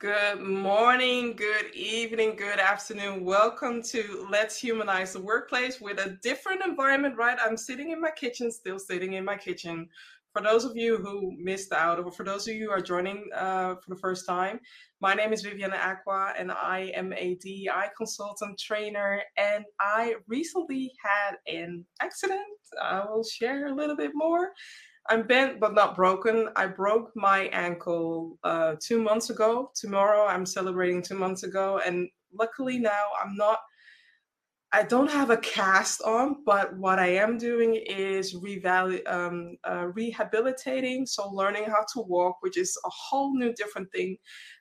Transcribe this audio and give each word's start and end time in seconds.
Good 0.00 0.40
morning, 0.40 1.34
good 1.34 1.74
evening, 1.74 2.34
good 2.34 2.58
afternoon. 2.58 3.22
Welcome 3.22 3.82
to 3.82 4.26
Let's 4.30 4.56
Humanize 4.58 5.12
the 5.12 5.20
Workplace 5.20 5.78
with 5.78 5.98
a 5.98 6.16
different 6.22 6.64
environment, 6.64 7.18
right? 7.18 7.36
I'm 7.38 7.58
sitting 7.58 7.90
in 7.90 8.00
my 8.00 8.10
kitchen, 8.10 8.50
still 8.50 8.78
sitting 8.78 9.12
in 9.12 9.26
my 9.26 9.36
kitchen. 9.36 9.90
For 10.32 10.40
those 10.40 10.64
of 10.64 10.74
you 10.74 10.96
who 10.96 11.34
missed 11.38 11.74
out, 11.74 11.98
or 12.00 12.10
for 12.10 12.24
those 12.24 12.48
of 12.48 12.54
you 12.54 12.68
who 12.68 12.70
are 12.70 12.80
joining 12.80 13.28
uh, 13.36 13.74
for 13.74 13.90
the 13.90 14.00
first 14.00 14.26
time, 14.26 14.58
my 15.02 15.12
name 15.12 15.34
is 15.34 15.42
Vivian 15.42 15.72
Acquah, 15.72 16.32
and 16.38 16.50
I 16.50 16.92
am 16.94 17.12
a 17.12 17.34
DEI 17.34 17.90
consultant 17.94 18.58
trainer. 18.58 19.20
And 19.36 19.66
I 19.80 20.14
recently 20.26 20.92
had 21.04 21.32
an 21.46 21.84
accident. 22.00 22.40
I 22.80 23.04
will 23.04 23.22
share 23.22 23.66
a 23.66 23.74
little 23.74 23.96
bit 23.96 24.12
more. 24.14 24.52
I'm 25.08 25.26
bent 25.26 25.58
but 25.58 25.74
not 25.74 25.96
broken. 25.96 26.50
I 26.56 26.66
broke 26.66 27.10
my 27.16 27.44
ankle 27.52 28.38
uh, 28.44 28.76
two 28.80 29.02
months 29.02 29.30
ago. 29.30 29.72
Tomorrow 29.74 30.26
I'm 30.26 30.46
celebrating 30.46 31.02
two 31.02 31.16
months 31.16 31.42
ago, 31.42 31.80
and 31.84 32.08
luckily 32.32 32.78
now 32.78 33.06
I'm 33.22 33.34
not. 33.34 33.58
I 34.72 34.84
don't 34.84 35.10
have 35.10 35.30
a 35.30 35.36
cast 35.38 36.00
on, 36.02 36.44
but 36.46 36.76
what 36.76 37.00
I 37.00 37.08
am 37.08 37.38
doing 37.38 37.74
is 37.74 38.36
revalu- 38.36 39.04
um, 39.10 39.56
uh, 39.68 39.86
rehabilitating. 39.86 41.06
So 41.06 41.28
learning 41.28 41.64
how 41.64 41.84
to 41.94 42.02
walk, 42.02 42.36
which 42.40 42.56
is 42.56 42.78
a 42.84 42.90
whole 42.90 43.36
new 43.36 43.52
different 43.54 43.90
thing. 43.90 44.16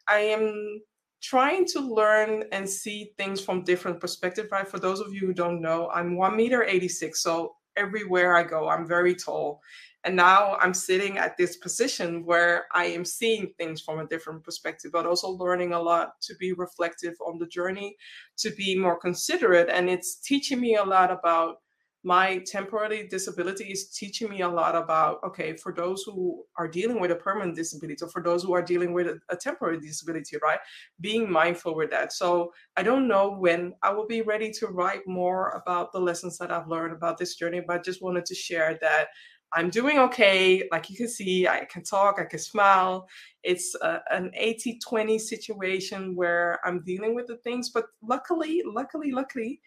I 0.08 0.20
am 0.20 0.82
trying 1.22 1.66
to 1.68 1.80
learn 1.80 2.46
and 2.52 2.68
see 2.68 3.12
things 3.20 3.40
from 3.40 3.64
different 3.64 4.00
perspective. 4.00 4.48
Right? 4.52 4.68
For 4.68 4.80
those 4.80 5.00
of 5.00 5.14
you 5.14 5.20
who 5.28 5.34
don't 5.34 5.62
know, 5.62 5.92
I'm 5.94 6.18
one 6.18 6.36
meter 6.36 6.64
eighty 6.64 6.88
six, 6.88 7.22
so 7.22 7.56
everywhere 7.78 8.36
I 8.36 8.44
go, 8.44 8.68
I'm 8.68 8.88
very 8.88 9.14
tall. 9.14 9.62
And 10.06 10.16
now 10.16 10.56
I'm 10.62 10.74
sitting 10.74 11.18
at 11.18 11.36
this 11.38 11.58
position 11.58 12.26
where 12.26 12.66
I 12.74 12.86
am 12.86 13.04
seeing 13.04 13.52
things 13.58 13.82
from 13.82 14.00
a 14.00 14.08
different 14.08 14.44
perspective, 14.44 14.92
but 14.94 15.06
also 15.06 15.30
learning 15.30 15.74
a 15.74 15.82
lot 15.82 16.14
to 16.22 16.36
be 16.36 16.54
reflective 16.54 17.16
on 17.26 17.38
the 17.38 17.48
journey, 17.48 17.96
to 18.38 18.52
be 18.52 18.78
more 18.78 18.98
considerate. 18.98 19.70
And 19.70 19.90
it's 19.90 20.16
teaching 20.16 20.62
me 20.62 20.76
a 20.76 20.84
lot 20.84 21.12
about 21.12 21.58
my 22.04 22.38
temporary 22.46 23.08
disability 23.08 23.66
is 23.66 23.90
teaching 23.90 24.30
me 24.30 24.42
a 24.42 24.48
lot 24.48 24.74
about 24.74 25.20
okay 25.22 25.54
for 25.58 25.74
those 25.74 26.02
who 26.04 26.44
are 26.58 26.68
dealing 26.68 27.00
with 27.00 27.12
a 27.12 27.16
permanent 27.16 27.56
disability 27.56 28.02
or 28.02 28.08
for 28.08 28.24
those 28.24 28.42
who 28.42 28.54
are 28.54 28.62
dealing 28.62 28.94
with 28.94 29.08
a, 29.08 29.20
a, 29.30 29.36
temporary 29.36 29.78
disability 29.80 30.38
right 30.42 30.60
being 31.02 31.30
mindful 31.30 31.76
with 31.76 31.92
that 31.92 32.14
so 32.14 32.54
i 32.78 32.84
don't 32.84 33.08
know 33.08 33.32
when 33.32 33.74
i 33.84 33.92
will 33.92 34.08
be 34.08 34.22
ready 34.22 34.50
to 34.50 34.68
write 34.68 35.06
more 35.08 35.50
about 35.62 35.92
the 35.92 36.00
lessons 36.00 36.38
that 36.38 36.52
i've 36.52 36.70
learned 36.70 36.94
about 36.94 37.18
this 37.18 37.36
journey 37.36 37.62
but 37.68 37.80
i 37.80 37.82
just 37.82 38.02
wanted 38.02 38.26
to 38.26 38.34
share 38.34 38.78
that 38.80 39.08
I'm 39.54 39.70
doing 39.70 39.98
okay. 40.00 40.68
Like 40.72 40.90
you 40.90 40.96
can 40.96 41.08
see, 41.08 41.48
I 41.48 41.66
can 41.66 41.84
talk, 41.84 42.20
I 42.20 42.26
can 42.26 42.40
smile. 42.40 43.08
It's 43.44 43.76
a, 43.82 44.02
an 44.12 44.32
80 44.36 44.80
20 44.80 45.18
situation 45.18 46.16
where 46.16 46.60
I'm 46.64 46.84
dealing 46.84 47.16
with 47.16 47.28
the 47.28 47.38
things. 47.38 47.70
But 47.70 47.86
luckily, 48.02 48.62
luckily, 48.66 49.12
luckily, 49.12 49.60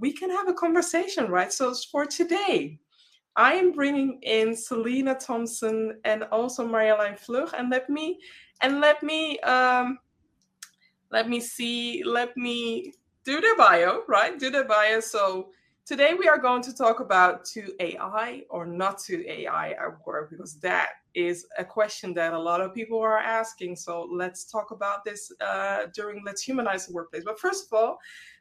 we 0.00 0.12
can 0.12 0.30
have 0.30 0.48
a 0.48 0.54
conversation, 0.54 1.28
right? 1.28 1.52
So 1.52 1.74
for 1.90 2.04
today, 2.06 2.78
I 3.36 3.52
am 3.52 3.72
bringing 3.72 4.18
in 4.22 4.56
Selina 4.56 5.14
Thompson 5.14 6.00
and 6.04 6.24
also 6.24 6.66
Marjolijn 6.66 7.24
Vlug. 7.24 7.52
And 7.56 7.70
let 7.70 7.88
me, 7.88 8.18
and 8.62 8.80
let 8.80 9.02
me, 9.02 9.38
um, 9.40 9.98
let 11.10 11.28
me 11.28 11.40
see, 11.40 12.02
let 12.04 12.36
me 12.36 12.92
do 13.24 13.40
their 13.40 13.56
bio, 13.56 14.02
right? 14.08 14.38
Do 14.38 14.50
their 14.50 14.64
bio. 14.64 15.00
So 15.00 15.50
Today 15.88 16.12
we 16.12 16.28
are 16.28 16.36
going 16.36 16.60
to 16.64 16.74
talk 16.74 17.00
about 17.00 17.46
to 17.46 17.72
AI 17.80 18.42
or 18.50 18.66
not 18.66 18.98
to 19.04 19.26
AI 19.26 19.70
at 19.70 20.06
work 20.06 20.28
because 20.28 20.60
that 20.60 20.90
is 21.14 21.46
a 21.56 21.64
question 21.64 22.12
that 22.12 22.34
a 22.34 22.38
lot 22.38 22.60
of 22.60 22.74
people 22.74 23.00
are 23.00 23.16
asking. 23.16 23.74
So 23.74 24.06
let's 24.12 24.44
talk 24.44 24.70
about 24.70 25.02
this 25.02 25.32
uh, 25.40 25.86
during 25.94 26.22
Let's 26.26 26.42
Humanize 26.42 26.88
the 26.88 26.92
Workplace. 26.92 27.24
But 27.24 27.40
first 27.40 27.68
of 27.68 27.78
all, 27.78 27.98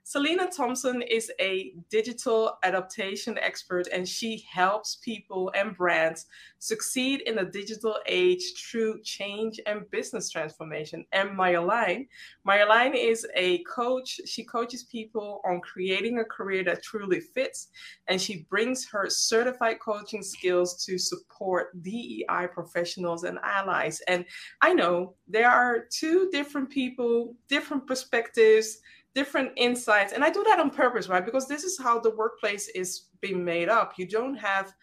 Selina 0.10 0.48
Thompson 0.50 1.02
is 1.02 1.30
a 1.42 1.74
digital 1.90 2.58
adaptation 2.64 3.38
expert 3.40 3.90
and 3.92 4.08
she 4.08 4.48
helps 4.50 4.96
people 5.04 5.52
and 5.54 5.76
brands 5.76 6.28
succeed 6.60 7.24
in 7.24 7.36
the 7.36 7.44
digital 7.44 7.98
age 8.06 8.54
through 8.56 9.02
change 9.02 9.60
and 9.66 9.92
business 9.92 10.30
transformation. 10.30 11.06
And 11.12 11.32
Marjolijn, 11.32 12.08
Marjolijn 12.48 12.96
is 12.96 13.28
a 13.36 13.62
coach. 13.64 14.22
She 14.26 14.46
coaches 14.46 14.86
people 14.86 15.42
on 15.44 15.60
creating 15.60 16.20
a 16.20 16.24
career 16.24 16.64
that 16.64 16.84
truly 16.84 17.20
fits 17.20 17.68
and 18.08 18.22
she 18.22 18.46
brings 18.50 18.88
her 18.88 19.10
certified 19.10 19.82
coaching 19.82 20.24
skills 20.24 20.86
to 20.86 20.98
support 20.98 21.84
DEI 21.84 22.48
professionals 22.54 23.26
and 23.26 23.40
allies. 23.44 24.02
And 24.08 24.24
I 24.62 24.72
know 24.72 25.16
there 25.28 25.52
are 25.52 25.86
two 25.92 26.30
different 26.32 26.70
people, 26.70 27.36
different 27.50 27.86
perspectives 27.86 28.80
different 29.20 29.52
insights 29.56 30.14
and 30.14 30.24
i 30.24 30.30
do 30.30 30.44
that 30.44 30.60
on 30.60 30.70
purpose 30.70 31.08
right? 31.10 31.26
Because 31.26 31.48
this 31.48 31.64
is 31.64 31.78
how 31.80 32.00
the 32.00 32.16
workplace 32.16 32.68
is 32.70 33.06
being 33.22 33.44
made 33.44 33.70
up. 33.70 33.94
You 33.98 34.08
don't 34.08 34.36
have 34.36 34.74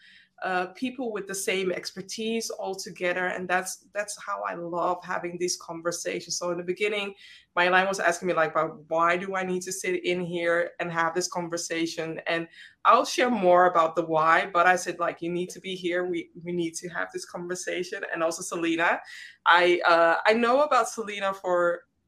uh, 0.43 0.67
people 0.83 1.13
with 1.13 1.27
the 1.27 1.33
same 1.33 1.71
expertise 1.71 2.49
all 2.49 2.75
together 2.75 3.27
and 3.27 3.47
that's 3.47 3.85
that's 3.93 4.21
how 4.21 4.43
i 4.45 4.53
love 4.53 4.97
having 5.03 5.37
these 5.39 5.57
conversations. 5.57 6.37
So 6.37 6.51
in 6.51 6.57
the 6.57 6.63
beginning 6.63 7.13
Marjolijn 7.57 7.87
was 7.87 8.01
asking 8.01 8.27
me 8.27 8.33
like 8.33 8.51
about 8.51 8.83
why 8.89 9.15
do 9.15 9.35
i 9.35 9.43
need 9.43 9.61
to 9.61 9.71
sit 9.71 10.03
in 10.03 10.19
here 10.25 10.71
and 10.79 10.91
have 10.91 11.13
this 11.13 11.29
conversation? 11.29 12.19
And 12.27 12.47
i'll 12.83 13.05
share 13.05 13.31
more 13.31 13.67
about 13.67 13.95
the 13.95 14.05
why 14.05 14.49
but 14.53 14.67
i 14.67 14.75
said 14.75 14.99
like 14.99 15.21
you 15.21 15.31
need 15.31 15.49
to 15.51 15.61
be 15.61 15.73
here. 15.75 16.01
We 16.05 16.29
we 16.43 16.51
need 16.51 16.73
to 16.81 16.89
have 16.89 17.09
this 17.13 17.25
conversation. 17.35 17.99
And 18.11 18.21
also 18.21 18.41
selina. 18.41 18.99
I 19.45 19.79
uh, 19.93 20.15
i 20.29 20.33
know 20.33 20.63
about 20.63 20.89
selina 20.89 21.33
for 21.33 21.59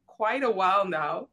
quite 0.06 0.44
a 0.44 0.52
while 0.52 0.86
now 0.86 1.30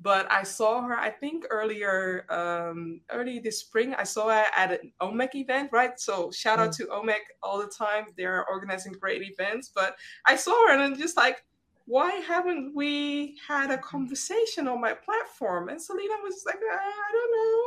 but 0.00 0.30
I 0.30 0.44
saw 0.44 0.82
her, 0.82 0.96
I 0.96 1.10
think 1.10 1.44
earlier, 1.50 2.24
um, 2.30 3.00
early 3.10 3.40
this 3.40 3.60
spring, 3.60 3.94
I 3.94 4.04
saw 4.04 4.28
her 4.28 4.44
at 4.56 4.80
an 4.80 4.92
OMEC 5.00 5.34
event, 5.34 5.70
right? 5.72 5.98
So 5.98 6.30
shout 6.30 6.60
out 6.60 6.70
mm. 6.70 6.76
to 6.76 6.86
OMEC 6.86 7.18
all 7.42 7.58
the 7.58 7.66
time. 7.66 8.06
They're 8.16 8.46
organizing 8.46 8.92
great 8.92 9.22
events. 9.22 9.72
But 9.74 9.96
I 10.24 10.36
saw 10.36 10.52
her 10.66 10.72
and 10.72 10.82
I'm 10.82 10.96
just 10.96 11.16
like, 11.16 11.42
why 11.86 12.12
haven't 12.12 12.76
we 12.76 13.38
had 13.46 13.70
a 13.70 13.78
conversation 13.78 14.68
on 14.68 14.80
my 14.80 14.92
platform? 14.92 15.68
And 15.68 15.82
Selina 15.82 16.14
was 16.22 16.44
like, 16.46 16.56
I 16.56 17.12
don't 17.12 17.32
know. 17.36 17.62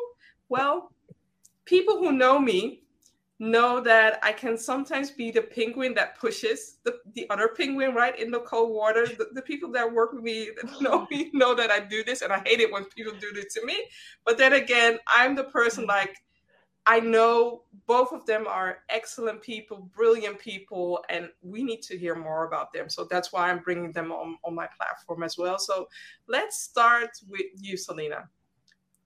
Well, 0.48 0.92
people 1.66 1.98
who 1.98 2.12
know 2.13 2.40
me 2.40 2.84
know 3.41 3.81
that 3.81 4.19
I 4.22 4.31
can 4.31 4.56
sometimes 4.56 5.09
be 5.09 5.31
the 5.31 5.41
penguin 5.41 5.96
that 5.96 6.16
pushes 6.19 6.78
the, 6.84 7.00
the 7.16 7.28
other 7.31 7.47
penguin 7.47 7.96
right 7.96 8.18
in 8.18 8.29
the 8.29 8.41
cold 8.41 8.72
water. 8.72 9.07
The, 9.07 9.29
the 9.34 9.41
people 9.41 9.72
that 9.72 9.91
work 9.91 10.13
with 10.13 10.22
me 10.22 10.50
know 10.81 11.07
me 11.09 11.31
know 11.34 11.56
that 11.56 11.72
I 11.72 11.80
do 11.80 12.03
this 12.03 12.22
and 12.22 12.31
I 12.31 12.40
hate 12.46 12.59
it 12.59 12.72
when 12.72 12.85
people 12.85 13.13
do 13.19 13.34
this 13.34 13.51
to 13.56 13.66
me. 13.66 13.75
But 14.25 14.38
then 14.38 14.53
again, 14.53 15.00
I'm 15.07 15.35
the 15.35 15.46
person 15.46 15.85
mm-hmm. 15.85 15.90
like 15.90 16.18
I 16.85 17.00
know 17.00 17.63
both 17.88 18.12
of 18.12 18.28
them 18.28 18.46
are 18.47 18.80
excellent 18.90 19.41
people, 19.41 19.90
brilliant 19.96 20.38
people, 20.40 21.03
and 21.09 21.30
we 21.41 21.63
need 21.63 21.81
to 21.84 21.97
hear 21.97 22.16
more 22.16 22.46
about 22.46 22.72
them. 22.74 22.90
So 22.90 23.07
that's 23.09 23.34
why 23.34 23.50
I'm 23.50 23.59
bringing 23.59 23.91
them 23.91 24.12
on, 24.12 24.38
on 24.44 24.53
my 24.53 24.68
platform 24.78 25.24
as 25.24 25.38
well. 25.38 25.57
So 25.57 25.88
let's 26.28 26.62
start 26.62 27.09
with 27.28 27.47
you, 27.56 27.75
Selina. 27.75 28.30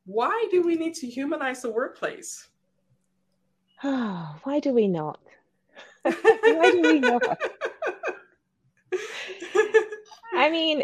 Why 0.05 0.47
do 0.51 0.61
we 0.61 0.75
need 0.75 0.93
to 0.95 1.07
humanize 1.07 1.61
the 1.61 1.71
workplace? 1.71 2.49
Oh, 3.83 4.35
why 4.43 4.59
do 4.59 4.73
we 4.73 4.87
not? 4.87 5.19
why 6.03 6.71
do 6.71 6.81
we 6.81 6.99
not? 6.99 7.23
I 10.35 10.49
mean, 10.49 10.83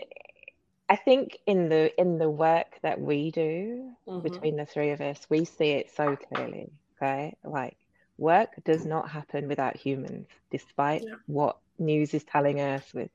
I 0.90 0.96
think 0.96 1.38
in 1.46 1.70
the 1.70 1.98
in 2.00 2.18
the 2.18 2.30
work 2.30 2.80
that 2.82 3.00
we 3.00 3.32
do 3.32 3.92
mm-hmm. 4.08 4.20
between 4.22 4.58
the 4.58 4.66
three 4.66 4.90
of 4.90 5.00
us, 5.00 5.20
we 5.30 5.46
see 5.46 5.72
it 5.72 5.92
so 5.96 6.18
clearly. 6.18 6.72
Okay, 6.98 7.36
like 7.44 7.78
work 8.18 8.50
does 8.66 8.86
not 8.86 9.10
happen 9.10 9.48
without 9.48 9.78
humans, 9.78 10.28
despite 10.50 11.04
yeah. 11.04 11.16
what 11.28 11.58
news 11.80 12.14
is 12.14 12.24
telling 12.24 12.60
us 12.60 12.84
with 12.94 13.10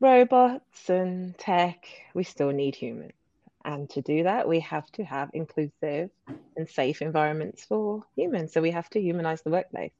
robots 0.00 0.88
and 0.88 1.36
tech. 1.36 1.86
We 2.14 2.24
still 2.24 2.50
need 2.50 2.74
humans. 2.74 3.12
And 3.64 3.90
to 3.90 4.02
do 4.02 4.22
that, 4.22 4.48
we 4.48 4.60
have 4.60 4.90
to 4.92 5.04
have 5.04 5.30
inclusive 5.34 6.10
and 6.56 6.68
safe 6.68 7.02
environments 7.02 7.64
for 7.64 8.02
humans. 8.16 8.52
So 8.52 8.60
we 8.60 8.70
have 8.70 8.88
to 8.90 9.00
humanize 9.00 9.42
the 9.42 9.50
workplace. 9.50 9.92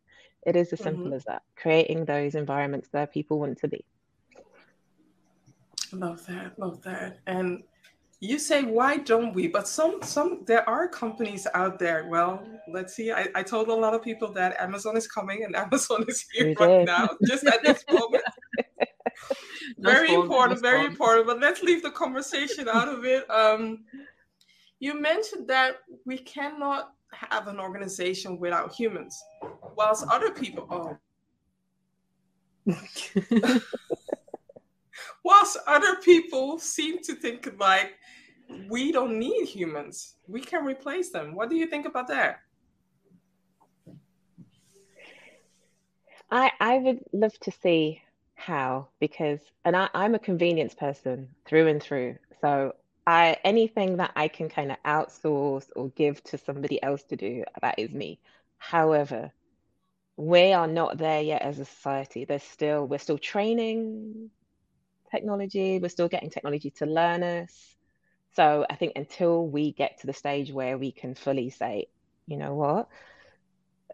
It 0.47 0.57
is 0.57 0.73
as 0.73 0.81
simple 0.81 1.07
mm-hmm. 1.07 1.15
as 1.15 1.25
that, 1.25 1.43
creating 1.57 2.05
those 2.05 2.35
environments 2.35 2.89
where 2.93 3.07
people 3.07 3.39
want 3.39 3.59
to 3.59 3.69
be. 3.69 3.85
Love 5.93 6.25
that, 6.27 6.59
love 6.59 6.83
that. 6.83 7.19
And 7.27 7.65
you 8.21 8.39
say 8.39 8.63
why 8.65 8.97
don't 8.97 9.33
we 9.33 9.47
but 9.47 9.69
some 9.69 10.03
some 10.03 10.43
there 10.45 10.69
are 10.69 10.89
companies 10.89 11.47
out 11.55 11.79
there 11.79 12.09
well 12.09 12.45
let's 12.69 12.95
see 12.95 13.13
i, 13.13 13.29
I 13.35 13.45
told 13.45 13.69
a 13.69 13.75
lot 13.75 13.95
of 13.95 14.03
people 14.03 14.33
that 14.33 14.61
amazon 14.61 14.97
is 14.97 15.07
coming 15.07 15.45
and 15.45 15.55
amazon 15.65 16.05
is 16.09 16.27
here 16.33 16.53
right 16.59 16.85
now 16.85 17.11
just 17.27 17.45
at 17.47 17.63
this 17.63 17.85
moment 17.93 18.25
very 19.79 20.13
important, 20.13 20.61
very 20.61 20.85
important. 20.87 21.27
But 21.27 21.41
let's 21.41 21.63
leave 21.63 21.83
the 21.83 21.91
conversation 21.91 22.69
out 22.69 22.89
of 22.89 23.05
it. 23.05 23.29
Um, 23.31 23.85
you 24.81 25.01
mentioned 25.01 25.49
that 25.49 25.77
we 26.05 26.19
cannot 26.19 26.93
have 27.13 27.49
an 27.49 27.59
organization 27.59 28.39
without 28.39 28.73
humans, 28.75 29.21
whilst 29.77 30.07
other 30.09 30.31
people, 30.31 30.67
oh. 30.71 30.97
whilst 35.25 35.59
other 35.67 35.97
people 35.97 36.59
seem 36.59 36.99
to 37.03 37.15
think 37.15 37.53
like 37.59 37.95
we 38.69 38.93
don't 38.93 39.19
need 39.19 39.47
humans 39.47 40.17
we 40.27 40.41
can 40.41 40.65
replace 40.65 41.11
them 41.11 41.35
what 41.35 41.49
do 41.51 41.57
you 41.57 41.67
think 41.67 41.87
about 41.87 42.09
that 42.09 42.41
i 46.31 46.51
i 46.61 46.79
would 46.79 47.01
love 47.13 47.39
to 47.41 47.51
see 47.51 48.01
how? 48.39 48.89
Because 49.01 49.41
and 49.65 49.77
I, 49.77 49.89
i'm 49.95 50.15
a 50.15 50.19
convenience 50.19 50.75
person 50.75 51.29
through 51.45 51.67
and 51.69 51.83
through. 51.83 52.17
So 52.41 52.73
i 53.07 53.37
anything 53.45 53.97
that 53.99 54.13
i 54.17 54.29
can 54.29 54.49
kind 54.49 54.71
of 54.71 54.79
outsource 54.85 55.67
or 55.75 55.89
give 55.91 56.23
to 56.25 56.39
somebody 56.39 56.83
else 56.83 57.03
to 57.05 57.17
do 57.17 57.45
that 57.61 57.79
is 57.79 57.91
me. 57.91 58.21
However 58.59 59.33
we 60.17 60.53
are 60.53 60.67
not 60.67 60.99
there 60.99 61.23
yet 61.23 61.43
as 61.43 61.59
a 61.59 61.65
society. 61.65 62.25
There's 62.25 62.43
still 62.43 62.87
we're 62.87 62.99
still 62.99 63.19
training 63.19 64.31
technology. 65.11 65.79
We're 65.81 65.89
still 65.89 66.09
getting 66.09 66.31
technology 66.31 66.71
to 66.79 66.87
learn 66.87 67.23
us. 67.23 67.77
So 68.37 68.65
i 68.71 68.77
think 68.77 68.93
until 68.97 69.47
we 69.47 69.73
get 69.73 70.01
to 70.01 70.07
the 70.07 70.13
stage 70.13 70.53
where 70.53 70.79
we 70.79 70.93
can 70.93 71.15
fully 71.15 71.51
say 71.51 71.87
you 72.27 72.37
know 72.37 72.55
what? 72.55 72.89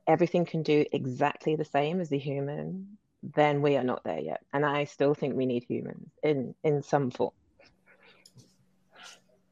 Everything 0.06 0.44
can 0.44 0.62
do 0.62 0.84
exactly 0.92 1.56
the 1.56 1.64
same 1.64 2.00
as 2.00 2.08
the 2.10 2.18
human 2.18 2.98
then 3.34 3.62
we 3.62 3.76
are 3.76 3.84
not 3.84 4.02
there 4.04 4.20
yet 4.20 4.42
and 4.52 4.64
i 4.64 4.84
still 4.84 5.14
think 5.14 5.34
we 5.34 5.46
need 5.46 5.64
humans 5.64 6.10
in 6.22 6.54
in 6.62 6.82
some 6.82 7.10
form 7.10 7.32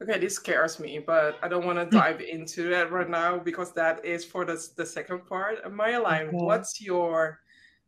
Okay, 0.03 0.19
this 0.19 0.35
scares 0.35 0.81
me, 0.81 0.99
but 0.99 1.37
I 1.41 1.47
don't 1.47 1.65
want 1.65 1.77
to 1.79 1.85
dive 1.97 2.19
into 2.19 2.69
that 2.71 2.91
right 2.91 3.09
now 3.09 3.39
because 3.39 3.71
that 3.73 4.03
is 4.03 4.25
for 4.25 4.43
the, 4.43 4.61
the 4.75 4.85
second 4.85 5.25
part. 5.25 5.63
Marjolijn, 5.63 6.27
okay. 6.27 6.37
what's 6.37 6.81
your 6.81 7.39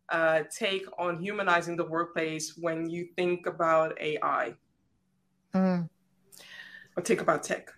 uh, 0.09 0.43
take 0.55 0.85
on 0.97 1.21
humanizing 1.21 1.75
the 1.75 1.83
workplace 1.83 2.55
when 2.57 2.89
you 2.89 3.09
think 3.17 3.47
about 3.47 3.99
AI? 3.99 4.53
Mm. 5.53 5.89
Or 6.95 7.03
think 7.03 7.19
about 7.19 7.43
tech? 7.43 7.73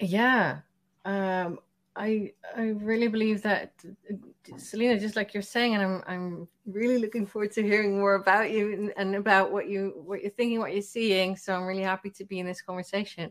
Yeah. 0.00 0.60
Um, 1.04 1.58
I 1.96 2.32
I 2.54 2.68
really 2.68 3.08
believe 3.08 3.42
that 3.42 3.72
uh, 3.84 4.14
uh, 4.14 4.58
Selina, 4.58 5.00
just 5.00 5.16
like 5.16 5.32
you're 5.32 5.42
saying, 5.42 5.74
and 5.74 5.82
I'm 5.82 6.02
I'm 6.06 6.48
really 6.66 6.98
looking 6.98 7.26
forward 7.26 7.52
to 7.52 7.62
hearing 7.62 7.98
more 7.98 8.14
about 8.14 8.50
you 8.50 8.92
and, 8.96 9.16
about 9.16 9.50
what 9.50 9.68
you 9.68 10.02
what 10.04 10.20
you're 10.20 10.30
thinking, 10.30 10.58
what 10.58 10.72
you're 10.72 10.82
seeing. 10.82 11.36
So 11.36 11.54
I'm 11.54 11.64
really 11.64 11.82
happy 11.82 12.10
to 12.10 12.24
be 12.24 12.38
in 12.38 12.46
this 12.46 12.60
conversation. 12.60 13.30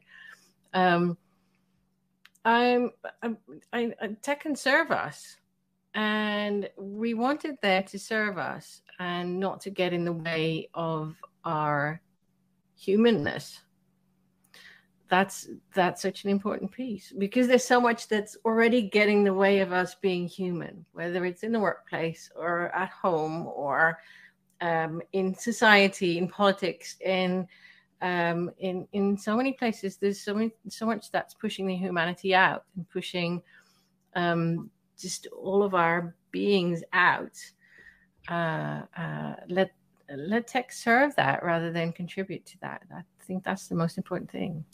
Um, 0.74 1.18
I'm, 2.44 2.92
I'm 3.22 3.38
I, 3.72 3.94
uh, 4.02 4.08
tech 4.22 4.42
can 4.42 4.56
serve 4.56 4.92
us, 4.92 5.38
and 5.94 6.70
we 6.78 7.14
wanted 7.14 7.58
there 7.62 7.84
to 7.84 8.00
serve 8.00 8.38
us 8.38 8.82
and 9.00 9.40
not 9.40 9.62
to 9.62 9.70
get 9.70 9.94
in 9.94 10.06
the 10.06 10.14
way 10.14 10.70
of 10.74 11.16
our 11.44 12.02
humanness. 12.76 13.62
That's 15.08 15.50
that's 15.76 16.02
such 16.02 16.24
an 16.24 16.32
important 16.32 16.72
piece 16.72 17.14
because 17.16 17.48
there's 17.48 17.64
so 17.64 17.80
much 17.80 18.08
that's 18.08 18.38
already 18.44 18.82
getting 18.82 19.24
the 19.24 19.34
way 19.34 19.60
of 19.60 19.72
us 19.72 19.94
being 19.94 20.28
human, 20.28 20.84
whether 20.94 21.26
it's 21.26 21.44
in 21.44 21.52
the 21.52 21.60
workplace 21.60 22.32
or 22.36 22.74
at 22.76 22.90
home 22.90 23.46
or 23.48 24.00
um, 24.62 25.02
in 25.14 25.36
society, 25.36 26.18
in 26.18 26.28
politics, 26.28 26.96
in 27.02 27.48
um, 28.02 28.50
in 28.58 28.88
in 28.94 29.16
so 29.16 29.38
many 29.38 29.54
places 29.54 29.98
there's 29.98 30.20
so 30.20 30.34
many 30.34 30.52
so 30.70 30.88
much 30.88 31.12
that's 31.12 31.36
pushing 31.36 31.68
the 31.68 31.76
humanity 31.76 32.34
out 32.34 32.64
and 32.76 32.90
pushing 32.90 33.44
um, 34.16 34.72
just 34.98 35.28
all 35.28 35.62
of 35.62 35.76
our 35.76 36.16
beings 36.32 36.84
out. 36.94 37.38
Uh, 38.28 38.82
uh, 38.98 39.36
let 39.50 39.72
let 40.18 40.48
tech 40.48 40.72
serve 40.72 41.16
that 41.16 41.44
rather 41.44 41.72
than 41.72 41.94
contribute 41.94 42.44
to 42.48 42.60
that. 42.62 42.82
I 42.92 43.02
think 43.24 43.44
that's 43.44 43.68
the 43.68 43.76
most 43.76 43.98
important 43.98 44.32
thing 44.32 44.66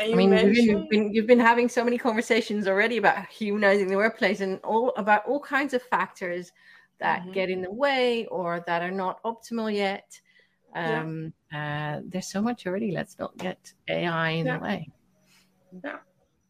I 0.00 0.14
mean, 0.14 0.30
mentioned... 0.30 0.66
you've, 0.66 0.88
been, 0.88 1.12
you've 1.12 1.26
been 1.26 1.40
having 1.40 1.68
so 1.68 1.84
many 1.84 1.98
conversations 1.98 2.66
already 2.66 2.96
about 2.96 3.26
humanizing 3.28 3.88
the 3.88 3.96
workplace 3.96 4.40
and 4.40 4.60
all 4.64 4.92
about 4.96 5.26
all 5.26 5.40
kinds 5.40 5.74
of 5.74 5.82
factors 5.82 6.52
that 6.98 7.22
mm-hmm. 7.22 7.32
get 7.32 7.50
in 7.50 7.62
the 7.62 7.72
way 7.72 8.26
or 8.26 8.62
that 8.66 8.82
are 8.82 8.90
not 8.90 9.22
optimal 9.22 9.74
yet 9.74 10.20
um, 10.74 11.32
yeah. 11.52 11.98
uh, 11.98 12.02
there's 12.04 12.30
so 12.30 12.40
much 12.40 12.66
already. 12.66 12.92
Let's 12.92 13.18
not 13.18 13.36
get 13.36 13.72
AI 13.88 14.30
in 14.30 14.46
yeah. 14.46 14.58
the 14.58 14.62
way. 14.62 14.90
Yeah. 15.84 15.96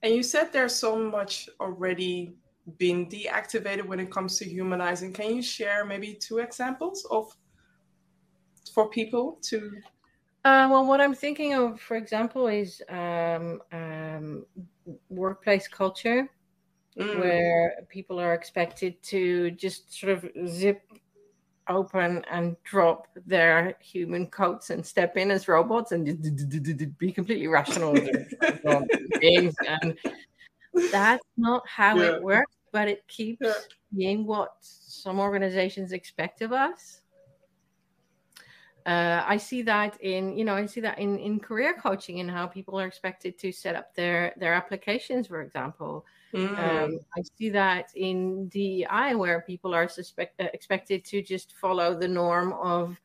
And 0.02 0.14
you 0.14 0.22
said 0.22 0.52
there's 0.52 0.74
so 0.74 0.96
much 0.96 1.48
already 1.60 2.34
been 2.78 3.06
deactivated 3.06 3.84
when 3.86 4.00
it 4.00 4.10
comes 4.10 4.38
to 4.38 4.44
humanizing. 4.44 5.12
Can 5.12 5.36
you 5.36 5.42
share 5.42 5.84
maybe 5.84 6.14
two 6.14 6.38
examples 6.38 7.06
of 7.10 7.34
for 8.74 8.88
people 8.88 9.38
to? 9.42 9.72
Uh, 10.44 10.68
well, 10.70 10.86
what 10.86 11.00
I'm 11.00 11.14
thinking 11.14 11.54
of, 11.54 11.80
for 11.80 11.96
example, 11.96 12.46
is 12.46 12.82
um, 12.88 13.60
um, 13.72 14.46
workplace 15.10 15.68
culture, 15.68 16.30
mm. 16.98 17.20
where 17.20 17.74
people 17.88 18.18
are 18.18 18.32
expected 18.32 19.02
to 19.04 19.50
just 19.50 19.92
sort 19.92 20.12
of 20.12 20.48
zip 20.48 20.82
open 21.68 22.24
and 22.30 22.56
drop 22.64 23.06
their 23.26 23.76
human 23.80 24.26
coats 24.26 24.70
and 24.70 24.84
step 24.84 25.16
in 25.16 25.30
as 25.30 25.46
robots 25.46 25.92
and 25.92 26.06
be 26.98 27.12
completely 27.12 27.46
rational 27.46 27.92
beings. 29.20 29.54
And 29.82 29.96
that's 30.90 31.24
not 31.36 31.66
how 31.68 31.96
yeah. 31.96 32.16
it 32.16 32.22
works, 32.22 32.56
but 32.72 32.88
it 32.88 33.06
keeps 33.08 33.42
yeah. 33.42 33.52
being 33.96 34.26
what 34.26 34.54
some 34.60 35.20
organizations 35.20 35.92
expect 35.92 36.42
of 36.42 36.52
us. 36.52 36.99
Uh, 38.90 39.22
I 39.24 39.36
see 39.36 39.62
that 39.62 40.00
in, 40.00 40.36
you 40.36 40.44
know, 40.44 40.56
I 40.56 40.66
see 40.66 40.80
that 40.80 40.98
in, 40.98 41.16
in 41.16 41.38
career 41.38 41.76
coaching 41.80 42.18
and 42.18 42.28
how 42.28 42.48
people 42.48 42.80
are 42.80 42.88
expected 42.88 43.38
to 43.38 43.52
set 43.52 43.76
up 43.76 43.94
their 43.94 44.34
their 44.36 44.52
applications, 44.52 45.28
for 45.28 45.42
example. 45.42 46.04
Mm. 46.34 46.58
Um, 46.58 47.00
I 47.16 47.22
see 47.38 47.50
that 47.50 47.92
in 47.94 48.48
DEI, 48.48 49.14
where 49.14 49.42
people 49.42 49.74
are 49.74 49.88
suspect, 49.88 50.40
uh, 50.40 50.48
expected 50.54 51.04
to 51.04 51.22
just 51.22 51.52
follow 51.52 51.96
the 51.96 52.08
norm 52.08 52.52
of 52.54 53.00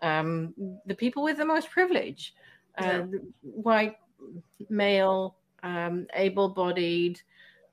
um, 0.00 0.54
the 0.86 0.94
people 0.94 1.22
with 1.22 1.36
the 1.36 1.44
most 1.44 1.70
privilege, 1.70 2.34
uh, 2.78 3.02
yeah. 3.12 3.18
white, 3.42 3.96
male, 4.70 5.36
um, 5.62 6.06
able-bodied, 6.14 7.20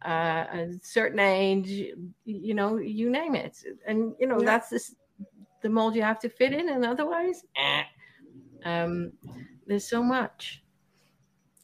uh, 0.05 0.45
a 0.51 0.79
certain 0.81 1.19
age, 1.19 1.93
you 2.25 2.53
know, 2.53 2.75
you 2.77 3.09
name 3.09 3.35
it, 3.35 3.63
and 3.87 4.13
you 4.19 4.27
know 4.27 4.39
yeah. 4.39 4.45
that's 4.45 4.69
this, 4.69 4.95
the 5.63 5.69
mold 5.69 5.95
you 5.95 6.03
have 6.03 6.19
to 6.19 6.29
fit 6.29 6.53
in, 6.53 6.69
and 6.69 6.85
otherwise, 6.85 7.43
eh. 7.57 7.83
um, 8.65 9.11
there's 9.65 9.87
so 9.87 10.03
much 10.03 10.63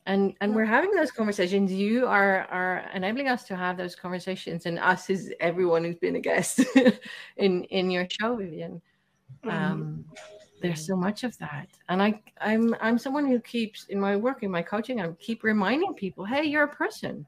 and 0.09 0.33
and 0.41 0.55
we're 0.55 0.65
having 0.65 0.91
those 0.91 1.11
conversations 1.11 1.71
you 1.71 2.05
are 2.07 2.47
are 2.49 2.89
enabling 2.93 3.27
us 3.27 3.43
to 3.43 3.55
have 3.55 3.77
those 3.77 3.95
conversations 3.95 4.65
and 4.65 4.79
us 4.79 5.09
is 5.09 5.31
everyone 5.39 5.83
who's 5.83 5.99
been 5.99 6.15
a 6.15 6.19
guest 6.19 6.61
in 7.37 7.63
in 7.65 7.91
your 7.91 8.07
show 8.09 8.35
vivian 8.35 8.81
mm-hmm. 9.45 9.49
um 9.49 10.05
there's 10.61 10.85
so 10.85 10.95
much 10.95 11.23
of 11.23 11.37
that 11.37 11.67
and 11.89 12.01
i 12.01 12.19
i'm 12.41 12.75
i'm 12.81 12.97
someone 12.97 13.27
who 13.27 13.39
keeps 13.39 13.85
in 13.85 13.99
my 13.99 14.15
work 14.15 14.41
in 14.41 14.49
my 14.49 14.63
coaching 14.63 14.99
i 14.99 15.07
keep 15.19 15.43
reminding 15.43 15.93
people 15.93 16.25
hey 16.25 16.43
you're 16.43 16.63
a 16.63 16.75
person 16.75 17.25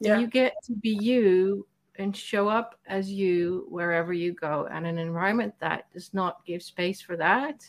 yeah. 0.00 0.18
you 0.18 0.28
get 0.28 0.54
to 0.64 0.72
be 0.72 0.90
you 0.90 1.66
and 1.96 2.16
show 2.16 2.48
up 2.48 2.78
as 2.86 3.10
you 3.10 3.66
wherever 3.68 4.12
you 4.12 4.32
go. 4.32 4.68
And 4.70 4.86
an 4.86 4.98
environment 4.98 5.54
that 5.60 5.92
does 5.92 6.12
not 6.12 6.44
give 6.44 6.62
space 6.62 7.00
for 7.00 7.16
that 7.16 7.64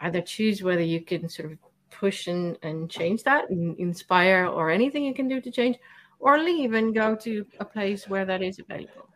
either 0.00 0.20
choose 0.20 0.62
whether 0.62 0.82
you 0.82 1.00
can 1.00 1.28
sort 1.28 1.52
of 1.52 1.58
push 1.90 2.26
and, 2.26 2.56
and 2.62 2.90
change 2.90 3.22
that 3.24 3.50
and 3.50 3.78
inspire 3.78 4.46
or 4.46 4.70
anything 4.70 5.04
you 5.04 5.14
can 5.14 5.28
do 5.28 5.40
to 5.40 5.50
change 5.50 5.76
or 6.20 6.38
leave 6.38 6.74
and 6.74 6.94
go 6.94 7.14
to 7.14 7.44
a 7.60 7.64
place 7.64 8.08
where 8.08 8.24
that 8.24 8.42
is 8.42 8.58
available. 8.58 9.08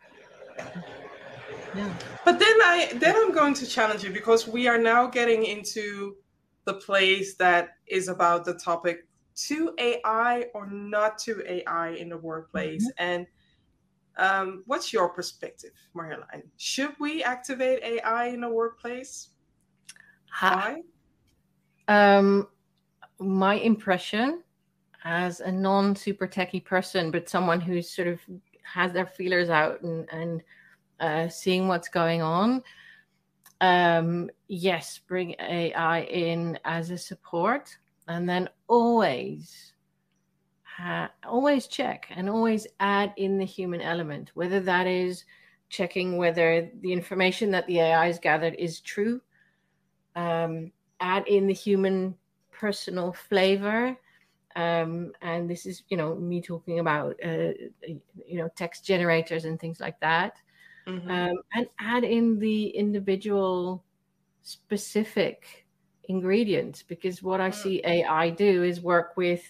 Yeah. 1.75 1.93
But 2.25 2.39
then 2.39 2.61
i 2.63 2.93
then 2.97 3.17
i'm 3.17 3.33
going 3.33 3.55
to 3.55 3.67
challenge 3.67 4.05
you 4.05 4.11
because 4.11 4.47
we 4.47 4.69
are 4.69 4.77
now 4.77 5.07
getting 5.07 5.45
into 5.47 6.17
the 6.65 6.75
place 6.75 7.35
that 7.37 7.71
is 7.87 8.09
about 8.09 8.45
the 8.45 8.55
topic 8.55 9.07
to 9.47 9.75
ai 9.79 10.47
or 10.55 10.67
not 10.71 11.19
to 11.19 11.43
ai 11.51 11.91
in 11.91 12.09
the 12.09 12.17
workplace 12.17 12.87
mm-hmm. 12.87 13.05
and 13.05 13.27
um, 14.19 14.63
what's 14.67 14.93
your 14.93 15.09
perspective 15.09 15.73
marjolijn 15.97 16.43
should 16.57 16.95
we 17.01 17.23
activate 17.23 17.83
ai 17.83 18.27
in 18.27 18.41
the 18.41 18.49
workplace 18.49 19.31
why 20.41 20.83
um, 21.89 22.49
my 23.19 23.55
impression 23.55 24.43
as 25.05 25.41
a 25.41 25.51
non 25.51 25.97
super 25.97 26.27
techie 26.27 26.65
person, 26.65 27.11
but 27.11 27.29
someone 27.29 27.61
who's 27.61 27.91
sort 27.91 28.09
of 28.09 28.21
has 28.63 28.93
their 28.93 29.07
feelers 29.07 29.51
out 29.51 29.83
and, 29.83 30.09
and 30.13 30.43
uh, 31.01 31.29
seeing 31.29 31.69
what's 31.69 31.89
going 31.89 32.23
on. 32.23 32.63
Um, 33.61 34.31
yes, 34.49 35.01
bring 35.07 35.35
AI 35.39 36.03
in 36.03 36.59
as 36.65 36.91
a 36.91 36.99
support, 36.99 37.77
and 38.09 38.29
then 38.29 38.49
always, 38.73 39.75
ha- 40.63 41.11
always 41.25 41.67
check 41.67 42.07
and 42.17 42.31
always 42.31 42.67
add 42.81 43.13
in 43.19 43.37
the 43.37 43.45
human 43.45 43.83
element, 43.83 44.31
whether 44.33 44.61
that 44.61 44.87
is 44.87 45.25
checking 45.69 46.17
whether 46.17 46.71
the 46.81 46.91
information 46.91 47.51
that 47.51 47.67
the 47.67 47.81
AI 47.81 48.07
has 48.07 48.19
gathered 48.19 48.55
is 48.55 48.81
true, 48.81 49.21
um, 50.17 50.73
add 51.01 51.29
in 51.29 51.47
the 51.47 51.53
human 51.53 52.15
personal 52.51 53.13
flavor. 53.13 53.95
Um, 54.57 55.13
and 55.21 55.51
this 55.51 55.67
is, 55.67 55.83
you 55.89 55.99
know, 55.99 56.15
me 56.15 56.41
talking 56.41 56.79
about, 56.79 57.17
uh, 57.23 57.53
you 57.87 58.39
know, 58.39 58.49
text 58.57 58.87
generators 58.87 59.45
and 59.45 59.61
things 59.61 59.81
like 59.81 60.01
that. 60.01 60.37
Mm-hmm. 60.87 61.11
Um, 61.11 61.37
and 61.53 61.67
add 61.79 62.05
in 62.05 62.39
the 62.39 62.69
individual 62.69 63.85
specific 64.43 65.62
ingredients 66.13 66.83
because 66.83 67.23
what 67.23 67.41
I 67.41 67.51
mm. 67.51 67.55
see 67.55 67.83
AI 67.85 68.31
do 68.31 68.63
is 68.63 68.81
work 68.81 69.17
with 69.17 69.43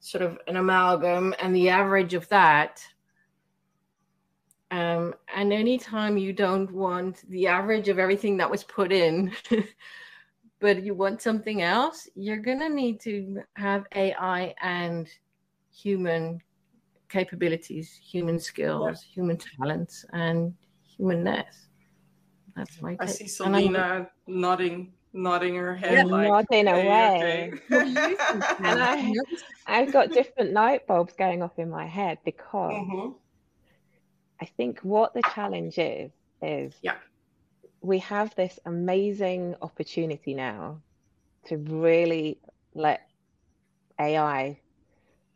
sort 0.00 0.22
of 0.22 0.38
an 0.46 0.56
amalgam 0.56 1.34
and 1.40 1.54
the 1.54 1.68
average 1.68 2.14
of 2.14 2.28
that. 2.28 2.82
Um, 4.70 5.14
and 5.34 5.52
anytime 5.52 6.18
you 6.18 6.32
don't 6.32 6.70
want 6.70 7.28
the 7.30 7.46
average 7.46 7.88
of 7.88 7.98
everything 7.98 8.36
that 8.38 8.50
was 8.50 8.64
put 8.64 8.92
in, 8.92 9.32
but 10.60 10.82
you 10.82 10.92
want 10.94 11.22
something 11.22 11.62
else, 11.62 12.08
you're 12.14 12.44
going 12.48 12.60
to 12.60 12.68
need 12.68 13.00
to 13.00 13.40
have 13.54 13.86
AI 13.94 14.54
and 14.60 15.08
human 15.72 16.40
capabilities, 17.08 17.98
human 18.12 18.38
skills, 18.38 19.04
yeah. 19.06 19.14
human 19.14 19.38
talents, 19.38 20.04
and 20.12 20.52
humanness. 20.96 21.68
That's 22.54 22.82
my. 22.82 22.96
I 23.00 23.06
see 23.06 23.28
Selina 23.28 24.10
nodding 24.26 24.92
nodding 25.18 25.56
her 25.56 25.74
head 25.74 25.92
yeah, 25.92 26.02
like 26.04 26.28
nodding 26.28 26.66
hey, 26.66 26.86
away 26.86 27.52
okay. 27.70 28.16
and 28.58 28.82
I, 28.82 29.12
i've 29.66 29.92
got 29.92 30.12
different 30.12 30.52
light 30.52 30.86
bulbs 30.86 31.14
going 31.18 31.42
off 31.42 31.58
in 31.58 31.68
my 31.68 31.86
head 31.86 32.18
because 32.24 32.72
mm-hmm. 32.72 33.12
i 34.40 34.44
think 34.44 34.80
what 34.80 35.14
the 35.14 35.22
challenge 35.34 35.78
is 35.78 36.12
is 36.40 36.72
yeah 36.82 36.94
we 37.80 37.98
have 37.98 38.34
this 38.34 38.58
amazing 38.64 39.54
opportunity 39.60 40.34
now 40.34 40.80
to 41.46 41.56
really 41.56 42.38
let 42.74 43.08
ai 43.98 44.58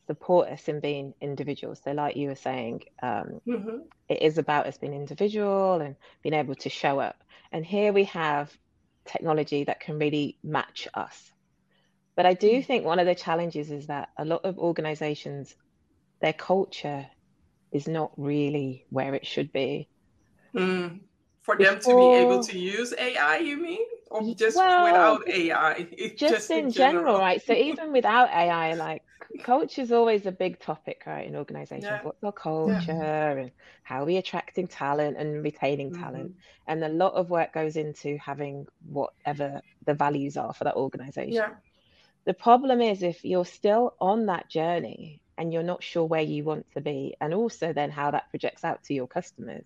support 0.07 0.49
us 0.49 0.69
in 0.69 0.81
being 0.81 1.15
individuals 1.21 1.81
so 1.83 1.93
like 1.93 2.17
you 2.17 2.29
were 2.29 2.35
saying 2.35 2.83
um, 3.03 3.41
mm-hmm. 3.47 3.79
it 4.09 4.23
is 4.23 4.39
about 4.39 4.67
us 4.67 4.79
being 4.79 4.93
individual 4.93 5.81
and 5.81 5.97
being 6.23 6.35
able 6.35 6.55
to 6.55 6.69
show 6.69 6.99
up 6.99 7.23
and 7.53 7.65
here 7.65 7.93
we 7.93 8.05
have 8.05 8.57
technology 9.05 9.65
that 9.65 9.81
can 9.81 9.99
really 9.99 10.39
match 10.43 10.89
us. 10.95 11.33
But 12.17 12.27
I 12.27 12.35
do 12.35 12.51
mm. 12.51 12.67
think 12.67 12.85
one 12.85 12.99
of 12.99 13.07
the 13.07 13.15
challenges 13.15 13.71
is 13.71 13.87
that 13.87 14.11
a 14.19 14.25
lot 14.25 14.45
of 14.45 14.59
organizations, 14.59 15.55
their 16.21 16.33
culture 16.33 17.07
is 17.71 17.89
not 17.89 18.13
really 18.17 18.85
where 18.91 19.15
it 19.15 19.27
should 19.27 19.53
be. 19.53 19.89
Mm. 20.55 21.01
For 21.41 21.57
them 21.57 21.77
Before, 21.77 21.93
to 21.93 22.19
be 22.19 22.25
able 22.25 22.43
to 22.45 22.59
use 22.59 22.95
AI, 22.97 23.39
you 23.39 23.57
mean? 23.57 23.85
Or 24.11 24.35
just 24.35 24.57
well, 24.57 24.85
without 24.85 25.29
AI? 25.29 25.85
Just, 26.17 26.19
just 26.19 26.51
in, 26.51 26.67
in 26.67 26.71
general. 26.71 27.05
general, 27.05 27.19
right? 27.19 27.43
So 27.43 27.55
even 27.55 27.93
without 27.93 28.29
AI, 28.29 28.75
like 28.75 29.02
culture 29.39 29.81
is 29.81 29.93
always 29.93 30.27
a 30.27 30.33
big 30.33 30.61
topic, 30.61 31.03
right, 31.07 31.27
in 31.27 31.37
organizations. 31.37 31.85
Yeah. 31.85 32.03
What's 32.03 32.23
our 32.23 32.33
culture 32.33 32.85
yeah. 32.89 33.33
and 33.33 33.51
how 33.83 34.03
are 34.03 34.05
we 34.05 34.17
attracting 34.17 34.69
talent 34.69 35.17
and 35.17 35.43
retaining 35.43 35.91
mm-hmm. 35.91 36.03
talent? 36.03 36.35
And 36.67 36.83
a 36.85 36.89
lot 36.89 37.15
of 37.15 37.31
work 37.31 37.53
goes 37.53 37.77
into 37.77 38.19
having 38.19 38.67
whatever 38.87 39.63
the 39.85 39.95
values 39.95 40.37
are 40.37 40.53
for 40.53 40.65
that 40.65 40.77
organization. 40.77 41.33
Yeah. 41.33 41.55
The 42.25 42.35
problem 42.35 42.81
is 42.81 43.03
if 43.03 43.25
you're 43.25 43.45
still 43.45 43.95
on 44.01 44.27
that 44.27 44.49
journey 44.49 45.21
and 45.37 45.53
you're 45.53 45.63
not 45.63 45.83
sure 45.83 46.05
where 46.05 46.23
you 46.23 46.45
want 46.45 46.67
to 46.75 46.81
be, 46.81 47.17
and 47.21 47.35
also 47.35 47.73
then 47.73 47.91
how 47.91 48.11
that 48.11 48.31
projects 48.31 48.65
out 48.65 48.85
to 48.85 48.95
your 48.95 49.09
customers, 49.09 49.65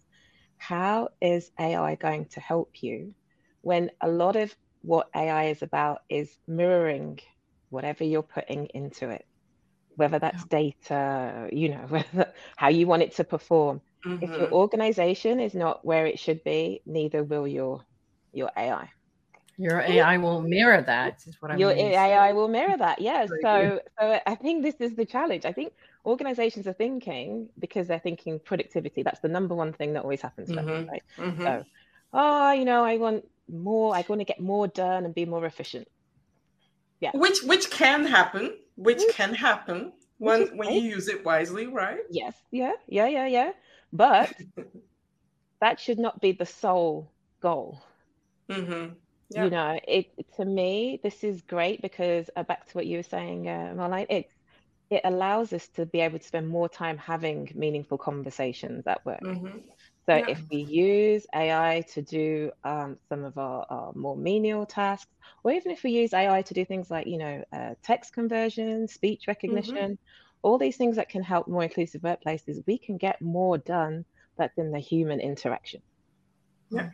how 0.56 1.08
is 1.20 1.50
AI 1.58 1.96
going 1.96 2.26
to 2.26 2.40
help 2.40 2.82
you 2.82 3.14
when 3.60 3.90
a 4.00 4.08
lot 4.08 4.36
of 4.36 4.54
what 4.82 5.08
AI 5.14 5.46
is 5.46 5.62
about 5.62 6.02
is 6.08 6.30
mirroring 6.46 7.18
whatever 7.68 8.04
you're 8.04 8.22
putting 8.22 8.66
into 8.66 9.10
it? 9.10 9.26
Whether 9.96 10.18
that's 10.18 10.44
yeah. 10.50 10.58
data, 10.60 11.48
you 11.52 11.70
know, 11.70 11.84
whether, 11.88 12.32
how 12.56 12.68
you 12.68 12.86
want 12.86 13.02
it 13.02 13.16
to 13.16 13.24
perform. 13.24 13.80
Mm-hmm. 14.04 14.22
If 14.22 14.30
your 14.30 14.38
mm-hmm. 14.46 14.54
organization 14.54 15.40
is 15.40 15.54
not 15.54 15.84
where 15.84 16.06
it 16.06 16.18
should 16.18 16.44
be, 16.44 16.80
neither 16.86 17.24
will 17.24 17.46
your 17.46 17.82
your 18.32 18.50
AI. 18.56 18.90
Your 19.58 19.80
AI 19.80 20.18
will 20.18 20.42
mirror 20.42 20.82
that. 20.82 21.22
Is 21.26 21.36
what 21.40 21.50
I'm. 21.50 21.58
Your 21.58 21.70
AI 21.72 22.32
will 22.32 22.48
mirror 22.48 22.76
that. 22.76 23.00
Yes. 23.00 23.30
so, 23.42 23.80
so 23.98 24.20
I 24.26 24.34
think 24.34 24.62
this 24.62 24.74
is 24.80 24.94
the 24.94 25.06
challenge. 25.06 25.46
I 25.46 25.52
think 25.52 25.72
organizations 26.04 26.66
are 26.66 26.74
thinking 26.74 27.48
because 27.58 27.88
they're 27.88 27.98
thinking 27.98 28.38
productivity. 28.38 29.02
That's 29.02 29.20
the 29.20 29.28
number 29.28 29.54
one 29.54 29.72
thing 29.72 29.94
that 29.94 30.02
always 30.02 30.20
happens. 30.20 30.50
Mm-hmm. 30.50 30.66
Them, 30.66 30.86
right. 30.86 31.02
Mm-hmm. 31.16 31.42
So, 31.42 31.64
oh, 32.12 32.52
you 32.52 32.66
know, 32.66 32.84
I 32.84 32.98
want 32.98 33.26
more. 33.50 33.96
I 33.96 34.04
want 34.06 34.20
to 34.20 34.26
get 34.26 34.40
more 34.40 34.68
done 34.68 35.06
and 35.06 35.14
be 35.14 35.24
more 35.24 35.46
efficient. 35.46 35.88
Yeah. 37.00 37.12
Which 37.14 37.42
which 37.42 37.70
can 37.70 38.04
happen 38.04 38.58
which 38.76 39.02
can 39.12 39.34
happen 39.34 39.92
when 40.18 40.56
when 40.56 40.72
you 40.72 40.80
use 40.82 41.08
it 41.08 41.24
wisely, 41.24 41.66
right? 41.66 42.00
Yes, 42.10 42.34
yeah, 42.50 42.72
yeah, 42.86 43.08
yeah, 43.08 43.26
yeah. 43.26 43.52
But 43.92 44.32
that 45.60 45.80
should 45.80 45.98
not 45.98 46.20
be 46.20 46.32
the 46.32 46.46
sole 46.46 47.10
goal. 47.40 47.82
Mm-hmm. 48.50 48.94
Yeah. 49.30 49.44
You 49.44 49.50
know, 49.50 49.80
it 49.88 50.06
to 50.36 50.44
me 50.44 51.00
this 51.02 51.24
is 51.24 51.42
great 51.42 51.82
because 51.82 52.30
uh, 52.36 52.44
back 52.44 52.66
to 52.68 52.72
what 52.74 52.86
you 52.86 52.98
were 52.98 53.02
saying, 53.02 53.48
uh, 53.48 53.74
Marlene, 53.76 54.06
it 54.08 54.30
it 54.88 55.00
allows 55.04 55.52
us 55.52 55.66
to 55.68 55.84
be 55.84 56.00
able 56.00 56.18
to 56.18 56.24
spend 56.24 56.48
more 56.48 56.68
time 56.68 56.96
having 56.96 57.50
meaningful 57.54 57.98
conversations 57.98 58.86
at 58.86 59.04
work. 59.04 59.20
Mm-hmm. 59.20 59.58
So 60.06 60.14
yeah. 60.14 60.28
if 60.28 60.40
we 60.50 60.58
use 60.58 61.26
AI 61.34 61.84
to 61.92 62.02
do 62.02 62.52
um, 62.62 62.96
some 63.08 63.24
of 63.24 63.36
our, 63.38 63.66
our, 63.68 63.92
more 63.94 64.16
menial 64.16 64.64
tasks, 64.64 65.12
or 65.42 65.50
even 65.50 65.72
if 65.72 65.82
we 65.82 65.90
use 65.90 66.14
AI 66.14 66.42
to 66.42 66.54
do 66.54 66.64
things 66.64 66.90
like, 66.90 67.08
you 67.08 67.18
know, 67.18 67.44
uh, 67.52 67.74
text 67.82 68.12
conversion, 68.12 68.86
speech 68.86 69.22
mm-hmm. 69.22 69.30
recognition, 69.30 69.74
mm-hmm. 69.74 70.38
all 70.42 70.58
these 70.58 70.76
things 70.76 70.94
that 70.96 71.08
can 71.08 71.22
help 71.22 71.48
more 71.48 71.64
inclusive 71.64 72.02
workplaces, 72.02 72.62
we 72.66 72.78
can 72.78 72.96
get 72.96 73.20
more 73.20 73.58
done 73.58 74.04
that's 74.38 74.56
in 74.58 74.70
the 74.70 74.78
human 74.78 75.18
interaction. 75.18 75.82
Yeah. 76.70 76.90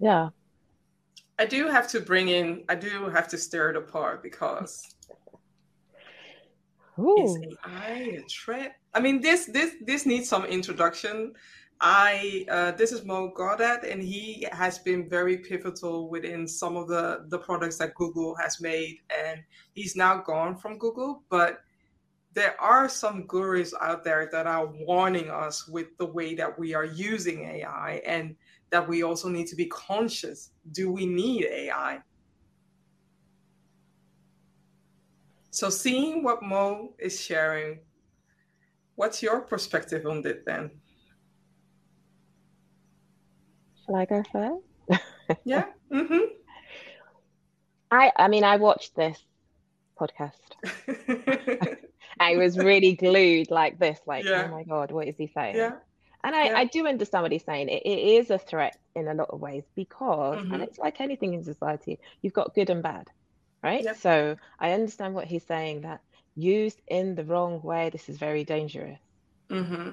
Yeah. 0.00 0.28
I 1.38 1.46
do 1.46 1.68
have 1.68 1.88
to 1.88 2.00
bring 2.00 2.28
in, 2.28 2.64
I 2.68 2.74
do 2.74 3.08
have 3.10 3.28
to 3.28 3.38
stir 3.38 3.70
it 3.70 3.76
apart 3.76 4.22
because 4.24 4.94
Ooh. 6.98 7.16
is 7.22 7.38
AI 7.66 8.18
a 8.18 8.22
threat? 8.22 8.76
I 8.92 9.00
mean, 9.00 9.20
this 9.20 9.46
this 9.46 9.74
this 9.80 10.04
needs 10.04 10.28
some 10.28 10.44
introduction. 10.44 11.32
I 11.80 12.44
uh, 12.50 12.72
this 12.72 12.92
is 12.92 13.06
Mo 13.06 13.32
Gawdat, 13.34 13.90
and 13.90 14.02
he 14.02 14.46
has 14.52 14.78
been 14.78 15.08
very 15.08 15.38
pivotal 15.38 16.10
within 16.10 16.46
some 16.46 16.76
of 16.76 16.88
the 16.88 17.24
the 17.28 17.38
products 17.38 17.78
that 17.78 17.94
Google 17.94 18.34
has 18.34 18.60
made, 18.60 18.98
and 19.08 19.42
he's 19.72 19.96
now 19.96 20.18
gone 20.18 20.56
from 20.56 20.76
Google. 20.76 21.22
But 21.30 21.60
there 22.34 22.60
are 22.60 22.88
some 22.88 23.26
gurus 23.26 23.72
out 23.80 24.04
there 24.04 24.28
that 24.30 24.46
are 24.46 24.66
warning 24.66 25.30
us 25.30 25.66
with 25.66 25.96
the 25.96 26.04
way 26.04 26.34
that 26.34 26.58
we 26.58 26.74
are 26.74 26.84
using 26.84 27.44
AI, 27.44 28.02
and 28.06 28.36
that 28.68 28.86
we 28.86 29.02
also 29.02 29.30
need 29.30 29.46
to 29.46 29.56
be 29.56 29.66
conscious: 29.66 30.50
do 30.72 30.92
we 30.92 31.06
need 31.06 31.46
AI? 31.46 32.00
So, 35.50 35.70
seeing 35.70 36.22
what 36.22 36.42
Mo 36.42 36.92
is 36.98 37.18
sharing, 37.18 37.80
what's 38.96 39.22
your 39.22 39.40
perspective 39.40 40.04
on 40.04 40.26
it 40.26 40.44
then? 40.44 40.79
Shall 43.90 43.98
I 43.98 44.04
go 44.04 44.22
first? 44.32 45.02
yeah. 45.44 45.64
Mm-hmm. 45.92 46.18
I 47.90 48.12
I 48.14 48.28
mean 48.28 48.44
I 48.44 48.54
watched 48.54 48.94
this 48.94 49.18
podcast. 49.98 50.38
I 52.20 52.36
was 52.36 52.56
really 52.56 52.94
glued 52.94 53.50
like 53.50 53.80
this, 53.80 53.98
like, 54.06 54.24
yeah. 54.24 54.46
oh 54.46 54.52
my 54.52 54.62
god, 54.62 54.92
what 54.92 55.08
is 55.08 55.16
he 55.16 55.26
saying? 55.26 55.56
Yeah. 55.56 55.72
And 56.22 56.36
I, 56.36 56.44
yeah. 56.44 56.58
I 56.58 56.64
do 56.66 56.86
understand 56.86 57.24
what 57.24 57.32
he's 57.32 57.44
saying. 57.44 57.70
It, 57.70 57.82
it 57.84 57.98
is 57.98 58.30
a 58.30 58.38
threat 58.38 58.78
in 58.94 59.08
a 59.08 59.14
lot 59.14 59.30
of 59.30 59.40
ways 59.40 59.64
because, 59.74 60.38
mm-hmm. 60.38 60.54
and 60.54 60.62
it's 60.62 60.78
like 60.78 61.00
anything 61.00 61.34
in 61.34 61.42
society, 61.42 61.98
you've 62.22 62.34
got 62.34 62.54
good 62.54 62.70
and 62.70 62.84
bad, 62.84 63.08
right? 63.64 63.84
So 63.96 64.36
I 64.60 64.70
understand 64.70 65.14
what 65.14 65.26
he's 65.26 65.44
saying 65.44 65.80
that 65.80 66.02
used 66.36 66.80
in 66.86 67.16
the 67.16 67.24
wrong 67.24 67.60
way, 67.62 67.90
this 67.90 68.08
is 68.08 68.16
very 68.16 68.44
dangerous. 68.44 69.00
Mm-hmm. 69.50 69.90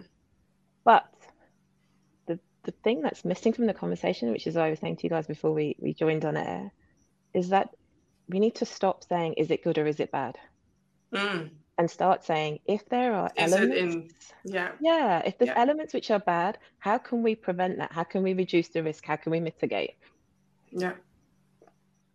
But 0.84 1.12
the 2.68 2.74
thing 2.84 3.02
that's 3.02 3.24
missing 3.24 3.54
from 3.54 3.66
the 3.66 3.74
conversation, 3.74 4.30
which 4.30 4.46
is 4.46 4.56
what 4.56 4.66
I 4.66 4.70
was 4.70 4.80
saying 4.80 4.98
to 4.98 5.04
you 5.04 5.10
guys 5.10 5.26
before 5.26 5.54
we, 5.54 5.78
we 5.80 5.94
joined 5.94 6.26
on 6.26 6.36
air, 6.36 6.70
is 7.34 7.48
that 7.50 7.70
we 8.28 8.40
need 8.40 8.56
to 8.56 8.66
stop 8.66 9.06
saying, 9.06 9.36
is 9.36 9.50
it 9.50 9.64
good 9.64 9.78
or 9.78 9.88
is 9.88 10.02
it 10.02 10.12
bad? 10.12 10.38
Mm. 11.14 11.52
And 11.78 11.90
start 11.90 12.26
saying, 12.26 12.60
if 12.66 12.88
there 12.90 13.14
are 13.14 13.32
is 13.38 13.54
elements, 13.54 14.34
in, 14.44 14.54
yeah, 14.54 14.72
yeah, 14.82 15.22
if 15.26 15.38
there's 15.38 15.56
yeah. 15.56 15.62
elements 15.62 15.94
which 15.94 16.12
are 16.12 16.20
bad, 16.20 16.58
how 16.80 16.98
can 16.98 17.24
we 17.24 17.36
prevent 17.36 17.78
that? 17.78 17.94
How 17.94 18.04
can 18.04 18.22
we 18.22 18.34
reduce 18.34 18.68
the 18.68 18.84
risk? 18.84 19.06
How 19.06 19.16
can 19.16 19.32
we 19.32 19.40
mitigate? 19.40 19.96
Yeah, 20.72 20.94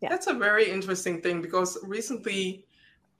yeah. 0.02 0.10
that's 0.10 0.26
a 0.26 0.34
very 0.34 0.70
interesting 0.70 1.22
thing 1.22 1.40
because 1.40 1.78
recently, 1.82 2.66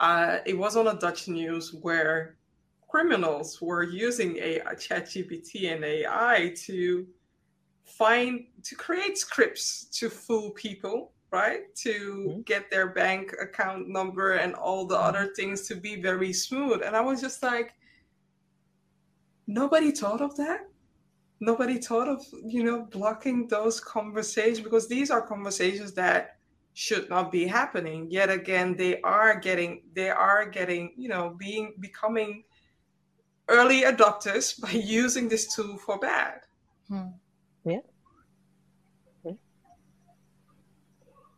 uh, 0.00 0.38
it 0.44 0.58
was 0.58 0.76
on 0.76 0.86
a 0.88 0.98
Dutch 0.98 1.28
news 1.28 1.72
where 1.72 2.36
criminals 2.88 3.62
were 3.62 3.84
using 3.84 4.36
AI, 4.36 4.74
ChatGPT 4.74 5.72
and 5.72 5.82
AI 5.82 6.52
to 6.66 7.06
find 7.84 8.46
to 8.64 8.74
create 8.74 9.18
scripts 9.18 9.84
to 9.98 10.08
fool 10.08 10.50
people 10.50 11.12
right? 11.32 11.74
To 11.76 12.26
mm-hmm. 12.28 12.40
get 12.42 12.70
their 12.70 12.88
bank 12.88 13.34
account 13.40 13.88
number 13.88 14.34
and 14.34 14.54
all 14.54 14.86
the 14.86 14.98
other 14.98 15.32
things 15.34 15.66
to 15.68 15.74
be 15.74 16.00
very 16.00 16.32
smooth. 16.32 16.82
And 16.84 16.94
I 16.94 17.00
was 17.00 17.20
just 17.20 17.42
like, 17.42 17.72
nobody 19.46 19.90
thought 19.90 20.20
of 20.20 20.36
that. 20.36 20.68
Nobody 21.40 21.78
thought 21.78 22.06
of, 22.06 22.24
you 22.46 22.62
know, 22.62 22.82
blocking 22.82 23.48
those 23.48 23.80
conversations 23.80 24.60
because 24.60 24.88
these 24.88 25.10
are 25.10 25.26
conversations 25.26 25.92
that 25.94 26.36
should 26.74 27.08
not 27.10 27.32
be 27.32 27.46
happening. 27.46 28.08
Yet 28.10 28.30
again, 28.30 28.76
they 28.76 29.00
are 29.00 29.40
getting, 29.40 29.82
they 29.94 30.10
are 30.10 30.46
getting, 30.48 30.92
you 30.96 31.08
know, 31.08 31.34
being 31.38 31.74
becoming 31.80 32.44
early 33.48 33.82
adopters 33.82 34.60
by 34.60 34.70
using 34.70 35.28
this 35.28 35.52
tool 35.52 35.78
for 35.78 35.98
bad. 35.98 36.42
Hmm. 36.88 37.08
Yeah. 37.64 37.81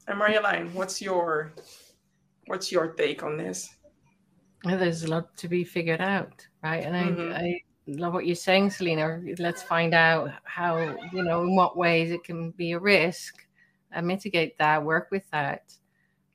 And 0.07 0.21
Marjolijn, 0.21 0.73
what's 0.73 1.01
your 1.01 1.53
what's 2.47 2.71
your 2.71 2.89
take 2.89 3.23
on 3.23 3.39
this? 3.39 3.75
Well, 4.65 4.79
there's 4.79 5.05
a 5.05 5.09
lot 5.09 5.37
to 5.39 5.49
be 5.49 5.65
figured 5.65 6.01
out, 6.01 6.47
right? 6.63 6.85
And 6.85 7.17
mm-hmm. 7.17 7.33
I, 7.33 7.37
I 7.37 7.61
love 7.87 8.15
what 8.15 8.27
you're 8.27 8.37
saying, 8.37 8.71
Selina. 8.71 9.23
Let's 9.39 9.63
find 9.63 9.95
out 9.95 10.31
how, 10.45 10.79
you 11.13 11.23
know, 11.23 11.43
in 11.43 11.55
what 11.55 11.77
ways 11.77 12.11
it 12.11 12.25
can 12.25 12.51
be 12.53 12.73
a 12.73 12.79
risk 12.79 13.47
and 13.93 14.07
mitigate 14.07 14.59
that, 14.59 14.83
work 14.83 15.09
with 15.11 15.29
that, 15.31 15.73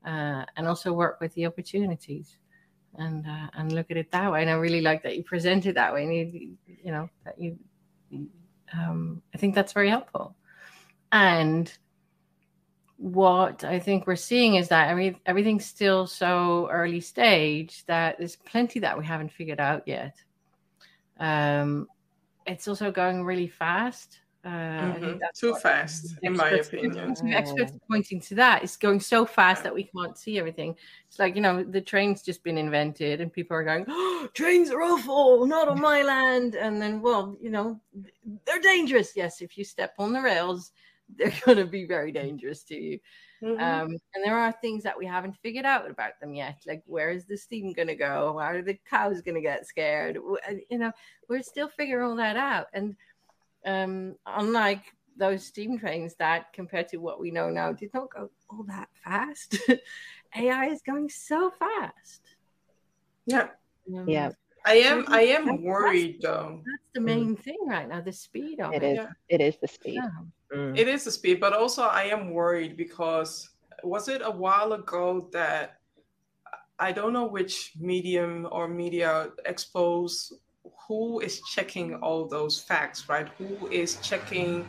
uh, 0.05 0.45
and 0.55 0.67
also 0.67 0.93
work 0.93 1.19
with 1.19 1.33
the 1.33 1.45
opportunities 1.45 2.37
and 2.95 3.25
uh, 3.27 3.49
and 3.53 3.71
look 3.71 3.91
at 3.91 3.97
it 3.97 4.11
that 4.11 4.31
way. 4.31 4.41
And 4.41 4.49
I 4.49 4.53
really 4.53 4.81
like 4.81 5.03
that 5.03 5.15
you 5.15 5.23
present 5.23 5.65
it 5.65 5.75
that 5.75 5.93
way. 5.93 6.03
And 6.03 6.13
you, 6.13 6.57
you 6.83 6.91
know, 6.91 7.09
that 7.25 7.39
you, 7.39 7.57
um, 8.73 9.21
I 9.33 9.37
think 9.37 9.55
that's 9.55 9.73
very 9.73 9.89
helpful. 9.89 10.35
And 11.11 11.71
what 12.97 13.63
I 13.63 13.79
think 13.79 14.05
we're 14.05 14.15
seeing 14.15 14.55
is 14.55 14.67
that 14.67 14.89
every, 14.89 15.19
everything's 15.25 15.65
still 15.65 16.05
so 16.05 16.67
early 16.69 16.99
stage 16.99 17.85
that 17.85 18.17
there's 18.17 18.35
plenty 18.35 18.79
that 18.81 18.97
we 18.97 19.05
haven't 19.05 19.31
figured 19.31 19.59
out 19.59 19.87
yet. 19.87 20.15
Um, 21.19 21.87
it's 22.45 22.67
also 22.67 22.91
going 22.91 23.23
really 23.23 23.47
fast. 23.47 24.19
Uh, 24.45 24.49
mm-hmm. 24.49 25.17
Too 25.35 25.53
fast, 25.55 26.15
in 26.23 26.35
my 26.35 26.51
opinion. 26.51 27.15
Experts 27.27 27.73
pointing 27.89 28.21
to 28.21 28.35
that. 28.35 28.63
It's 28.63 28.77
going 28.77 29.01
so 29.01 29.25
fast 29.25 29.63
that 29.63 29.73
we 29.73 29.83
can't 29.83 30.17
see 30.17 30.39
everything. 30.39 30.75
It's 31.09 31.19
like, 31.19 31.35
you 31.35 31.41
know, 31.41 31.61
the 31.61 31.81
train's 31.81 32.21
just 32.21 32.41
been 32.43 32.57
invented 32.57 33.19
and 33.19 33.33
people 33.33 33.57
are 33.57 33.65
going, 33.65 33.85
oh, 33.89 34.29
trains 34.33 34.71
are 34.71 34.81
awful, 34.81 35.45
not 35.45 35.67
on 35.67 35.81
my 35.81 36.03
land. 36.03 36.55
And 36.55 36.81
then, 36.81 37.01
well, 37.01 37.37
you 37.41 37.49
know, 37.49 37.81
they're 38.45 38.61
dangerous. 38.61 39.11
Yes, 39.13 39.41
if 39.41 39.57
you 39.57 39.65
step 39.65 39.93
on 39.99 40.13
the 40.13 40.21
rails, 40.21 40.71
they're 41.17 41.33
going 41.43 41.57
to 41.57 41.65
be 41.65 41.85
very 41.85 42.11
dangerous 42.11 42.63
to 42.63 42.75
you. 42.75 42.99
Mm-hmm. 43.43 43.61
Um, 43.61 43.97
and 44.13 44.23
there 44.23 44.37
are 44.37 44.51
things 44.51 44.83
that 44.83 44.97
we 44.97 45.05
haven't 45.05 45.37
figured 45.41 45.65
out 45.65 45.89
about 45.89 46.19
them 46.21 46.33
yet. 46.33 46.61
Like, 46.67 46.83
where 46.85 47.09
is 47.09 47.25
the 47.25 47.37
steam 47.37 47.73
going 47.73 47.87
to 47.87 47.95
go? 47.95 48.37
How 48.39 48.51
are 48.51 48.61
the 48.61 48.77
cows 48.89 49.21
going 49.21 49.35
to 49.35 49.41
get 49.41 49.65
scared? 49.65 50.17
You 50.69 50.77
know, 50.77 50.91
we're 51.27 51.41
still 51.41 51.69
figuring 51.69 52.05
all 52.05 52.15
that 52.17 52.37
out. 52.37 52.67
And 52.73 52.95
um, 53.65 54.15
unlike 54.25 54.83
those 55.17 55.45
steam 55.45 55.77
trains 55.77 56.15
that, 56.15 56.53
compared 56.53 56.87
to 56.89 56.97
what 56.97 57.19
we 57.19 57.31
know 57.31 57.49
now, 57.49 57.71
did 57.71 57.93
not 57.93 58.13
go 58.13 58.29
all 58.49 58.63
that 58.63 58.89
fast, 59.03 59.57
AI 60.35 60.65
is 60.65 60.81
going 60.81 61.09
so 61.09 61.51
fast. 61.59 62.21
Yeah. 63.25 63.47
Um, 63.93 64.07
yeah. 64.07 64.31
I 64.65 64.75
am 64.75 65.05
I 65.07 65.21
am 65.21 65.63
worried 65.63 66.19
that's, 66.21 66.25
though. 66.25 66.61
That's 66.65 66.89
the 66.93 67.01
main 67.01 67.35
mm. 67.35 67.39
thing 67.39 67.57
right 67.65 67.87
now, 67.87 68.01
the 68.01 68.11
speed 68.11 68.59
of 68.59 68.73
it. 68.73 68.83
It 68.83 68.91
is. 68.91 68.97
Yeah. 68.97 69.07
It 69.29 69.41
is 69.41 69.57
the 69.61 69.67
speed. 69.67 69.95
Yeah. 69.95 70.09
Mm. 70.55 70.77
It 70.77 70.87
is 70.87 71.05
the 71.05 71.11
speed, 71.11 71.39
but 71.39 71.53
also 71.53 71.83
I 71.83 72.03
am 72.03 72.31
worried 72.31 72.75
because 72.75 73.49
was 73.83 74.09
it 74.09 74.21
a 74.23 74.31
while 74.31 74.73
ago 74.73 75.29
that 75.31 75.79
I 76.77 76.91
don't 76.91 77.13
know 77.13 77.27
which 77.27 77.73
medium 77.79 78.47
or 78.51 78.67
media 78.67 79.29
expose 79.45 80.33
who 80.89 81.19
is 81.19 81.39
checking 81.43 81.93
all 81.97 82.27
those 82.27 82.59
facts, 82.59 83.07
right? 83.07 83.29
Who 83.37 83.67
is 83.67 83.97
checking 83.97 84.67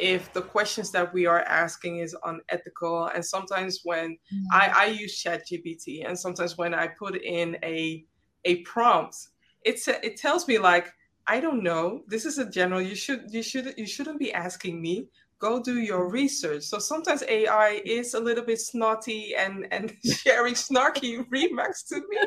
if 0.00 0.32
the 0.32 0.42
questions 0.42 0.90
that 0.90 1.14
we 1.14 1.26
are 1.26 1.42
asking 1.42 1.98
is 1.98 2.14
unethical? 2.24 3.06
And 3.14 3.24
sometimes 3.24 3.80
when 3.84 4.18
mm. 4.34 4.44
I, 4.52 4.72
I 4.76 4.84
use 4.86 5.22
ChatGPT, 5.22 6.06
and 6.06 6.18
sometimes 6.18 6.58
when 6.58 6.74
I 6.74 6.88
put 6.88 7.16
in 7.22 7.56
a 7.62 8.04
a 8.44 8.56
prompt, 8.62 9.16
it's 9.64 9.86
it 9.86 10.16
tells 10.16 10.48
me 10.48 10.58
like 10.58 10.92
I 11.28 11.38
don't 11.38 11.62
know. 11.62 12.02
This 12.08 12.26
is 12.26 12.38
a 12.38 12.50
general. 12.50 12.82
You 12.82 12.96
should 12.96 13.30
you 13.30 13.42
should 13.42 13.72
you 13.76 13.86
shouldn't 13.86 14.18
be 14.18 14.32
asking 14.32 14.82
me. 14.82 15.06
Go 15.38 15.62
do 15.62 15.78
your 15.78 16.10
research. 16.10 16.64
So 16.64 16.80
sometimes 16.80 17.22
AI 17.28 17.80
is 17.84 18.14
a 18.14 18.20
little 18.20 18.44
bit 18.44 18.60
snotty 18.60 19.36
and 19.36 19.68
and 19.70 19.94
sharing 20.04 20.54
snarky 20.54 21.24
remarks 21.30 21.84
to 21.84 21.96
me. 21.96 22.18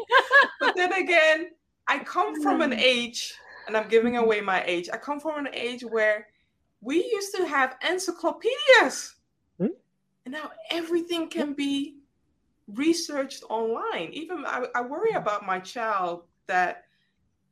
But 0.62 0.77
then 0.77 0.93
again, 0.93 1.49
I 1.87 1.99
come 1.99 2.41
from 2.41 2.61
an 2.61 2.71
mm. 2.71 2.79
age, 2.79 3.33
and 3.67 3.75
I'm 3.75 3.89
giving 3.89 4.13
mm-hmm. 4.13 4.23
away 4.23 4.41
my 4.41 4.63
age. 4.65 4.89
I 4.91 4.97
come 4.97 5.19
from 5.19 5.45
an 5.45 5.53
age 5.53 5.83
where 5.83 6.27
we 6.81 6.97
used 6.97 7.35
to 7.35 7.45
have 7.45 7.75
encyclopedias, 7.87 9.15
hmm? 9.57 9.67
and 10.25 10.33
now 10.33 10.51
everything 10.69 11.29
can 11.29 11.53
be 11.53 11.97
researched 12.67 13.43
online. 13.49 14.09
Even 14.13 14.45
I, 14.45 14.65
I 14.75 14.81
worry 14.81 15.13
mm. 15.13 15.17
about 15.17 15.45
my 15.45 15.59
child 15.59 16.23
that 16.47 16.85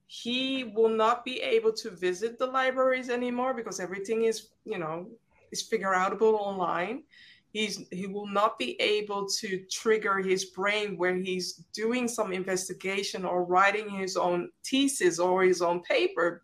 he 0.07 0.65
will 0.75 0.89
not 0.89 1.23
be 1.23 1.39
able 1.39 1.71
to 1.71 1.89
visit 1.89 2.37
the 2.37 2.45
libraries 2.45 3.09
anymore 3.09 3.53
because 3.53 3.79
everything 3.79 4.23
is 4.25 4.49
you 4.65 4.77
know 4.77 5.07
is 5.53 5.61
figure 5.61 5.93
outable 5.93 6.33
online 6.33 7.03
he's 7.51 7.85
he 7.91 8.07
will 8.07 8.27
not 8.27 8.57
be 8.57 8.79
able 8.81 9.27
to 9.27 9.63
trigger 9.69 10.19
his 10.19 10.45
brain 10.45 10.97
where 10.97 11.15
he's 11.15 11.65
doing 11.73 12.07
some 12.07 12.31
investigation 12.31 13.25
or 13.25 13.43
writing 13.43 13.89
his 13.89 14.17
own 14.17 14.49
thesis 14.65 15.19
or 15.19 15.43
his 15.43 15.61
own 15.61 15.81
paper 15.81 16.43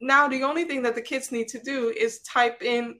now 0.00 0.28
the 0.28 0.42
only 0.42 0.64
thing 0.64 0.82
that 0.82 0.94
the 0.94 1.02
kids 1.02 1.32
need 1.32 1.48
to 1.48 1.60
do 1.60 1.92
is 1.98 2.20
type 2.20 2.62
in 2.62 2.98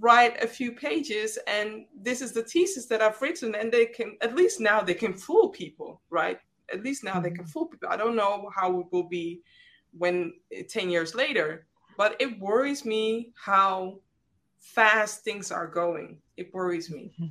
write 0.00 0.42
a 0.42 0.46
few 0.46 0.72
pages 0.72 1.38
and 1.46 1.84
this 2.00 2.22
is 2.22 2.32
the 2.32 2.42
thesis 2.42 2.86
that 2.86 3.02
i've 3.02 3.20
written 3.20 3.54
and 3.54 3.70
they 3.70 3.84
can 3.84 4.16
at 4.22 4.34
least 4.34 4.58
now 4.58 4.80
they 4.80 4.94
can 4.94 5.12
fool 5.12 5.50
people 5.50 6.00
right 6.08 6.38
at 6.72 6.82
least 6.82 7.04
now 7.04 7.20
they 7.20 7.30
can 7.30 7.44
mm-hmm. 7.44 7.50
fool 7.50 7.66
people. 7.66 7.88
I 7.88 7.96
don't 7.96 8.16
know 8.16 8.50
how 8.54 8.80
it 8.80 8.86
will 8.90 9.08
be 9.08 9.42
when 9.96 10.32
10 10.68 10.90
years 10.90 11.14
later, 11.14 11.66
but 11.96 12.16
it 12.18 12.40
worries 12.40 12.84
me 12.84 13.32
how 13.34 14.00
fast 14.62 15.24
things 15.24 15.50
are 15.50 15.66
going. 15.66 16.18
It 16.36 16.54
worries 16.54 16.90
me. 16.90 17.12
Mm-hmm. 17.14 17.26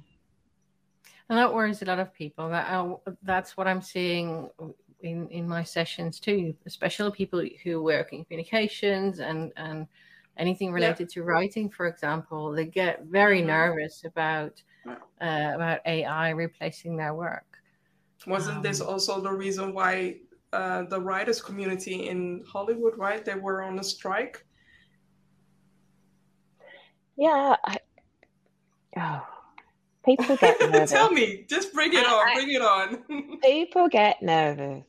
And 1.30 1.40
that 1.40 1.54
worries 1.54 1.82
a 1.82 1.86
lot 1.86 2.00
of 2.00 2.14
people. 2.14 2.50
That 2.50 2.70
uh, 2.70 2.96
that's 3.24 3.56
what 3.56 3.68
I'm 3.68 3.82
seeing 3.82 4.50
in 5.00 5.28
in 5.30 5.48
my 5.48 5.64
sessions 5.64 6.20
too, 6.20 6.54
especially 6.66 7.12
people 7.12 7.44
who 7.64 7.82
work 7.82 8.12
in 8.12 8.26
communications 8.26 9.20
and 9.20 9.52
and 9.56 9.88
anything 10.38 10.74
related 10.74 11.08
yeah. 11.10 11.14
to 11.14 11.24
writing, 11.24 11.70
for 11.70 11.88
example. 11.88 12.52
They 12.52 12.66
get 12.66 13.06
very 13.06 13.40
mm-hmm. 13.40 13.48
nervous 13.48 14.04
about 14.04 14.62
uh, 14.86 15.52
about 15.56 15.80
AI 15.86 16.30
replacing 16.32 16.98
their 16.98 17.14
work. 17.14 17.60
Wasn't 18.28 18.58
um, 18.58 18.62
this 18.62 18.82
also 18.82 19.22
the 19.22 19.32
reason 19.32 19.74
why 19.74 20.18
uh, 20.52 20.84
the 20.84 21.00
writers 21.00 21.42
community 21.42 22.10
in 22.10 22.44
Hollywood, 22.46 22.98
right? 22.98 23.24
They 23.24 23.36
were 23.36 23.64
on 23.64 23.80
a 23.80 23.84
strike. 23.84 24.46
Yeah. 27.22 27.56
I, 27.64 27.78
oh, 28.98 29.28
people 30.04 30.38
get 30.38 30.60
nervous. 30.72 30.90
Tell 30.90 31.12
me, 31.12 31.46
just 31.48 31.72
bring 31.72 31.94
it 31.94 32.06
on, 32.06 32.34
bring 32.34 32.50
it 32.50 32.62
on. 32.62 33.38
people 33.44 33.88
get 33.90 34.24
nervous. 34.24 34.84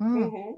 Mm-hmm. 0.00 0.52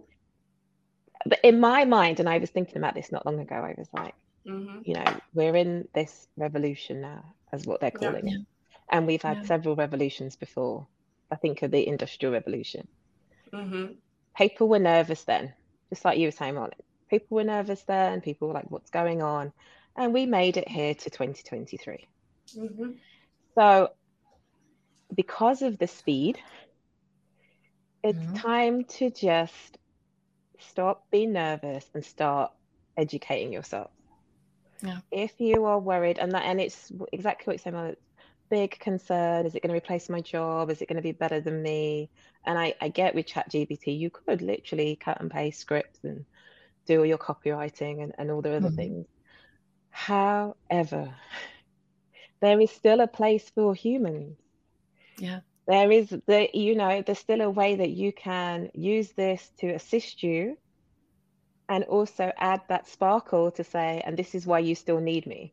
But 1.26 1.38
in 1.44 1.60
my 1.60 1.84
mind, 1.84 2.18
and 2.18 2.28
I 2.28 2.38
was 2.38 2.50
thinking 2.50 2.78
about 2.78 2.94
this 2.94 3.12
not 3.12 3.24
long 3.24 3.38
ago, 3.38 3.54
I 3.54 3.74
was 3.78 3.88
like, 3.92 4.14
mm-hmm. 4.44 4.80
you 4.84 4.94
know, 4.94 5.04
we're 5.32 5.54
in 5.54 5.86
this 5.94 6.26
revolution 6.36 7.00
now, 7.00 7.24
as 7.52 7.64
what 7.64 7.80
they're 7.80 7.92
calling 7.92 8.26
yeah. 8.26 8.34
it. 8.38 8.46
And 8.88 9.06
we've 9.06 9.22
had 9.22 9.38
yeah. 9.38 9.44
several 9.44 9.76
revolutions 9.76 10.34
before. 10.34 10.88
I 11.30 11.36
think, 11.36 11.62
of 11.62 11.70
the 11.70 11.86
Industrial 11.86 12.32
Revolution. 12.32 12.88
Mm-hmm. 13.52 13.92
People 14.36 14.68
were 14.68 14.80
nervous 14.80 15.22
then, 15.22 15.52
just 15.90 16.04
like 16.04 16.18
you 16.18 16.26
were 16.26 16.32
saying, 16.32 16.54
Marlon. 16.54 16.72
People 17.08 17.36
were 17.36 17.44
nervous 17.44 17.82
then. 17.82 18.20
People 18.20 18.48
were 18.48 18.54
like, 18.54 18.68
"What's 18.68 18.90
going 18.90 19.22
on?" 19.22 19.52
And 19.96 20.14
we 20.14 20.26
made 20.26 20.56
it 20.56 20.68
here 20.68 20.94
to 20.94 21.10
2023. 21.10 22.06
Mm-hmm. 22.56 22.90
So, 23.54 23.90
because 25.14 25.62
of 25.62 25.78
the 25.78 25.86
speed, 25.86 26.38
it's 28.02 28.18
mm-hmm. 28.18 28.34
time 28.34 28.84
to 28.84 29.10
just 29.10 29.78
stop 30.58 31.04
being 31.10 31.32
nervous 31.32 31.84
and 31.94 32.04
start 32.04 32.52
educating 32.96 33.52
yourself. 33.52 33.90
Yeah. 34.82 34.98
If 35.10 35.32
you 35.38 35.64
are 35.66 35.78
worried, 35.78 36.18
and 36.18 36.32
that, 36.32 36.44
and 36.44 36.60
it's 36.60 36.90
exactly 37.12 37.44
what 37.46 37.64
you're 37.64 37.72
saying, 37.72 37.96
big 38.50 38.78
concern. 38.78 39.46
Is 39.46 39.54
it 39.54 39.62
going 39.62 39.70
to 39.70 39.76
replace 39.76 40.08
my 40.08 40.20
job? 40.20 40.70
Is 40.70 40.82
it 40.82 40.88
going 40.88 40.96
to 40.96 41.02
be 41.02 41.12
better 41.12 41.40
than 41.40 41.62
me? 41.62 42.10
And 42.44 42.58
I, 42.58 42.74
I 42.80 42.88
get 42.88 43.14
with 43.14 43.26
ChatGPT, 43.26 43.98
you 43.98 44.10
could 44.10 44.42
literally 44.42 44.96
cut 44.96 45.20
and 45.20 45.30
paste 45.30 45.60
scripts 45.60 46.00
and 46.02 46.26
do 46.84 46.98
all 46.98 47.06
your 47.06 47.18
copywriting 47.18 48.02
and, 48.02 48.12
and 48.18 48.30
all 48.30 48.42
the 48.42 48.54
other 48.54 48.68
mm-hmm. 48.68 48.76
things. 48.76 49.06
However, 50.06 51.14
there 52.40 52.58
is 52.58 52.70
still 52.70 53.00
a 53.00 53.06
place 53.06 53.50
for 53.50 53.74
humans. 53.74 54.38
Yeah. 55.18 55.40
There 55.66 55.92
is 55.92 56.08
the 56.26 56.48
you 56.54 56.74
know, 56.74 57.02
there's 57.02 57.18
still 57.18 57.42
a 57.42 57.50
way 57.50 57.76
that 57.76 57.90
you 57.90 58.10
can 58.12 58.70
use 58.74 59.12
this 59.12 59.50
to 59.58 59.68
assist 59.68 60.22
you 60.22 60.56
and 61.68 61.84
also 61.84 62.32
add 62.38 62.62
that 62.68 62.88
sparkle 62.88 63.50
to 63.52 63.62
say, 63.62 64.02
and 64.04 64.16
this 64.16 64.34
is 64.34 64.46
why 64.46 64.60
you 64.60 64.74
still 64.74 65.00
need 65.00 65.26
me. 65.26 65.52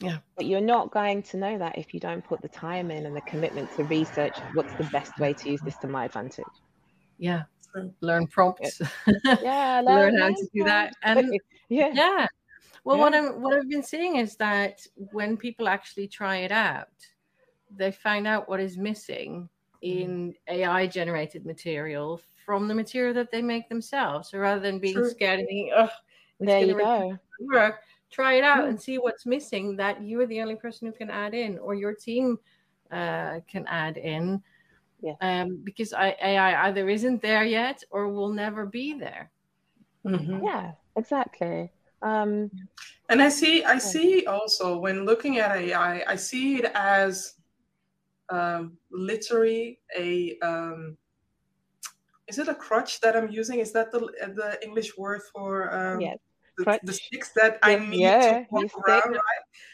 Yeah. 0.00 0.18
But 0.36 0.46
you're 0.46 0.60
not 0.62 0.90
going 0.90 1.22
to 1.24 1.36
know 1.36 1.58
that 1.58 1.76
if 1.76 1.92
you 1.92 2.00
don't 2.00 2.24
put 2.24 2.40
the 2.40 2.48
time 2.48 2.90
in 2.90 3.04
and 3.04 3.14
the 3.14 3.20
commitment 3.22 3.70
to 3.76 3.84
research 3.84 4.34
what's 4.54 4.74
the 4.78 4.88
best 4.90 5.18
way 5.20 5.34
to 5.34 5.50
use 5.50 5.60
this 5.60 5.76
to 5.78 5.86
my 5.86 6.06
advantage. 6.06 6.44
Yeah. 7.18 7.42
Learn 8.00 8.26
prompts. 8.26 8.80
Yeah, 9.42 9.82
Learn 9.86 10.14
learn 10.14 10.18
how 10.18 10.28
to 10.28 10.48
do 10.54 10.64
that. 10.64 10.94
And 11.02 11.38
yeah. 11.68 11.90
yeah. 11.92 12.26
Well, 12.86 12.98
what 12.98 13.14
I'm 13.16 13.42
what 13.42 13.52
I've 13.52 13.68
been 13.68 13.82
seeing 13.82 14.14
is 14.14 14.36
that 14.36 14.86
when 14.94 15.36
people 15.36 15.66
actually 15.66 16.06
try 16.06 16.36
it 16.36 16.52
out, 16.52 16.86
they 17.68 17.90
find 17.90 18.28
out 18.28 18.48
what 18.48 18.60
is 18.60 18.78
missing 18.78 19.48
in 19.82 20.36
AI 20.46 20.86
generated 20.86 21.44
material 21.44 22.20
from 22.44 22.68
the 22.68 22.74
material 22.76 23.12
that 23.14 23.32
they 23.32 23.42
make 23.42 23.68
themselves. 23.68 24.30
So 24.30 24.38
rather 24.38 24.60
than 24.60 24.78
being 24.78 24.94
True. 24.94 25.10
scared 25.10 25.40
and 25.40 25.48
thinking, 25.48 25.72
oh, 25.76 25.88
There 26.38 26.62
you 26.62 26.74
go. 26.76 27.18
work, 27.40 27.80
try 28.12 28.34
it 28.34 28.44
out 28.44 28.66
Mm. 28.66 28.68
and 28.68 28.80
see 28.80 28.98
what's 28.98 29.26
missing 29.26 29.74
that 29.78 30.00
you 30.00 30.20
are 30.20 30.26
the 30.26 30.40
only 30.40 30.54
person 30.54 30.86
who 30.86 30.92
can 30.92 31.10
add 31.10 31.34
in 31.34 31.58
or 31.58 31.74
your 31.74 31.92
team 31.92 32.38
uh, 32.92 33.40
can 33.48 33.66
add 33.66 33.96
in. 33.96 34.40
Yeah. 35.00 35.14
Um, 35.20 35.56
because 35.64 35.92
I, 35.92 36.16
AI 36.22 36.68
either 36.68 36.88
isn't 36.88 37.20
there 37.20 37.44
yet 37.44 37.82
or 37.90 38.08
will 38.12 38.32
never 38.32 38.64
be 38.64 38.94
there. 38.94 39.32
Mhm. 40.04 40.44
Yeah, 40.44 40.72
exactly. 40.94 41.72
Um, 42.06 42.50
And 43.08 43.22
I 43.22 43.28
see, 43.28 43.62
I 43.64 43.78
see 43.78 44.26
also 44.26 44.78
when 44.78 45.04
looking 45.04 45.38
at 45.38 45.56
AI, 45.56 46.02
I 46.06 46.16
see 46.16 46.56
it 46.56 46.70
as 46.74 47.34
um, 48.28 48.78
literally 48.90 49.80
a. 49.96 50.38
Um, 50.40 50.96
is 52.28 52.38
it 52.38 52.48
a 52.48 52.54
crutch 52.54 53.00
that 53.00 53.16
I'm 53.16 53.30
using? 53.30 53.60
Is 53.60 53.72
that 53.72 53.92
the 53.92 54.00
the 54.00 54.58
English 54.62 54.96
word 54.98 55.22
for 55.32 55.72
um, 55.72 56.00
Yes, 56.00 56.18
the, 56.58 56.66
the 56.82 56.92
sticks 56.92 57.32
that 57.34 57.58
I 57.62 57.76
Yeah, 57.76 57.90
need 57.90 58.00
yeah, 58.00 58.38
to 58.38 58.46
walk 58.50 58.70
around? 58.88 59.12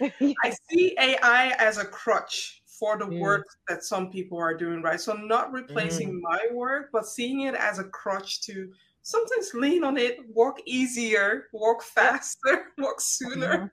Right. 0.01 0.13
yeah. 0.21 0.35
I 0.45 0.53
see 0.71 0.97
AI 1.01 1.49
as 1.59 1.79
a 1.79 1.85
crutch 1.85 2.63
for 2.67 2.99
the 2.99 3.07
Mm. 3.07 3.21
work 3.21 3.47
that 3.69 3.85
some 3.85 4.11
people 4.11 4.39
are 4.39 4.55
doing, 4.55 4.83
right? 4.83 5.01
So 5.01 5.15
not 5.15 5.53
replacing 5.53 6.09
Mm. 6.19 6.21
my 6.21 6.41
work, 6.53 6.91
but 6.93 7.07
seeing 7.07 7.43
it 7.43 7.55
as 7.55 7.79
a 7.79 7.85
crutch 7.85 8.43
to 8.43 8.73
sometimes 9.03 9.53
lean 9.55 9.85
on 9.85 9.97
it, 9.97 10.19
walk 10.29 10.61
easier, 10.67 11.49
walk 11.53 11.83
faster, 11.83 12.73
walk 12.79 13.01
sooner. 13.01 13.73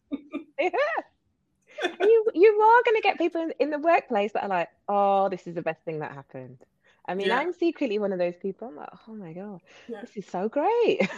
Yeah. 0.59 0.69
You 2.01 2.25
you 2.33 2.49
are 2.61 2.83
going 2.83 2.97
to 2.97 3.01
get 3.01 3.17
people 3.17 3.41
in, 3.41 3.53
in 3.59 3.69
the 3.69 3.79
workplace 3.79 4.33
that 4.33 4.43
are 4.43 4.49
like, 4.49 4.67
oh, 4.89 5.29
this 5.29 5.47
is 5.47 5.55
the 5.55 5.61
best 5.61 5.81
thing 5.85 5.99
that 5.99 6.11
happened. 6.11 6.57
I 7.07 7.15
mean, 7.15 7.27
Yeah. 7.27 7.37
I'm 7.39 7.53
secretly 7.53 7.97
one 7.99 8.11
of 8.11 8.19
those 8.19 8.35
people. 8.35 8.67
I'm 8.67 8.75
like, 8.75 8.89
oh 9.07 9.13
my 9.15 9.31
god, 9.31 9.61
Yeah. 9.87 10.01
this 10.01 10.17
is 10.17 10.25
so 10.27 10.49
great. 10.49 11.09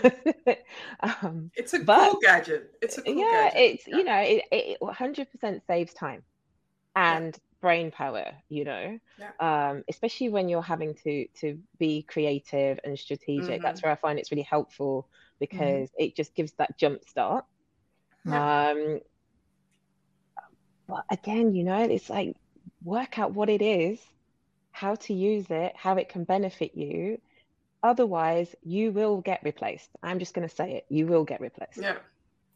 um, 1.01 1.49
It's 1.55 1.73
a 1.73 1.79
But- 1.79 2.11
cool 2.11 2.19
gadget. 2.21 2.75
It's 2.81 2.97
a 2.99 3.01
cool 3.01 3.15
yeah, 3.15 3.49
gadget. 3.49 3.59
it's 3.59 3.87
you 3.87 4.03
know, 4.03 4.19
it, 4.19 4.43
it 4.51 4.77
100% 4.81 5.61
saves 5.65 5.93
time 5.95 6.23
and 6.95 7.35
brain 7.61 7.91
power. 7.91 8.31
You 8.49 8.65
know, 8.65 8.99
Yeah. 9.17 9.31
um, 9.39 9.83
especially 9.87 10.29
when 10.29 10.49
you're 10.49 10.61
having 10.61 10.95
to 11.03 11.27
to 11.41 11.59
be 11.79 12.03
creative 12.03 12.79
and 12.83 12.97
strategic. 12.97 13.49
Mm-hmm. 13.49 13.63
That's 13.63 13.81
where 13.83 13.91
I 13.91 13.95
find 13.95 14.19
it's 14.19 14.31
really 14.31 14.43
helpful 14.43 15.07
because 15.39 15.89
it 15.97 16.15
just 16.15 16.35
gives 16.35 16.53
that 16.53 16.77
jump 16.77 17.03
start. 17.07 17.45
Um, 18.27 18.99
but 20.87 21.05
again, 21.09 21.53
you 21.55 21.63
know, 21.63 21.81
it's 21.83 22.09
like 22.09 22.35
work 22.83 23.17
out 23.17 23.33
what 23.33 23.49
it 23.49 23.61
is, 23.61 23.99
how 24.71 24.95
to 24.95 25.13
use 25.13 25.45
it, 25.49 25.73
how 25.75 25.95
it 25.95 26.09
can 26.09 26.23
benefit 26.23 26.75
you. 26.75 27.19
Otherwise, 27.83 28.53
you 28.61 28.91
will 28.91 29.21
get 29.21 29.41
replaced. 29.43 29.89
I'm 30.03 30.19
just 30.19 30.33
going 30.35 30.47
to 30.47 30.53
say 30.53 30.73
it. 30.73 30.85
You 30.89 31.07
will 31.07 31.23
get 31.23 31.41
replaced. 31.41 31.81
Yeah. 31.81 31.97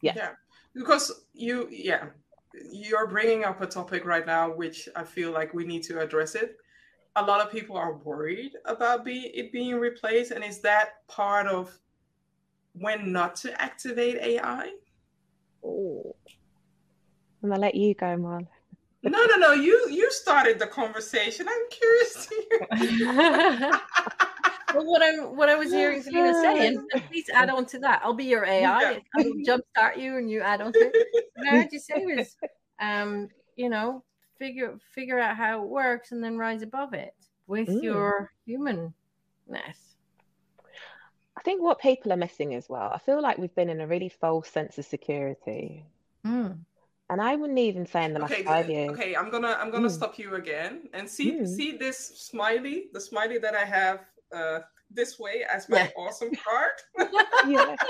Yes. 0.00 0.16
Yeah. 0.16 0.30
Because 0.74 1.10
you, 1.32 1.68
yeah, 1.70 2.06
you're 2.70 3.06
bringing 3.06 3.44
up 3.44 3.60
a 3.60 3.66
topic 3.66 4.04
right 4.04 4.26
now, 4.26 4.52
which 4.52 4.88
I 4.96 5.04
feel 5.04 5.32
like 5.32 5.54
we 5.54 5.64
need 5.64 5.82
to 5.84 6.00
address 6.00 6.34
it. 6.34 6.56
A 7.16 7.22
lot 7.22 7.40
of 7.40 7.50
people 7.50 7.76
are 7.76 7.94
worried 7.94 8.52
about 8.66 9.04
be, 9.04 9.30
it 9.34 9.52
being 9.52 9.76
replaced. 9.76 10.32
And 10.32 10.44
is 10.44 10.60
that 10.60 11.06
part 11.08 11.46
of 11.46 11.76
when 12.74 13.12
not 13.12 13.36
to 13.36 13.60
activate 13.60 14.16
AI? 14.16 14.72
Oh. 15.64 16.14
I'm 17.42 17.50
gonna 17.50 17.60
let 17.60 17.74
you 17.74 17.94
go, 17.94 18.16
Marl. 18.16 18.46
No, 19.02 19.24
no, 19.24 19.36
no. 19.36 19.52
You 19.52 19.88
you 19.88 20.10
started 20.10 20.58
the 20.58 20.66
conversation. 20.66 21.46
I'm 21.48 21.70
curious 21.70 22.26
to 22.26 22.88
hear. 22.90 23.70
well, 24.76 24.86
what 24.86 25.02
I'm 25.02 25.36
what 25.36 25.48
I 25.48 25.56
was 25.56 25.72
hearing 25.72 26.02
Selina 26.02 26.34
say, 26.34 26.66
and, 26.68 26.80
and 26.92 27.02
please 27.08 27.28
add 27.34 27.50
on 27.50 27.66
to 27.66 27.78
that. 27.80 28.00
I'll 28.04 28.14
be 28.14 28.24
your 28.24 28.44
AI. 28.44 28.60
Yeah. 28.60 28.98
I 29.14 29.22
will 29.22 29.36
jumpstart 29.46 29.98
you, 29.98 30.16
and 30.16 30.30
you 30.30 30.40
add 30.40 30.60
on 30.60 30.72
to 30.72 30.78
it. 30.80 30.94
What 31.34 31.48
I 31.48 31.56
heard 31.58 31.72
you 31.72 31.78
say 31.78 31.94
was, 32.04 32.36
um, 32.80 33.28
you 33.56 33.68
know, 33.68 34.04
figure 34.38 34.78
figure 34.94 35.18
out 35.18 35.36
how 35.36 35.62
it 35.62 35.68
works, 35.68 36.12
and 36.12 36.22
then 36.22 36.36
rise 36.38 36.62
above 36.62 36.94
it 36.94 37.14
with 37.46 37.68
Mm. 37.68 37.82
your 37.82 38.30
humanness. 38.44 38.92
I 41.38 41.42
think 41.42 41.62
what 41.62 41.78
people 41.80 42.12
are 42.12 42.16
missing 42.16 42.54
as 42.54 42.68
well, 42.68 42.90
I 42.92 42.98
feel 42.98 43.20
like 43.22 43.38
we've 43.38 43.54
been 43.54 43.68
in 43.68 43.80
a 43.80 43.86
really 43.86 44.08
false 44.08 44.48
sense 44.48 44.78
of 44.78 44.84
security. 44.86 45.84
Mm. 46.24 46.58
And 47.08 47.20
I 47.22 47.36
wouldn't 47.36 47.58
even 47.58 47.86
say 47.86 48.04
in 48.04 48.14
the 48.14 48.18
last 48.18 48.32
okay, 48.32 48.42
five 48.42 48.68
years. 48.68 48.90
okay. 48.90 49.14
I'm 49.14 49.30
gonna 49.30 49.56
I'm 49.60 49.70
gonna 49.70 49.88
Mm. 49.88 49.92
stop 49.92 50.18
you 50.18 50.34
again 50.34 50.88
and 50.92 51.08
see 51.08 51.32
Mm. 51.32 51.46
see 51.46 51.76
this 51.76 51.98
smiley, 51.98 52.88
the 52.92 53.00
smiley 53.00 53.38
that 53.38 53.54
I 53.54 53.64
have 53.64 54.00
uh, 54.34 54.60
this 54.90 55.18
way 55.18 55.44
as 55.52 55.68
my 55.68 55.78
Yeah. 55.78 55.88
awesome 55.96 56.30
card. 56.34 56.70
Yeah. 57.48 57.76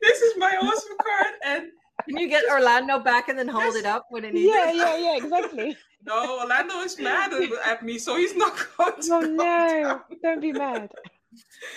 this 0.00 0.20
is 0.22 0.34
my 0.38 0.56
awesome 0.62 0.96
card, 1.02 1.34
and 1.44 1.62
Can 2.08 2.16
you 2.18 2.28
get 2.28 2.44
Orlando 2.50 2.98
back 2.98 3.28
and 3.28 3.38
then 3.38 3.48
hold 3.48 3.74
it 3.76 3.86
up 3.86 4.06
when 4.10 4.24
it 4.24 4.34
needs 4.34 4.50
yeah, 4.52 4.70
it? 4.70 4.76
yeah, 4.76 4.96
yeah, 4.96 5.16
exactly. 5.16 5.76
no, 6.06 6.40
Orlando 6.40 6.80
is 6.80 6.98
mad 6.98 7.32
at- 7.32 7.52
at 7.66 7.82
me, 7.82 7.98
so 7.98 8.16
he's 8.16 8.34
not 8.36 8.54
going 8.76 9.00
to. 9.00 9.14
Oh 9.14 9.20
go 9.20 9.26
no, 9.26 9.44
down. 9.44 10.00
don't 10.22 10.40
be 10.40 10.52
mad. 10.52 10.90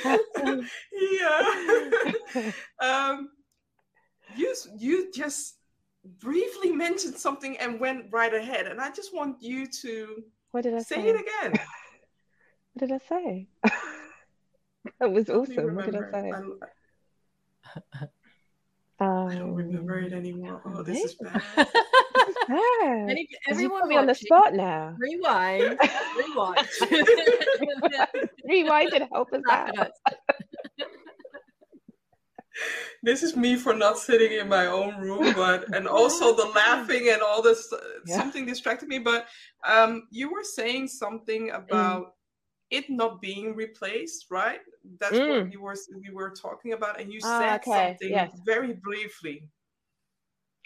yeah. 0.03 1.43
um, 2.79 3.29
you 4.35 4.53
you 4.77 5.11
just 5.13 5.55
briefly 6.19 6.71
mentioned 6.71 7.15
something 7.15 7.57
and 7.57 7.79
went 7.79 8.05
right 8.11 8.33
ahead, 8.33 8.67
and 8.67 8.79
I 8.81 8.91
just 8.91 9.13
want 9.13 9.41
you 9.41 9.67
to 9.83 10.23
What 10.51 10.63
did 10.63 10.73
I 10.75 10.79
say 10.81 10.95
say? 10.95 11.09
it 11.09 11.15
again. 11.25 11.59
What 12.77 12.87
did 12.89 12.91
I 12.91 12.99
say? 13.09 13.47
that 14.99 15.11
was 15.11 15.25
Help 15.29 15.49
awesome. 15.49 15.73
What 15.75 15.85
did 15.85 15.95
I 15.95 16.11
say? 16.11 16.31
I, 16.31 18.05
I 18.99 19.33
don't 19.35 19.49
Um, 19.49 19.55
remember 19.55 19.97
it 19.97 20.13
anymore. 20.13 20.61
Oh, 20.63 20.83
this 20.83 21.03
is 21.03 21.15
bad. 21.15 21.41
yeah. 21.57 21.65
Any, 23.09 23.27
everyone 23.49 23.81
put 23.81 23.89
me 23.89 23.97
on 23.97 24.05
the 24.05 24.13
spot 24.13 24.53
now. 24.53 24.95
rewind, 24.99 25.79
rewatch. 26.19 26.67
Rewind 28.47 28.93
and 28.93 29.09
help 29.11 29.33
us 29.33 29.41
out. 29.49 29.89
this 33.03 33.21
is 33.23 33.35
me 33.35 33.55
for 33.55 33.73
not 33.75 33.97
sitting 33.99 34.31
in 34.39 34.49
my 34.49 34.65
own 34.65 34.97
room 34.99 35.31
but 35.35 35.63
and 35.75 35.87
also 35.87 36.35
the 36.35 36.45
laughing 36.55 37.09
and 37.09 37.21
all 37.21 37.39
this 37.43 37.71
uh, 37.71 37.77
Yeah. 38.07 38.17
something 38.17 38.47
distracted 38.47 38.89
me 38.89 38.97
but 38.97 39.27
um 39.63 40.07
you 40.09 40.31
were 40.31 40.43
saying 40.43 40.87
something 40.87 41.51
Mm. 41.51 42.05
It 42.69 42.89
not 42.89 43.21
being 43.21 43.55
replaced 43.55 44.25
right 44.29 44.59
that's 44.99 45.17
Mm. 45.17 45.29
what 45.43 45.51
you 45.53 45.61
were 45.61 45.75
we 46.01 46.09
were 46.13 46.29
talking 46.31 46.73
about 46.73 46.99
and 46.99 47.11
you 47.13 47.19
Ah, 47.23 47.39
said 47.39 47.55
okay, 47.61 47.97
something 47.97 48.09
yes. 48.09 48.31
very 48.45 48.73
briefly 48.73 49.49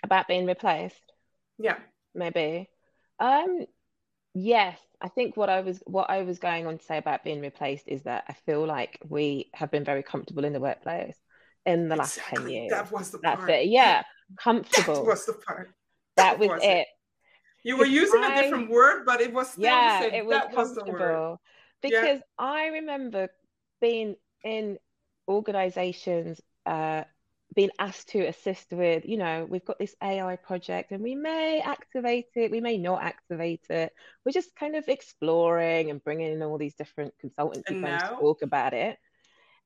About 0.03 0.27
being 0.27 0.45
replaced, 0.45 1.13
yeah 1.59 1.77
maybe. 2.15 2.69
Um, 3.19 3.65
yes, 4.33 4.79
I 4.99 5.09
think 5.09 5.37
what 5.37 5.49
I 5.49 5.61
was 5.61 5.81
what 5.85 6.09
I 6.09 6.23
was 6.23 6.39
going 6.39 6.65
on 6.65 6.79
to 6.79 6.83
say 6.83 6.97
about 6.97 7.23
being 7.23 7.39
replaced 7.39 7.87
is 7.87 8.01
that 8.03 8.23
I 8.27 8.33
feel 8.33 8.65
like 8.65 8.97
we 9.07 9.51
have 9.53 9.69
been 9.69 9.85
very 9.85 10.01
comfortable 10.03 10.43
in 10.43 10.53
the 10.53 10.59
workplace 10.59 11.17
in 11.65 11.87
the 11.87 11.95
last 11.95 12.17
10 12.17 12.49
years. 12.49 12.71
that 12.71 12.91
was 12.91 13.11
the 13.11 13.19
That's 13.19 13.37
part 13.37 13.51
it. 13.51 13.67
Yeah, 13.67 14.01
that 14.43 14.55
was 15.05 15.25
the 15.25 15.33
part 15.33 15.69
That 16.17 16.39
was 16.39 16.49
was 16.49 16.63
it. 16.63 16.67
it. 16.69 16.87
you 17.63 17.77
were 17.77 17.85
using 17.85 18.23
I- 18.23 18.33
a 18.33 18.41
different 18.41 18.69
word 18.71 19.05
but 19.05 19.21
it 19.21 19.31
was 19.31 19.51
still 19.51 19.63
yeah, 19.63 19.99
the 19.99 20.09
same 20.09 20.13
it 20.19 20.25
was 20.25 20.37
that 20.37 20.51
was 20.57 20.73
the 21.81 21.89
word 21.89 21.93
comfortable 21.93 22.13
because 22.13 22.21
I 22.37 22.67
remember 22.67 23.29
being 23.79 24.15
in 24.43 24.77
organizations, 25.27 26.39
uh, 26.65 27.03
being 27.53 27.71
asked 27.79 28.09
to 28.09 28.25
assist 28.25 28.71
with, 28.71 29.05
you 29.05 29.17
know, 29.17 29.45
we've 29.49 29.65
got 29.65 29.77
this 29.77 29.95
AI 30.01 30.37
project 30.37 30.91
and 30.91 31.03
we 31.03 31.15
may 31.15 31.61
activate 31.61 32.27
it, 32.35 32.51
we 32.51 32.61
may 32.61 32.77
not 32.77 33.03
activate 33.03 33.65
it. 33.69 33.91
We're 34.25 34.31
just 34.31 34.55
kind 34.55 34.75
of 34.75 34.87
exploring 34.87 35.89
and 35.89 36.03
bringing 36.03 36.31
in 36.31 36.43
all 36.43 36.57
these 36.57 36.75
different 36.75 37.13
consultancy 37.23 37.63
And 37.67 37.81
firms 37.83 38.01
now? 38.01 38.09
to 38.09 38.15
talk 38.21 38.41
about 38.41 38.73
it. 38.73 38.97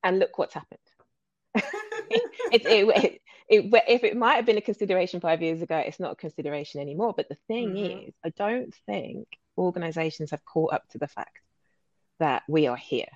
And 0.03 0.19
look 0.19 0.37
what's 0.37 0.53
happened. 0.53 0.79
It, 2.51 2.63
it, 2.63 3.03
it, 3.03 3.21
it, 3.49 3.83
if 3.87 4.03
it 4.03 4.15
might 4.15 4.35
have 4.35 4.45
been 4.45 4.57
a 4.57 4.61
consideration 4.61 5.19
five 5.19 5.41
years 5.41 5.63
ago, 5.63 5.77
it's 5.77 5.99
not 5.99 6.11
a 6.11 6.15
consideration 6.15 6.79
anymore. 6.79 7.13
But 7.17 7.27
the 7.27 7.37
thing 7.47 7.69
mm-hmm. 7.69 8.07
is, 8.07 8.13
I 8.23 8.29
don't 8.29 8.73
think 8.85 9.27
organizations 9.57 10.31
have 10.31 10.45
caught 10.45 10.73
up 10.73 10.87
to 10.89 10.99
the 10.99 11.07
fact 11.07 11.39
that 12.19 12.43
we 12.47 12.67
are 12.67 12.77
here. 12.77 13.09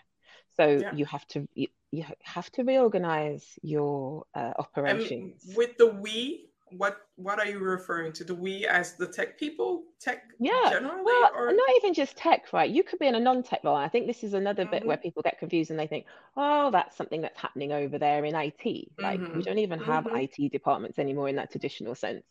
So 0.58 0.68
yeah. 0.68 0.94
you 0.94 1.06
have 1.06 1.26
to 1.30 1.48
you, 1.54 1.68
you, 1.92 2.06
have 2.24 2.52
to 2.52 2.64
reorganize 2.64 3.46
your 3.62 4.26
uh, 4.36 4.54
operations. 4.58 5.46
And 5.48 5.58
with 5.58 5.78
the 5.78 5.88
we, 5.88 6.50
what 6.72 6.98
what 7.16 7.40
are 7.40 7.46
you 7.46 7.60
referring 7.60 8.12
to? 8.14 8.24
The 8.24 8.36
we 8.36 8.66
as 8.68 8.94
the 8.94 9.08
tech 9.08 9.40
people, 9.40 9.84
tech 10.00 10.24
yeah, 10.40 10.70
generally, 10.70 11.02
well, 11.04 11.32
or 11.36 11.54
not 11.54 11.70
even 11.78 11.94
just 11.94 12.18
tech, 12.18 12.52
right? 12.54 12.70
You 12.70 12.84
could 12.84 13.00
be 13.00 13.08
in 13.08 13.16
a 13.16 13.20
non-tech 13.20 13.62
role. 13.64 13.76
I 13.76 13.88
think 13.88 14.06
this 14.08 14.24
is 14.24 14.34
another 14.34 14.64
mm-hmm. 14.64 14.72
bit 14.72 14.86
where 14.86 14.98
people 14.98 15.24
get 15.24 15.40
confused 15.40 15.72
and 15.72 15.80
they 15.80 15.88
think, 15.88 16.06
oh, 16.38 16.72
that's 16.72 16.96
something 16.96 17.22
that's 17.22 17.40
happening 17.40 17.72
over 17.72 17.98
there 17.98 18.24
in 18.26 18.36
IT. 18.36 18.90
Like 19.00 19.20
mm-hmm. 19.20 19.38
we 19.38 19.44
don't 19.44 19.60
even 19.60 19.80
have 19.80 20.06
mm-hmm. 20.06 20.18
IT 20.18 20.52
departments 20.52 21.00
anymore 21.00 21.30
in 21.30 21.38
that 21.38 21.52
traditional 21.52 21.96
sense. 21.96 22.24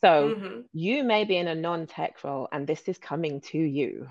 So 0.00 0.34
mm-hmm. 0.34 0.60
you 0.72 1.04
may 1.04 1.24
be 1.24 1.36
in 1.36 1.48
a 1.48 1.54
non-tech 1.54 2.22
role, 2.22 2.48
and 2.52 2.66
this 2.66 2.82
is 2.86 2.98
coming 2.98 3.40
to 3.52 3.58
you, 3.58 4.08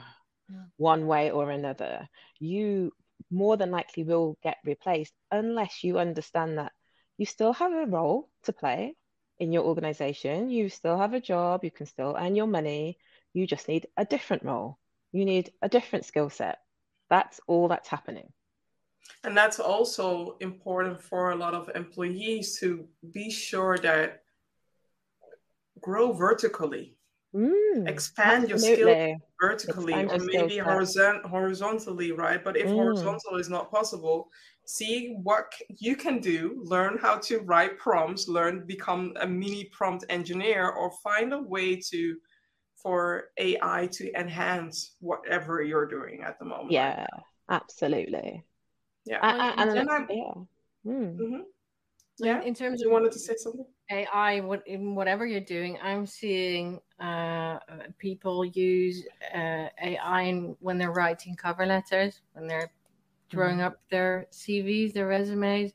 Mm. 0.52 0.70
one 0.78 1.08
way 1.08 1.32
or 1.32 1.50
another. 1.50 2.08
You 2.40 2.92
more 3.32 3.58
than 3.58 3.72
likely 3.72 4.04
will 4.04 4.38
get 4.44 4.58
replaced 4.64 5.14
unless 5.32 5.84
you 5.84 5.98
understand 5.98 6.60
that 6.60 6.72
you 7.18 7.26
still 7.26 7.54
have 7.54 7.72
a 7.74 7.86
role 7.88 8.30
to 8.44 8.54
play 8.54 8.96
in 9.40 9.52
your 9.52 9.64
organization. 9.64 10.50
You 10.50 10.70
still 10.70 10.98
have 10.98 11.14
a 11.14 11.20
job, 11.20 11.64
you 11.64 11.72
can 11.72 11.88
still 11.88 12.16
earn 12.20 12.36
your 12.36 12.48
money. 12.48 13.00
You 13.34 13.48
just 13.48 13.68
need 13.68 13.88
a 13.98 14.06
different 14.06 14.44
role. 14.44 14.78
You 15.12 15.26
need 15.26 15.52
a 15.62 15.70
different 15.70 16.06
skill 16.06 16.30
set. 16.30 16.60
That's 17.10 17.40
all 17.48 17.68
that's 17.68 17.90
happening. 17.90 18.32
And 19.24 19.36
that's 19.36 19.60
also 19.60 20.38
important 20.40 21.02
for 21.02 21.32
a 21.32 21.36
lot 21.36 21.54
of 21.54 21.70
employees 21.74 22.60
to 22.60 22.88
be 23.12 23.32
sure 23.32 23.78
that 23.80 24.22
grow 25.82 26.12
vertically. 26.14 26.95
Mm, 27.36 27.90
expand 27.90 28.50
absolutely. 28.50 28.78
your 28.80 28.96
skill 28.96 29.18
vertically 29.42 29.94
expand 29.94 30.22
or 30.22 30.26
maybe 30.26 30.58
horizon- 30.58 31.22
horizontally, 31.26 32.14
right? 32.14 32.42
But 32.42 32.56
if 32.56 32.68
mm. 32.68 32.76
horizontal 32.76 33.36
is 33.36 33.50
not 33.50 33.70
possible, 33.70 34.30
see 34.66 35.16
what 35.22 35.54
you 35.70 35.96
can 35.96 36.20
do 36.20 36.62
learn 36.64 36.98
how 36.98 37.18
to 37.18 37.40
write 37.40 37.78
prompts 37.78 38.28
learn 38.28 38.66
become 38.66 39.14
a 39.22 39.28
mini 39.28 39.66
prompt 39.66 40.04
engineer 40.10 40.70
or 40.70 40.92
find 41.04 41.34
a 41.34 41.42
way 41.42 41.76
to 41.76 42.16
for 42.76 43.26
ai 43.38 43.88
to 43.92 44.12
enhance 44.20 44.96
whatever 45.00 45.62
you're 45.62 45.86
doing 45.86 46.24
at 46.24 46.38
the 46.40 46.46
moment 46.46 46.72
yeah 46.72 47.06
absolutely 47.50 48.44
yeah 49.06 49.20
I, 49.22 49.50
I, 49.50 49.64
and, 49.64 49.78
and 49.78 50.08
yeah 50.10 50.34
mm. 50.86 51.16
mm-hmm. 51.16 51.42
yeah 52.18 52.42
in 52.42 52.56
terms 52.56 52.82
you 52.82 52.88
of 52.88 52.94
wanted 52.94 53.12
to 53.12 53.20
say 53.20 53.36
something 53.38 53.66
ai 53.92 54.40
what 54.40 54.66
in 54.68 54.96
whatever 54.96 55.26
you're 55.26 55.40
doing 55.40 55.78
i'm 55.84 56.06
seeing 56.06 56.80
uh, 57.00 57.60
people 57.98 58.44
use 58.44 59.06
uh, 59.34 59.68
ai 59.84 60.32
when 60.60 60.78
they're 60.78 60.92
writing 60.92 61.36
cover 61.36 61.66
letters 61.66 62.22
when 62.34 62.48
they're 62.48 62.72
throwing 63.30 63.58
mm-hmm. 63.58 63.68
up 63.68 63.80
their 63.90 64.28
CVs, 64.32 64.94
their 64.94 65.08
resumes. 65.08 65.72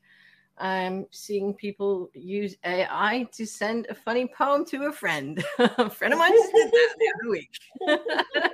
I'm 0.57 1.07
seeing 1.11 1.53
people 1.53 2.11
use 2.13 2.55
AI 2.63 3.27
to 3.31 3.47
send 3.47 3.87
a 3.89 3.95
funny 3.95 4.27
poem 4.27 4.63
to 4.65 4.85
a 4.85 4.91
friend. 4.91 5.43
a 5.59 5.89
friend 5.89 6.13
of 6.13 6.19
mine 6.19 6.33
just 6.33 6.51
did 6.53 6.71
that 6.71 6.95
the 6.99 7.13
other 7.15 7.31
week. 7.31 8.51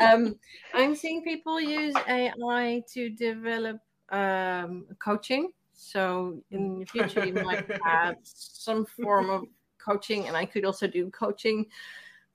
um, 0.00 0.34
I'm 0.72 0.96
seeing 0.96 1.22
people 1.22 1.60
use 1.60 1.94
AI 2.08 2.82
to 2.92 3.10
develop 3.10 3.78
um, 4.10 4.86
coaching. 4.98 5.52
So 5.84 6.42
in 6.50 6.80
the 6.80 6.86
future, 6.86 7.24
you 7.24 7.34
might 7.34 7.70
have 7.84 8.16
some 8.22 8.84
form 8.86 9.30
of 9.30 9.44
coaching, 9.78 10.26
and 10.28 10.36
I 10.36 10.44
could 10.44 10.64
also 10.64 10.86
do 10.86 11.10
coaching 11.10 11.66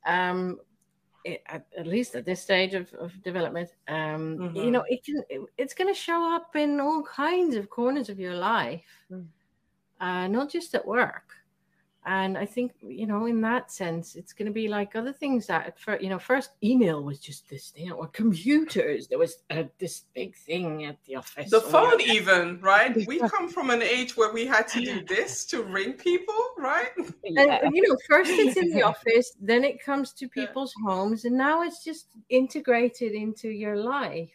um, 0.05 0.59
at, 1.25 1.65
at, 1.77 1.87
least 1.87 2.15
at 2.15 2.25
this 2.25 2.41
stage 2.41 2.73
of, 2.73 2.93
of 2.93 3.11
development 3.23 3.69
um, 3.87 4.37
mm-hmm. 4.37 4.55
you 4.55 4.71
know 4.71 4.85
it 4.87 5.03
can 5.03 5.21
it, 5.29 5.41
it's 5.57 5.73
going 5.73 5.93
to 5.93 5.99
show 5.99 6.33
up 6.33 6.55
in 6.55 6.79
all 6.79 7.03
kinds 7.03 7.55
of 7.55 7.69
corners 7.69 8.09
of 8.09 8.19
your 8.19 8.35
life 8.35 8.85
mm. 9.11 9.25
uh, 9.99 10.27
not 10.27 10.49
just 10.49 10.73
at 10.75 10.85
work 10.85 11.33
and 12.05 12.37
i 12.37 12.45
think 12.45 12.71
you 12.81 13.05
know 13.05 13.25
in 13.25 13.41
that 13.41 13.71
sense 13.71 14.15
it's 14.15 14.31
going 14.31 14.45
to 14.45 14.53
be 14.53 14.67
like 14.67 14.95
other 14.95 15.11
things 15.11 15.47
that 15.47 15.77
for 15.77 15.99
you 15.99 16.09
know 16.09 16.17
first 16.17 16.51
email 16.63 17.03
was 17.03 17.19
just 17.19 17.49
this 17.49 17.69
thing 17.71 17.91
or 17.91 18.07
computers 18.07 19.07
there 19.07 19.17
was 19.17 19.43
uh, 19.49 19.63
this 19.79 20.03
big 20.15 20.35
thing 20.35 20.85
at 20.85 20.97
the 21.05 21.15
office. 21.15 21.49
The 21.49 21.61
phone 21.61 21.99
even 22.01 22.59
right? 22.61 22.95
We 23.07 23.19
come 23.19 23.49
from 23.49 23.69
an 23.69 23.81
age 23.81 24.15
where 24.15 24.31
we 24.31 24.45
had 24.45 24.67
to 24.69 24.81
do 24.81 25.03
this 25.05 25.45
to 25.47 25.63
ring 25.63 25.93
people 25.93 26.35
right? 26.57 26.89
Yeah. 27.23 27.59
and 27.63 27.75
you 27.75 27.87
know 27.87 27.97
first 28.07 28.31
it's 28.31 28.57
in 28.57 28.71
the 28.71 28.81
office 28.93 29.33
then 29.41 29.63
it 29.63 29.83
comes 29.83 30.13
to 30.13 30.27
people's 30.29 30.73
yeah. 30.77 30.91
homes 30.91 31.25
and 31.25 31.35
now 31.35 31.63
it's 31.63 31.83
just 31.83 32.07
integrated 32.29 33.11
into 33.13 33.49
your 33.49 33.75
life. 33.75 34.31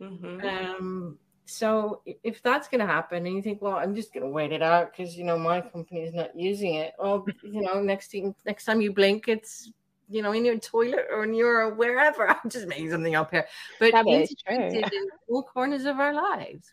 Mm-hmm. 0.00 0.44
um 0.46 1.18
so 1.52 2.00
if 2.24 2.42
that's 2.42 2.68
going 2.68 2.80
to 2.80 2.86
happen 2.86 3.26
and 3.26 3.36
you 3.36 3.42
think 3.42 3.60
well 3.60 3.76
i'm 3.76 3.94
just 3.94 4.12
going 4.12 4.24
to 4.24 4.28
wait 4.28 4.52
it 4.52 4.62
out 4.62 4.90
because 4.90 5.16
you 5.16 5.24
know 5.24 5.38
my 5.38 5.60
company 5.60 6.00
is 6.00 6.14
not 6.14 6.34
using 6.34 6.74
it 6.74 6.94
well 6.98 7.24
you 7.42 7.60
know 7.60 7.80
next 7.80 8.10
thing 8.10 8.34
next 8.46 8.64
time 8.64 8.80
you 8.80 8.92
blink 8.92 9.28
it's 9.28 9.70
you 10.08 10.22
know 10.22 10.32
in 10.32 10.44
your 10.44 10.58
toilet 10.58 11.06
or 11.10 11.24
in 11.24 11.34
your 11.34 11.74
wherever 11.74 12.28
i'm 12.30 12.48
just 12.48 12.66
making 12.66 12.90
something 12.90 13.14
up 13.14 13.30
here 13.30 13.46
but 13.78 13.90
it's 13.94 14.34
in 14.48 15.08
all 15.28 15.42
corners 15.42 15.84
of 15.84 16.00
our 16.00 16.14
lives 16.14 16.72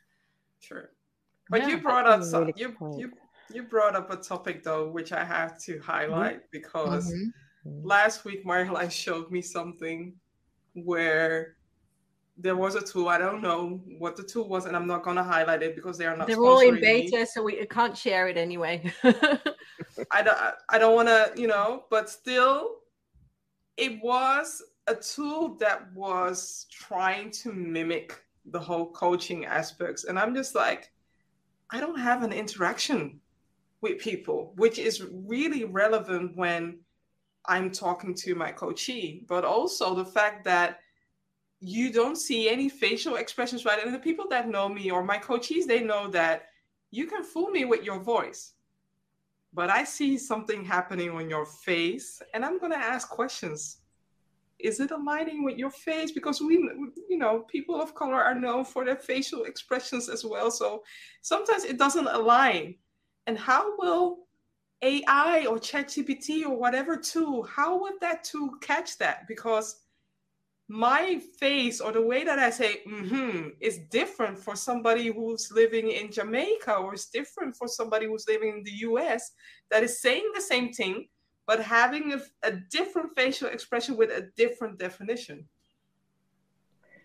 true 0.62 0.86
but 1.50 1.62
yeah, 1.62 1.70
you 1.70 1.78
brought 1.80 2.06
up 2.06 2.24
some, 2.24 2.42
really 2.42 2.54
you, 2.56 2.76
you 2.98 3.12
you 3.52 3.64
brought 3.64 3.96
up 3.96 4.12
a 4.12 4.16
topic 4.16 4.64
though 4.64 4.90
which 4.90 5.12
i 5.12 5.24
have 5.24 5.60
to 5.60 5.74
mm-hmm. 5.74 5.92
highlight 5.92 6.38
mm-hmm. 6.38 6.48
because 6.52 7.12
mm-hmm. 7.12 7.86
last 7.86 8.24
week 8.24 8.46
marjolijn 8.46 8.92
showed 9.06 9.30
me 9.32 9.42
something 9.42 10.14
where 10.74 11.56
there 12.42 12.56
was 12.56 12.76
a 12.76 12.82
tool. 12.82 13.10
I 13.10 13.18
don't 13.18 13.42
know 13.42 13.82
what 13.98 14.16
the 14.16 14.24
tool 14.24 14.48
was, 14.48 14.66
and 14.66 14.76
I'm 14.76 14.88
not 14.88 15.04
going 15.04 15.18
to 15.18 15.24
highlight 15.24 15.62
it 15.62 15.76
because 15.76 15.98
they 15.98 16.06
are 16.06 16.16
not. 16.16 16.28
They're 16.28 16.38
all 16.38 16.60
in 16.60 16.80
beta, 16.80 17.18
me. 17.18 17.26
so 17.26 17.44
we 17.44 17.66
can't 17.66 17.98
share 17.98 18.28
it 18.28 18.38
anyway. 18.38 18.92
I 19.04 20.22
don't. 20.22 20.38
I 20.70 20.78
don't 20.78 20.96
want 20.96 21.10
to, 21.10 21.34
you 21.36 21.48
know, 21.48 21.84
but 21.90 22.10
still, 22.10 22.78
it 23.78 24.02
was 24.02 24.64
a 24.88 24.96
tool 24.96 25.56
that 25.56 25.92
was 25.94 26.66
trying 26.72 27.32
to 27.32 27.52
mimic 27.52 28.24
the 28.46 28.60
whole 28.60 28.92
coaching 28.92 29.46
aspects, 29.46 30.06
and 30.06 30.18
I'm 30.18 30.34
just 30.34 30.56
like, 30.56 30.92
I 31.72 31.80
don't 31.80 32.00
have 32.00 32.24
an 32.24 32.32
interaction 32.32 33.20
with 33.82 34.00
people, 34.00 34.54
which 34.56 34.80
is 34.80 35.06
really 35.12 35.66
relevant 35.66 36.36
when 36.36 36.80
I'm 37.46 37.72
talking 37.72 38.14
to 38.16 38.36
my 38.36 38.52
coachee, 38.52 39.26
but 39.28 39.46
also 39.46 39.96
the 39.96 40.06
fact 40.06 40.44
that 40.46 40.80
you 41.60 41.92
don't 41.92 42.16
see 42.16 42.50
any 42.50 42.70
facial 42.70 43.16
expressions, 43.16 43.66
right? 43.66 43.84
And 43.84 43.94
the 43.94 44.00
people 44.00 44.28
that 44.30 44.48
know 44.48 44.70
me 44.70 44.92
or 44.92 45.04
my 45.04 45.18
coaches, 45.18 45.68
they 45.68 45.82
know 45.82 46.10
that 46.10 46.46
you 46.92 47.06
can 47.06 47.24
fool 47.24 47.50
me 47.50 47.66
with 47.66 47.84
your 47.84 48.00
voice, 48.00 48.54
but 49.54 49.70
I 49.70 49.84
see 49.84 50.18
something 50.18 50.64
happening 50.64 51.10
on 51.10 51.30
your 51.30 51.46
face, 51.46 52.22
and 52.34 52.46
I'm 52.46 52.60
going 52.60 52.72
to 52.72 52.78
ask 52.78 53.10
questions. 53.10 53.78
Is 54.60 54.80
it 54.80 54.92
aligning 54.92 55.44
with 55.44 55.58
your 55.58 55.72
face? 55.72 56.12
Because 56.12 56.42
we, 56.42 56.56
you 57.10 57.18
know, 57.18 57.46
people 57.48 57.82
of 57.82 57.96
color 57.96 58.22
are 58.22 58.36
known 58.36 58.66
for 58.66 58.84
their 58.84 58.98
facial 58.98 59.46
expressions 59.46 60.10
as 60.10 60.26
well. 60.26 60.52
So 60.52 60.84
sometimes 61.22 61.64
it 61.64 61.78
doesn't 61.78 62.08
align. 62.08 62.76
And 63.26 63.38
how 63.38 63.78
will 63.78 64.28
AI 64.82 65.46
or 65.46 65.60
ChatGPT 65.60 66.44
or 66.44 66.58
whatever 66.58 66.98
tool, 66.98 67.44
how 67.44 67.80
would 67.80 68.00
that 68.02 68.24
tool 68.26 68.52
catch 68.62 68.98
that? 68.98 69.28
Because 69.28 69.78
my 70.70 71.20
face 71.40 71.82
or 71.82 71.92
the 71.92 72.02
way 72.02 72.24
that 72.24 72.38
I 72.38 72.52
say 72.52 72.82
mm-hmm 72.88 73.50
is 73.60 73.80
different 73.90 74.38
for 74.38 74.56
somebody 74.56 75.08
who's 75.08 75.52
living 75.52 75.90
in 75.90 76.12
Jamaica 76.12 76.76
or 76.76 76.94
is 76.94 77.08
different 77.08 77.56
for 77.56 77.68
somebody 77.68 78.06
who's 78.06 78.28
living 78.28 78.50
in 78.50 78.64
the 78.64 78.78
US 78.90 79.32
that 79.72 79.84
is 79.84 80.00
saying 80.00 80.32
the 80.36 80.42
same 80.42 80.72
thing 80.72 81.08
but 81.48 81.60
having 81.60 82.14
a, 82.14 82.22
a 82.44 82.52
different 82.52 83.16
facial 83.16 83.48
expression 83.48 83.98
with 83.98 84.12
a 84.12 84.30
different 84.38 84.78
definition. 84.78 85.48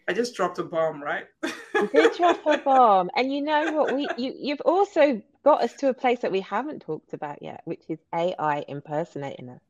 I 0.06 0.12
just 0.12 0.34
dropped 0.34 0.58
a 0.58 0.64
bomb, 0.64 1.02
right? 1.02 1.24
you 1.42 1.88
did 1.88 2.14
drop 2.14 2.44
a 2.44 2.58
bomb. 2.64 3.08
And 3.16 3.32
you 3.32 3.40
know 3.40 3.72
what? 3.72 3.94
We 3.94 4.06
you, 4.18 4.34
you've 4.38 4.60
also 4.60 5.22
got 5.46 5.62
us 5.62 5.72
to 5.76 5.88
a 5.88 5.94
place 5.94 6.18
that 6.20 6.30
we 6.30 6.42
haven't 6.42 6.80
talked 6.80 7.14
about 7.14 7.40
yet, 7.40 7.62
which 7.64 7.84
is 7.88 7.98
AI 8.14 8.66
impersonating 8.68 9.48
us. 9.48 9.62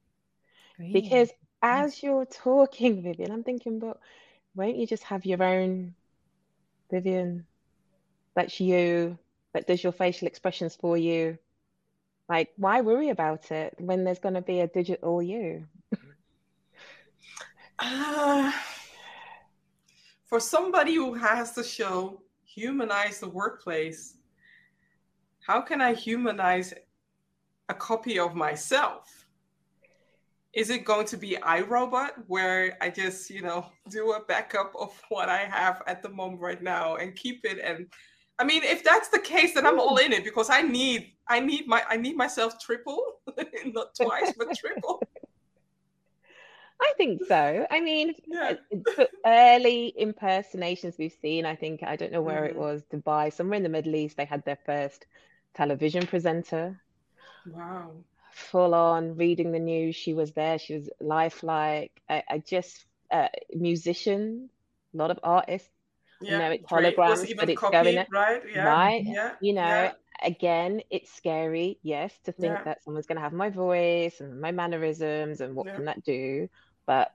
Really? 0.76 0.92
Because 0.92 1.30
as 1.64 2.02
you're 2.02 2.26
talking, 2.26 3.02
Vivian, 3.02 3.32
I'm 3.32 3.42
thinking, 3.42 3.78
but 3.78 3.98
won't 4.54 4.76
you 4.76 4.86
just 4.86 5.02
have 5.04 5.24
your 5.24 5.42
own 5.42 5.94
Vivian? 6.90 7.46
That's 8.36 8.60
you, 8.60 9.18
that 9.54 9.66
does 9.66 9.82
your 9.82 9.92
facial 9.92 10.28
expressions 10.28 10.76
for 10.76 10.98
you. 10.98 11.38
Like, 12.28 12.50
why 12.56 12.82
worry 12.82 13.08
about 13.08 13.50
it 13.50 13.74
when 13.78 14.04
there's 14.04 14.18
going 14.18 14.34
to 14.34 14.42
be 14.42 14.60
a 14.60 14.66
digital 14.66 15.22
you? 15.22 15.66
uh, 17.78 18.52
for 20.24 20.40
somebody 20.40 20.94
who 20.94 21.14
has 21.14 21.52
to 21.52 21.64
show 21.64 22.20
humanize 22.44 23.20
the 23.20 23.28
workplace, 23.28 24.16
how 25.46 25.62
can 25.62 25.80
I 25.80 25.94
humanize 25.94 26.74
a 27.68 27.74
copy 27.74 28.18
of 28.18 28.34
myself? 28.34 29.23
Is 30.54 30.70
it 30.70 30.84
going 30.84 31.06
to 31.06 31.16
be 31.16 31.36
iRobot 31.42 32.10
where 32.28 32.76
I 32.80 32.90
just, 32.90 33.30
you 33.30 33.42
know, 33.42 33.66
do 33.90 34.12
a 34.12 34.20
backup 34.24 34.72
of 34.78 34.98
what 35.08 35.28
I 35.28 35.44
have 35.44 35.82
at 35.86 36.02
the 36.02 36.08
moment 36.08 36.40
right 36.40 36.62
now 36.62 36.96
and 36.96 37.14
keep 37.14 37.44
it 37.44 37.58
and 37.62 37.86
I 38.36 38.42
mean, 38.42 38.64
if 38.64 38.82
that's 38.82 39.10
the 39.10 39.20
case, 39.20 39.54
then 39.54 39.64
I'm 39.64 39.78
all 39.78 39.96
in 39.98 40.12
it 40.12 40.24
because 40.24 40.50
I 40.50 40.60
need 40.62 41.12
I 41.28 41.38
need 41.38 41.68
my 41.68 41.84
I 41.88 41.96
need 41.96 42.16
myself 42.16 42.58
triple, 42.58 43.00
not 43.66 43.94
twice, 43.94 44.32
but 44.36 44.56
triple. 44.56 45.00
I 46.80 46.92
think 46.96 47.22
so. 47.28 47.66
I 47.70 47.80
mean, 47.80 48.14
yeah. 48.26 48.54
Early 49.24 49.94
impersonations 49.96 50.96
we've 50.98 51.16
seen, 51.22 51.46
I 51.46 51.54
think, 51.54 51.82
I 51.82 51.96
don't 51.96 52.12
know 52.12 52.20
where 52.20 52.42
mm-hmm. 52.42 52.56
it 52.56 52.60
was, 52.60 52.82
Dubai, 52.92 53.32
somewhere 53.32 53.56
in 53.56 53.62
the 53.62 53.68
Middle 53.68 53.94
East, 53.94 54.16
they 54.16 54.24
had 54.24 54.44
their 54.44 54.58
first 54.66 55.06
television 55.54 56.06
presenter. 56.06 56.80
Wow. 57.46 57.92
Full 58.34 58.74
on 58.74 59.16
reading 59.16 59.52
the 59.52 59.58
news. 59.58 59.94
She 59.96 60.12
was 60.12 60.32
there. 60.32 60.58
She 60.58 60.74
was 60.74 60.90
lifelike. 61.00 61.92
I, 62.08 62.22
I 62.28 62.38
just, 62.38 62.84
uh, 63.10 63.28
musician, 63.54 64.50
a 64.92 64.96
lot 64.96 65.10
of 65.10 65.18
artists. 65.22 65.68
Yeah. 66.20 66.32
You 66.32 66.38
know, 66.38 66.50
it's 66.50 66.64
holograms, 66.64 67.36
but 67.36 67.50
it's 67.50 67.60
copied, 67.60 67.94
going 67.94 68.06
right. 68.10 68.42
Yeah. 68.52 68.64
Right. 68.64 69.04
Yeah. 69.04 69.32
You 69.40 69.52
know, 69.52 69.62
yeah. 69.62 69.92
again, 70.22 70.80
it's 70.90 71.12
scary, 71.12 71.78
yes, 71.82 72.12
to 72.24 72.32
think 72.32 72.54
yeah. 72.54 72.64
that 72.64 72.84
someone's 72.84 73.06
going 73.06 73.16
to 73.16 73.22
have 73.22 73.32
my 73.32 73.50
voice 73.50 74.20
and 74.20 74.40
my 74.40 74.52
mannerisms 74.52 75.40
and 75.40 75.54
what 75.54 75.66
can 75.66 75.84
that 75.84 76.02
do? 76.04 76.48
But 76.86 77.12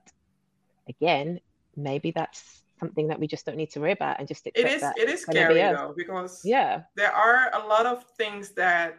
again, 0.88 1.40
maybe 1.76 2.10
that's 2.10 2.62
something 2.78 3.08
that 3.08 3.20
we 3.20 3.26
just 3.26 3.44
don't 3.44 3.56
need 3.56 3.70
to 3.70 3.80
worry 3.80 3.92
about 3.92 4.18
and 4.18 4.26
just 4.26 4.46
it 4.46 4.56
is 4.56 4.82
it 4.96 5.08
is 5.08 5.20
scary 5.20 5.54
though 5.54 5.92
because 5.94 6.40
yeah 6.44 6.80
there 6.96 7.12
are 7.12 7.50
a 7.52 7.66
lot 7.66 7.84
of 7.84 8.02
things 8.16 8.50
that 8.52 8.96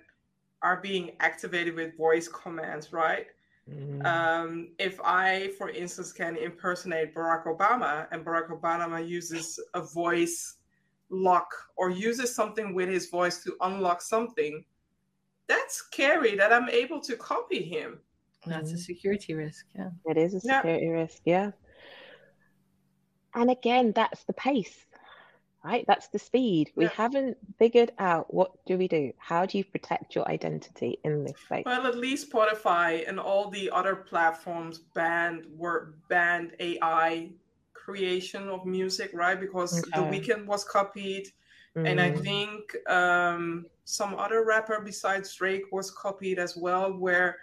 are 0.64 0.80
being 0.82 1.12
activated 1.20 1.76
with 1.76 1.98
voice 1.98 2.28
commands 2.28 2.94
right 2.94 3.28
mm. 3.70 4.06
um, 4.06 4.70
if 4.80 5.00
i 5.02 5.52
for 5.58 5.70
instance 5.70 6.12
can 6.12 6.36
impersonate 6.38 7.14
barack 7.14 7.46
obama 7.46 8.08
and 8.12 8.26
barack 8.26 8.50
obama 8.50 9.06
uses 9.08 9.60
a 9.74 9.82
voice 9.82 10.56
lock 11.10 11.52
or 11.76 11.90
uses 11.90 12.34
something 12.34 12.74
with 12.74 12.88
his 12.88 13.10
voice 13.10 13.44
to 13.44 13.56
unlock 13.62 14.02
something 14.02 14.64
that's 15.48 15.76
scary 15.76 16.36
that 16.36 16.54
i'm 16.54 16.70
able 16.70 17.02
to 17.02 17.16
copy 17.18 17.62
him 17.64 18.00
that's 18.46 18.72
a 18.72 18.74
mm-hmm. 18.74 18.82
security 18.82 19.34
risk. 19.34 19.66
Yeah. 19.76 19.90
It 20.06 20.18
is 20.18 20.34
a 20.34 20.40
security 20.40 20.86
yeah. 20.86 20.92
risk. 20.92 21.22
Yeah. 21.26 21.52
And 23.34 23.52
again, 23.52 23.94
that's 23.96 24.24
the 24.24 24.34
pace, 24.34 24.86
right? 25.64 25.86
That's 25.88 26.08
the 26.08 26.20
speed. 26.20 26.72
We 26.76 26.86
yeah. 26.86 26.92
haven't 26.96 27.38
figured 27.60 27.92
out 28.00 28.34
what 28.34 28.52
do 28.66 28.78
we 28.78 28.88
do? 28.88 29.14
How 29.18 29.46
do 29.46 29.58
you 29.58 29.64
protect 29.64 30.16
your 30.16 30.28
identity 30.28 31.00
in 31.04 31.24
this 31.24 31.38
space? 31.46 31.64
Well, 31.66 31.86
at 31.86 31.98
least 31.98 32.32
Spotify 32.32 33.08
and 33.08 33.20
all 33.20 33.50
the 33.50 33.70
other 33.70 33.96
platforms 33.96 34.80
banned 34.96 35.46
were 35.56 35.96
banned 36.10 36.54
AI 36.60 37.30
creation 37.74 38.50
of 38.50 38.66
music, 38.66 39.12
right? 39.14 39.40
Because 39.40 39.80
okay. 39.80 39.90
the 39.94 40.02
Weeknd 40.08 40.46
was 40.46 40.64
copied. 40.64 41.28
Mm. 41.78 41.90
And 41.90 42.02
I 42.02 42.12
mm. 42.12 42.24
think 42.24 42.90
um, 42.90 43.66
some 43.86 44.16
other 44.16 44.44
rapper 44.46 44.82
besides 44.84 45.34
Drake 45.36 45.64
was 45.72 45.92
copied 45.92 46.40
as 46.40 46.58
well, 46.58 46.94
where 46.94 47.38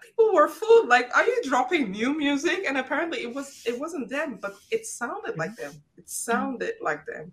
people 0.00 0.32
were 0.34 0.48
fooled. 0.48 0.88
Like, 0.88 1.14
are 1.16 1.24
you 1.24 1.42
dropping 1.44 1.90
new 1.90 2.16
music? 2.16 2.64
And 2.66 2.78
apparently, 2.78 3.22
it 3.22 3.34
was 3.34 3.62
it 3.66 3.78
wasn't 3.78 4.08
them, 4.08 4.38
but 4.40 4.54
it 4.70 4.86
sounded 4.86 5.36
like 5.36 5.56
them. 5.56 5.72
It 5.96 6.08
sounded 6.08 6.74
like 6.80 7.06
them. 7.06 7.32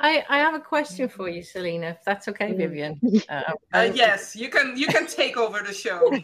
I, 0.00 0.24
I 0.28 0.38
have 0.38 0.54
a 0.54 0.60
question 0.60 1.08
for 1.08 1.28
you, 1.28 1.42
Selina, 1.42 1.88
if 1.88 2.04
that's 2.04 2.28
okay, 2.28 2.52
mm. 2.52 2.56
Vivian. 2.56 3.00
Uh, 3.28 3.42
uh, 3.74 3.90
yes, 3.92 4.34
you 4.34 4.48
can 4.48 4.76
you 4.76 4.86
can 4.86 5.06
take 5.06 5.36
over 5.36 5.60
the 5.60 5.72
show. 5.72 6.10
I'm 6.10 6.18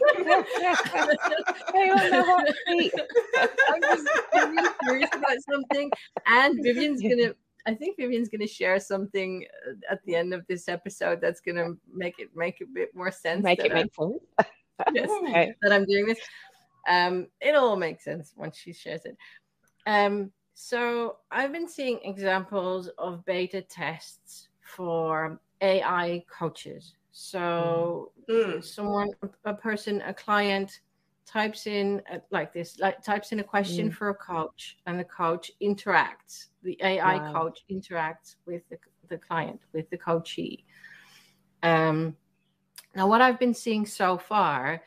just 3.81 4.07
I'm 4.33 4.55
really 4.55 4.69
curious 4.83 5.09
about 5.13 5.37
something, 5.49 5.91
and 6.25 6.63
Vivian's 6.63 7.01
gonna. 7.01 7.33
I 7.67 7.73
think 7.73 7.97
Vivian's 7.97 8.29
going 8.29 8.41
to 8.41 8.47
share 8.47 8.79
something 8.79 9.45
uh, 9.67 9.73
at 9.91 9.99
the 10.05 10.15
end 10.15 10.33
of 10.33 10.45
this 10.47 10.69
episode 10.69 11.19
that's 11.19 11.41
going 11.41 11.55
to 11.55 11.75
make 11.93 12.19
it 12.19 12.29
make 12.35 12.61
a 12.61 12.65
bit 12.65 12.95
more 12.95 13.11
sense. 13.11 13.43
Make 13.43 13.59
it 13.59 13.73
make 13.73 13.93
sense 13.93 14.13
yes, 14.93 15.09
that 15.61 15.71
I'm 15.71 15.85
doing 15.85 16.05
this. 16.05 16.19
Um, 16.87 17.27
it 17.41 17.55
all 17.55 17.75
makes 17.75 18.03
sense 18.03 18.33
once 18.35 18.57
she 18.57 18.73
shares 18.73 19.01
it. 19.05 19.17
Um, 19.87 20.31
so 20.53 21.17
I've 21.31 21.51
been 21.51 21.67
seeing 21.67 21.99
examples 22.03 22.89
of 22.97 23.25
beta 23.25 23.61
tests 23.61 24.49
for 24.61 25.39
AI 25.61 26.23
coaches. 26.31 26.95
So 27.11 28.11
mm. 28.29 28.63
someone, 28.63 29.09
a 29.45 29.53
person, 29.53 30.01
a 30.01 30.13
client 30.13 30.81
types 31.25 31.67
in 31.67 32.01
uh, 32.11 32.19
like 32.29 32.53
this, 32.53 32.79
like 32.79 33.03
types 33.03 33.31
in 33.31 33.39
a 33.39 33.43
question 33.43 33.89
mm. 33.89 33.93
for 33.93 34.09
a 34.09 34.15
coach, 34.15 34.77
and 34.85 34.99
the 34.99 35.05
coach 35.05 35.51
interacts. 35.61 36.47
The 36.63 36.77
AI 36.81 37.17
wow. 37.17 37.33
coach 37.33 37.63
interacts 37.71 38.35
with 38.45 38.63
the, 38.69 38.77
the 39.09 39.17
client, 39.17 39.61
with 39.73 39.89
the 39.89 39.97
coachee. 39.97 40.65
Um, 41.63 42.15
now, 42.95 43.07
what 43.07 43.21
I've 43.21 43.39
been 43.39 43.53
seeing 43.53 43.85
so 43.85 44.17
far 44.17 44.81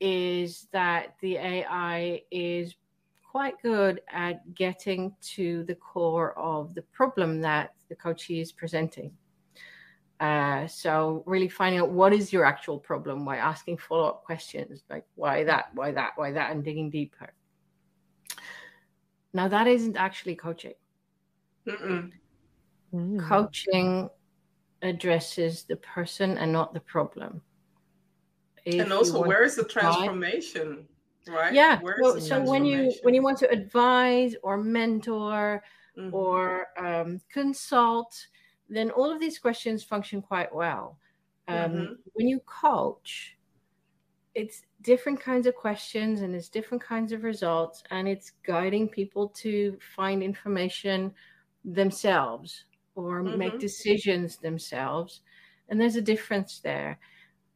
is 0.00 0.66
that 0.72 1.14
the 1.20 1.36
AI 1.36 2.22
is 2.30 2.74
quite 3.30 3.60
good 3.62 4.00
at 4.10 4.54
getting 4.54 5.14
to 5.20 5.62
the 5.64 5.74
core 5.74 6.36
of 6.38 6.74
the 6.74 6.82
problem 6.82 7.40
that 7.42 7.74
the 7.88 7.94
coachee 7.94 8.40
is 8.40 8.50
presenting. 8.50 9.12
Uh, 10.18 10.66
so 10.66 11.22
really 11.26 11.48
finding 11.48 11.80
out 11.80 11.90
what 11.90 12.12
is 12.12 12.32
your 12.32 12.44
actual 12.44 12.78
problem 12.78 13.24
by 13.24 13.36
asking 13.36 13.76
follow-up 13.76 14.24
questions 14.24 14.82
like 14.88 15.04
why 15.14 15.44
that, 15.44 15.66
why 15.74 15.92
that, 15.92 16.12
why 16.16 16.32
that, 16.32 16.50
and 16.50 16.64
digging 16.64 16.88
deeper. 16.88 17.32
Now 19.34 19.48
that 19.48 19.66
isn't 19.66 19.96
actually 19.96 20.34
coaching. 20.34 20.74
Mm. 21.68 22.12
Coaching 23.28 24.08
addresses 24.82 25.64
the 25.64 25.76
person 25.76 26.38
and 26.38 26.52
not 26.52 26.74
the 26.74 26.80
problem. 26.80 27.42
If 28.64 28.80
and 28.80 28.92
also, 28.92 29.22
where 29.22 29.44
is 29.44 29.56
the 29.56 29.64
transformation? 29.64 30.86
Right? 31.28 31.54
Yeah. 31.54 31.80
So, 32.02 32.18
so 32.18 32.42
when 32.42 32.64
you 32.64 32.92
when 33.02 33.14
you 33.14 33.22
want 33.22 33.38
to 33.38 33.50
advise 33.50 34.34
or 34.42 34.56
mentor 34.58 35.62
mm-hmm. 35.96 36.14
or 36.14 36.66
um, 36.76 37.20
consult, 37.32 38.26
then 38.68 38.90
all 38.90 39.10
of 39.10 39.20
these 39.20 39.38
questions 39.38 39.84
function 39.84 40.20
quite 40.20 40.52
well. 40.54 40.98
Um, 41.48 41.56
mm-hmm. 41.56 41.92
When 42.14 42.28
you 42.28 42.40
coach, 42.40 43.36
it's 44.34 44.62
different 44.82 45.20
kinds 45.20 45.46
of 45.46 45.54
questions 45.54 46.20
and 46.20 46.34
it's 46.34 46.48
different 46.48 46.82
kinds 46.82 47.12
of 47.12 47.22
results, 47.22 47.84
and 47.90 48.08
it's 48.08 48.32
guiding 48.44 48.88
people 48.88 49.28
to 49.28 49.78
find 49.94 50.22
information 50.22 51.12
themselves 51.64 52.64
or 52.96 53.22
mm-hmm. 53.22 53.38
make 53.38 53.58
decisions 53.60 54.38
themselves. 54.38 55.20
And 55.68 55.80
there's 55.80 55.96
a 55.96 56.02
difference 56.02 56.60
there. 56.60 56.98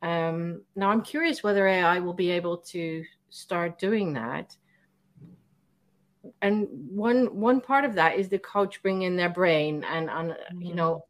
Um, 0.02 0.62
now, 0.76 0.90
I'm 0.90 1.02
curious 1.02 1.42
whether 1.42 1.66
AI 1.66 1.98
will 1.98 2.14
be 2.14 2.30
able 2.30 2.58
to 2.58 3.04
start 3.30 3.78
doing 3.78 4.12
that. 4.14 4.56
And 6.42 6.68
one 6.90 7.34
one 7.34 7.60
part 7.60 7.84
of 7.84 7.94
that 7.94 8.18
is 8.18 8.28
the 8.28 8.38
coach 8.38 8.82
bringing 8.82 9.16
their 9.16 9.30
brain 9.30 9.84
and, 9.84 10.10
and 10.10 10.36
you 10.58 10.74
know 10.74 11.04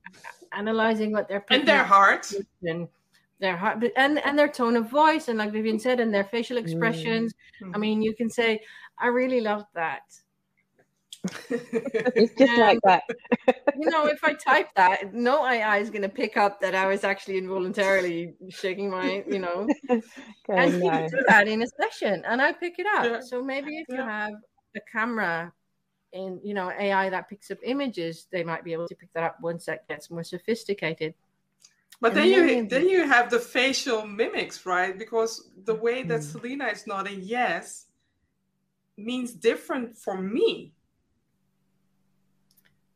analyzing 0.53 1.13
what 1.13 1.29
they're 1.29 1.45
and 1.51 1.67
their 1.67 1.83
heart 1.83 2.33
and 2.63 2.89
their 3.41 3.57
heart 3.57 3.83
and 3.97 4.19
and 4.25 4.39
their 4.39 4.49
tone 4.49 4.77
of 4.77 4.89
voice 4.89 5.27
and 5.29 5.39
like 5.39 5.53
Vivian 5.53 5.81
said 5.81 5.99
and 5.99 6.15
their 6.15 6.25
facial 6.25 6.59
expressions. 6.59 7.35
Mm-hmm. 7.61 7.75
I 7.75 7.79
mean, 7.79 8.03
you 8.03 8.15
can 8.15 8.31
say, 8.31 8.61
"I 8.99 9.09
really 9.09 9.41
love 9.41 9.65
that." 9.75 10.03
It's 11.25 12.35
just 12.35 12.59
like 12.59 12.79
that. 12.85 13.03
you 13.79 13.91
know, 13.91 14.07
if 14.07 14.25
I 14.25 14.35
type 14.35 14.69
that, 14.77 15.13
no 15.13 15.47
AI 15.47 15.79
is 15.79 15.91
going 15.91 16.03
to 16.03 16.09
pick 16.09 16.37
up 16.37 16.61
that 16.61 16.75
I 16.75 16.87
was 16.87 17.05
actually 17.05 17.39
involuntarily 17.39 18.35
shaking 18.49 18.91
my, 18.91 19.23
you 19.27 19.39
know, 19.39 19.69
and 20.49 20.75
you 20.75 20.91
can 20.91 21.11
do 21.11 21.25
that 21.29 21.47
in 21.47 21.63
a 21.63 21.67
session, 21.67 22.23
and 22.27 22.41
I 22.41 22.53
pick 22.53 22.79
it 22.79 22.87
up. 22.87 23.05
Yeah. 23.05 23.21
So 23.21 23.43
maybe 23.45 23.79
if 23.79 23.87
yeah. 23.89 23.97
you 23.97 24.03
have 24.03 24.33
a 24.77 24.81
camera 24.91 25.53
in, 26.13 26.41
you 26.43 26.55
know, 26.55 26.71
AI 26.71 27.11
that 27.11 27.29
picks 27.29 27.51
up 27.51 27.59
images, 27.63 28.27
they 28.33 28.43
might 28.43 28.65
be 28.65 28.73
able 28.73 28.89
to 28.89 28.95
pick 28.95 29.13
that 29.13 29.25
up 29.25 29.37
once 29.43 29.67
that 29.67 29.87
gets 29.89 30.11
more 30.11 30.25
sophisticated. 30.25 31.15
But 32.01 32.15
then 32.15 32.29
you 32.29 32.67
then 32.67 32.89
you 32.89 33.07
have 33.07 33.29
the 33.29 33.39
facial 33.39 34.07
mimics, 34.07 34.65
right? 34.65 34.99
Because 34.99 35.51
the 35.65 35.75
way 35.75 36.03
that 36.05 36.21
mm. 36.21 36.25
Selina 36.25 36.69
is 36.69 36.87
nodding 36.87 37.21
yes 37.23 37.89
means 38.97 39.33
different 39.33 39.99
for 39.99 40.17
me 40.17 40.73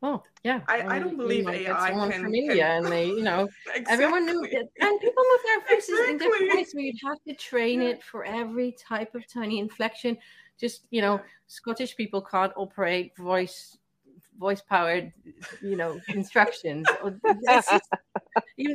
Oh 0.04 0.22
yeah, 0.42 0.60
I, 0.68 0.96
I, 0.96 0.98
don't 0.98 1.16
believe 1.16 1.48
AI 1.48 1.88
someone 1.88 2.10
can, 2.10 2.24
from 2.24 2.34
India, 2.34 2.64
can... 2.64 2.84
and 2.84 2.92
they, 2.92 3.06
you 3.06 3.22
know, 3.22 3.48
exactly. 3.74 3.84
everyone 3.88 4.26
knew, 4.26 4.44
it. 4.44 4.70
and 4.78 5.00
people 5.00 5.24
move 5.32 5.40
their 5.46 5.60
faces 5.62 5.88
exactly. 5.88 6.12
in 6.12 6.18
different 6.18 6.54
ways. 6.54 6.72
So 6.72 6.78
you'd 6.78 6.96
have 7.06 7.22
to 7.26 7.34
train 7.34 7.80
yeah. 7.80 7.88
it 7.88 8.04
for 8.04 8.22
every 8.22 8.72
type 8.72 9.14
of 9.14 9.26
tiny 9.26 9.60
inflection. 9.60 10.18
Just 10.60 10.82
you 10.90 11.00
know, 11.00 11.22
Scottish 11.46 11.96
people 11.96 12.20
can't 12.20 12.52
operate 12.54 13.16
voice 13.16 13.78
voice 14.38 14.60
powered, 14.60 15.10
you 15.62 15.76
know, 15.76 15.98
instructions. 16.08 16.86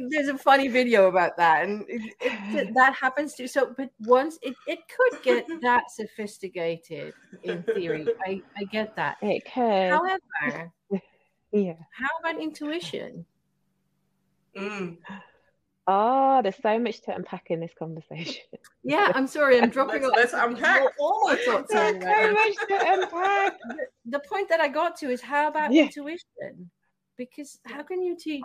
there's 0.09 0.27
a 0.29 0.37
funny 0.37 0.67
video 0.67 1.09
about 1.09 1.37
that, 1.37 1.65
and 1.65 1.85
it, 1.87 2.15
it, 2.21 2.73
that 2.75 2.95
happens 2.95 3.35
too. 3.35 3.47
So, 3.47 3.75
but 3.77 3.91
once 3.99 4.39
it, 4.41 4.55
it 4.65 4.79
could 4.89 5.21
get 5.21 5.45
that 5.61 5.91
sophisticated 5.91 7.13
in 7.43 7.61
theory, 7.63 8.07
I, 8.25 8.41
I 8.57 8.63
get 8.63 8.95
that. 8.95 9.17
It 9.21 9.45
could. 9.45 9.91
However, 9.91 10.71
yeah. 11.51 11.75
How 11.91 12.07
about 12.19 12.41
intuition? 12.41 13.25
Mm. 14.55 14.97
Oh, 15.91 16.39
there's 16.43 16.61
so 16.61 16.77
much 16.77 17.01
to 17.01 17.15
unpack 17.15 17.47
in 17.49 17.59
this 17.59 17.71
conversation. 17.77 18.43
Yeah, 18.83 19.11
I'm 19.15 19.25
sorry, 19.25 19.59
I'm 19.59 19.71
dropping. 19.71 20.03
let's, 20.03 20.31
let's 20.31 20.33
unpack. 20.33 20.83
Almost 20.99 21.45
there's 21.45 22.03
so 22.03 22.31
much 22.31 22.55
to 22.67 22.93
unpack. 22.93 23.57
The, 23.69 23.85
the, 24.05 24.19
point 24.19 24.49
that 24.49 24.61
I 24.61 24.67
got 24.67 24.95
to 24.97 25.09
is 25.09 25.19
how 25.19 25.47
about 25.47 25.73
yeah. 25.73 25.83
intuition? 25.83 26.69
Because 27.17 27.59
how 27.65 27.81
can 27.81 28.03
you 28.03 28.15
teach 28.15 28.43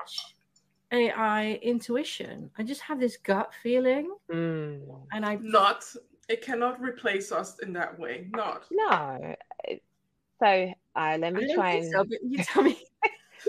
AI 0.91 1.61
intuition? 1.63 2.51
I 2.57 2.63
just 2.63 2.81
have 2.81 2.99
this 2.99 3.19
gut 3.19 3.53
feeling, 3.63 4.15
mm. 4.33 4.81
and 5.13 5.27
I 5.27 5.39
not. 5.43 5.85
It 6.29 6.41
cannot 6.41 6.81
replace 6.81 7.31
us 7.31 7.59
in 7.59 7.75
that 7.75 7.99
way. 7.99 8.29
Not. 8.35 8.65
No. 8.71 9.37
So 10.41 10.73
uh, 10.97 11.19
let 11.21 11.35
me 11.35 11.55
try 11.55 11.73
and. 11.73 11.93
So, 11.93 12.07
you 12.23 12.39
tell 12.39 12.63
me. 12.63 12.79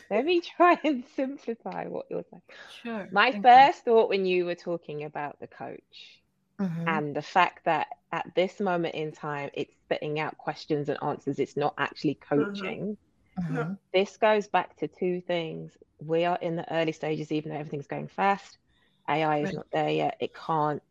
Let 0.09 0.25
me 0.25 0.41
try 0.41 0.79
and 0.83 1.03
simplify 1.15 1.87
what 1.87 2.05
you're 2.09 2.25
saying. 2.29 2.41
Sure. 2.83 3.09
My 3.11 3.31
first 3.31 3.83
you. 3.85 3.93
thought 3.93 4.09
when 4.09 4.25
you 4.25 4.45
were 4.45 4.55
talking 4.55 5.03
about 5.03 5.39
the 5.39 5.47
coach 5.47 6.21
mm-hmm. 6.59 6.87
and 6.87 7.15
the 7.15 7.21
fact 7.21 7.65
that 7.65 7.87
at 8.11 8.31
this 8.35 8.59
moment 8.59 8.95
in 8.95 9.11
time, 9.11 9.49
it's 9.53 9.73
spitting 9.85 10.19
out 10.19 10.37
questions 10.37 10.89
and 10.89 10.97
answers, 11.01 11.39
it's 11.39 11.57
not 11.57 11.73
actually 11.77 12.15
mm-hmm. 12.15 12.43
coaching. 12.43 12.97
Mm-hmm. 13.39 13.73
This 13.93 14.17
goes 14.17 14.47
back 14.47 14.77
to 14.77 14.87
two 14.87 15.21
things. 15.21 15.71
We 15.99 16.25
are 16.25 16.37
in 16.41 16.55
the 16.55 16.73
early 16.73 16.91
stages, 16.91 17.31
even 17.31 17.51
though 17.51 17.57
everything's 17.57 17.87
going 17.87 18.07
fast. 18.07 18.57
AI 19.07 19.39
is 19.39 19.45
right. 19.45 19.55
not 19.55 19.71
there 19.71 19.89
yet. 19.89 20.17
It 20.19 20.33
can't 20.33 20.81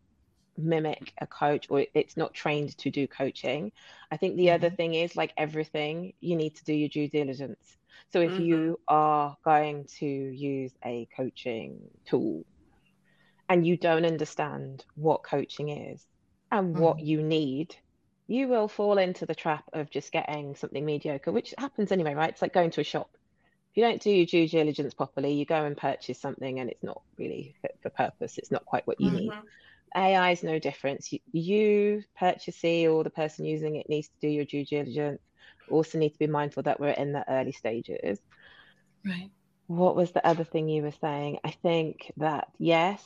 mimic 0.56 1.12
a 1.20 1.26
coach 1.26 1.66
or 1.68 1.84
it's 1.94 2.16
not 2.16 2.32
trained 2.32 2.76
to 2.78 2.90
do 2.90 3.06
coaching. 3.06 3.72
I 4.10 4.16
think 4.16 4.36
the 4.36 4.52
other 4.52 4.68
mm-hmm. 4.68 4.76
thing 4.76 4.94
is 4.94 5.16
like 5.16 5.32
everything, 5.36 6.12
you 6.20 6.36
need 6.36 6.56
to 6.56 6.64
do 6.64 6.72
your 6.72 6.88
due 6.88 7.08
diligence. 7.08 7.76
So 8.12 8.20
if 8.20 8.32
mm-hmm. 8.32 8.42
you 8.42 8.80
are 8.86 9.36
going 9.44 9.86
to 9.98 10.06
use 10.06 10.72
a 10.84 11.08
coaching 11.16 11.80
tool 12.06 12.44
and 13.48 13.66
you 13.66 13.76
don't 13.76 14.04
understand 14.04 14.84
what 14.94 15.22
coaching 15.22 15.68
is 15.68 16.04
and 16.50 16.74
mm-hmm. 16.74 16.82
what 16.82 17.00
you 17.00 17.22
need, 17.22 17.76
you 18.26 18.48
will 18.48 18.68
fall 18.68 18.98
into 18.98 19.26
the 19.26 19.34
trap 19.34 19.64
of 19.72 19.90
just 19.90 20.12
getting 20.12 20.54
something 20.54 20.84
mediocre, 20.84 21.32
which 21.32 21.54
happens 21.58 21.92
anyway, 21.92 22.14
right? 22.14 22.30
It's 22.30 22.42
like 22.42 22.54
going 22.54 22.70
to 22.72 22.80
a 22.80 22.84
shop. 22.84 23.10
If 23.72 23.78
you 23.78 23.82
don't 23.82 24.00
do 24.00 24.10
your 24.10 24.26
due 24.26 24.48
diligence 24.48 24.94
properly, 24.94 25.32
you 25.34 25.44
go 25.44 25.64
and 25.64 25.76
purchase 25.76 26.20
something 26.20 26.60
and 26.60 26.70
it's 26.70 26.82
not 26.82 27.02
really 27.18 27.56
fit 27.60 27.76
for 27.82 27.90
purpose. 27.90 28.38
It's 28.38 28.50
not 28.52 28.64
quite 28.64 28.86
what 28.86 29.00
you 29.00 29.08
mm-hmm. 29.08 29.16
need. 29.16 29.32
AI 29.96 30.30
is 30.30 30.42
no 30.42 30.58
difference. 30.58 31.12
You, 31.12 31.18
you 31.32 32.04
purchasee 32.18 32.88
or 32.88 33.04
the 33.04 33.10
person 33.10 33.44
using 33.44 33.76
it 33.76 33.88
needs 33.88 34.08
to 34.08 34.14
do 34.20 34.28
your 34.28 34.44
due 34.44 34.64
diligence 34.64 35.20
also 35.70 35.98
need 35.98 36.10
to 36.10 36.18
be 36.18 36.26
mindful 36.26 36.62
that 36.64 36.80
we're 36.80 36.90
in 36.90 37.12
the 37.12 37.28
early 37.30 37.52
stages. 37.52 38.18
Right. 39.04 39.30
What 39.66 39.96
was 39.96 40.12
the 40.12 40.26
other 40.26 40.44
thing 40.44 40.68
you 40.68 40.82
were 40.82 40.92
saying? 41.00 41.38
I 41.44 41.50
think 41.50 42.12
that 42.18 42.48
yes, 42.58 43.02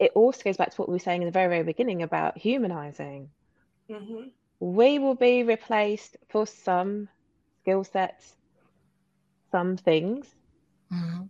it 0.00 0.12
also 0.14 0.42
goes 0.42 0.56
back 0.56 0.70
to 0.70 0.76
what 0.76 0.88
we 0.88 0.94
were 0.94 0.98
saying 0.98 1.22
in 1.22 1.26
the 1.26 1.32
very, 1.32 1.48
very 1.48 1.64
beginning 1.64 2.02
about 2.02 2.38
humanizing. 2.38 3.30
Mm-hmm. 3.90 4.28
We 4.60 4.98
will 4.98 5.14
be 5.14 5.42
replaced 5.42 6.16
for 6.28 6.46
some 6.46 7.08
skill 7.62 7.84
sets, 7.84 8.36
some 9.50 9.76
things, 9.76 10.26
mm-hmm. 10.92 11.24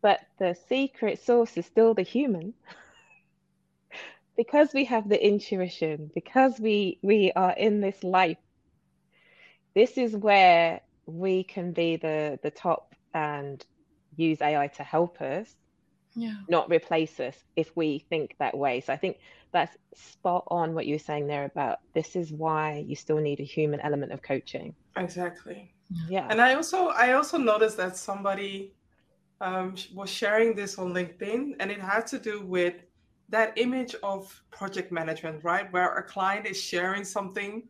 but 0.00 0.20
the 0.38 0.56
secret 0.68 1.22
source 1.22 1.56
is 1.56 1.66
still 1.66 1.94
the 1.94 2.02
human. 2.02 2.54
because 4.36 4.72
we 4.72 4.84
have 4.86 5.08
the 5.08 5.26
intuition, 5.26 6.10
because 6.14 6.58
we 6.58 6.98
we 7.02 7.32
are 7.36 7.52
in 7.52 7.80
this 7.80 8.02
life 8.02 8.38
this 9.74 9.96
is 9.98 10.16
where 10.16 10.80
we 11.06 11.44
can 11.44 11.72
be 11.72 11.96
the 11.96 12.38
the 12.42 12.50
top 12.50 12.94
and 13.14 13.64
use 14.16 14.40
AI 14.40 14.66
to 14.68 14.82
help 14.82 15.20
us, 15.20 15.54
yeah. 16.14 16.34
not 16.48 16.70
replace 16.70 17.18
us 17.20 17.36
if 17.56 17.74
we 17.76 18.04
think 18.10 18.36
that 18.38 18.56
way. 18.56 18.80
So 18.80 18.92
I 18.92 18.96
think 18.96 19.18
that's 19.52 19.76
spot 19.94 20.44
on 20.48 20.74
what 20.74 20.86
you 20.86 20.94
were 20.94 20.98
saying 20.98 21.26
there 21.26 21.44
about 21.44 21.80
this 21.92 22.16
is 22.16 22.32
why 22.32 22.84
you 22.86 22.96
still 22.96 23.18
need 23.18 23.40
a 23.40 23.44
human 23.44 23.80
element 23.80 24.12
of 24.12 24.22
coaching. 24.22 24.74
Exactly. 24.96 25.72
Yeah. 26.08 26.26
And 26.30 26.40
I 26.40 26.54
also 26.54 26.88
I 26.88 27.12
also 27.12 27.38
noticed 27.38 27.76
that 27.76 27.96
somebody 27.96 28.74
um, 29.40 29.74
was 29.94 30.08
sharing 30.08 30.54
this 30.54 30.78
on 30.78 30.94
LinkedIn, 30.94 31.56
and 31.60 31.70
it 31.70 31.80
had 31.80 32.06
to 32.08 32.18
do 32.18 32.44
with 32.44 32.74
that 33.28 33.52
image 33.56 33.94
of 34.02 34.42
project 34.50 34.92
management, 34.92 35.42
right? 35.42 35.70
Where 35.72 35.92
a 35.94 36.02
client 36.02 36.46
is 36.46 36.60
sharing 36.60 37.04
something, 37.04 37.64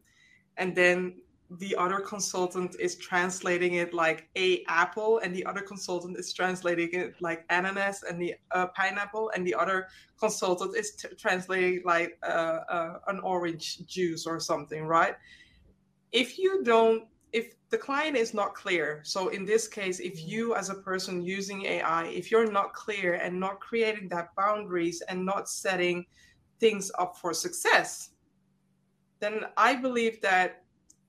and 0.56 0.74
then 0.74 1.14
the 1.58 1.76
other 1.76 2.00
consultant 2.00 2.76
is 2.78 2.96
translating 2.96 3.74
it 3.74 3.92
like 3.92 4.28
a 4.36 4.64
apple 4.68 5.18
and 5.18 5.34
the 5.34 5.44
other 5.44 5.60
consultant 5.60 6.16
is 6.18 6.32
translating 6.32 6.88
it 6.92 7.14
like 7.20 7.44
ananas 7.50 8.04
and 8.08 8.20
the 8.20 8.34
uh, 8.52 8.66
pineapple 8.68 9.30
and 9.34 9.46
the 9.46 9.54
other 9.54 9.88
consultant 10.18 10.76
is 10.76 10.92
t- 10.92 11.08
translating 11.18 11.82
like 11.84 12.18
uh, 12.22 12.60
uh, 12.68 12.98
an 13.08 13.18
orange 13.20 13.84
juice 13.86 14.26
or 14.26 14.38
something 14.40 14.84
right 14.84 15.16
if 16.12 16.38
you 16.38 16.62
don't 16.62 17.04
if 17.32 17.54
the 17.70 17.78
client 17.78 18.16
is 18.16 18.34
not 18.34 18.54
clear 18.54 19.00
so 19.04 19.28
in 19.28 19.44
this 19.44 19.66
case 19.66 20.00
if 20.00 20.18
mm-hmm. 20.18 20.28
you 20.28 20.54
as 20.54 20.70
a 20.70 20.74
person 20.74 21.22
using 21.22 21.66
ai 21.66 22.06
if 22.06 22.30
you're 22.30 22.50
not 22.50 22.72
clear 22.72 23.14
and 23.14 23.38
not 23.38 23.60
creating 23.60 24.08
that 24.08 24.28
boundaries 24.36 25.02
and 25.08 25.24
not 25.24 25.48
setting 25.48 26.04
things 26.60 26.90
up 26.98 27.16
for 27.16 27.34
success 27.34 28.10
then 29.18 29.40
i 29.56 29.74
believe 29.74 30.20
that 30.20 30.61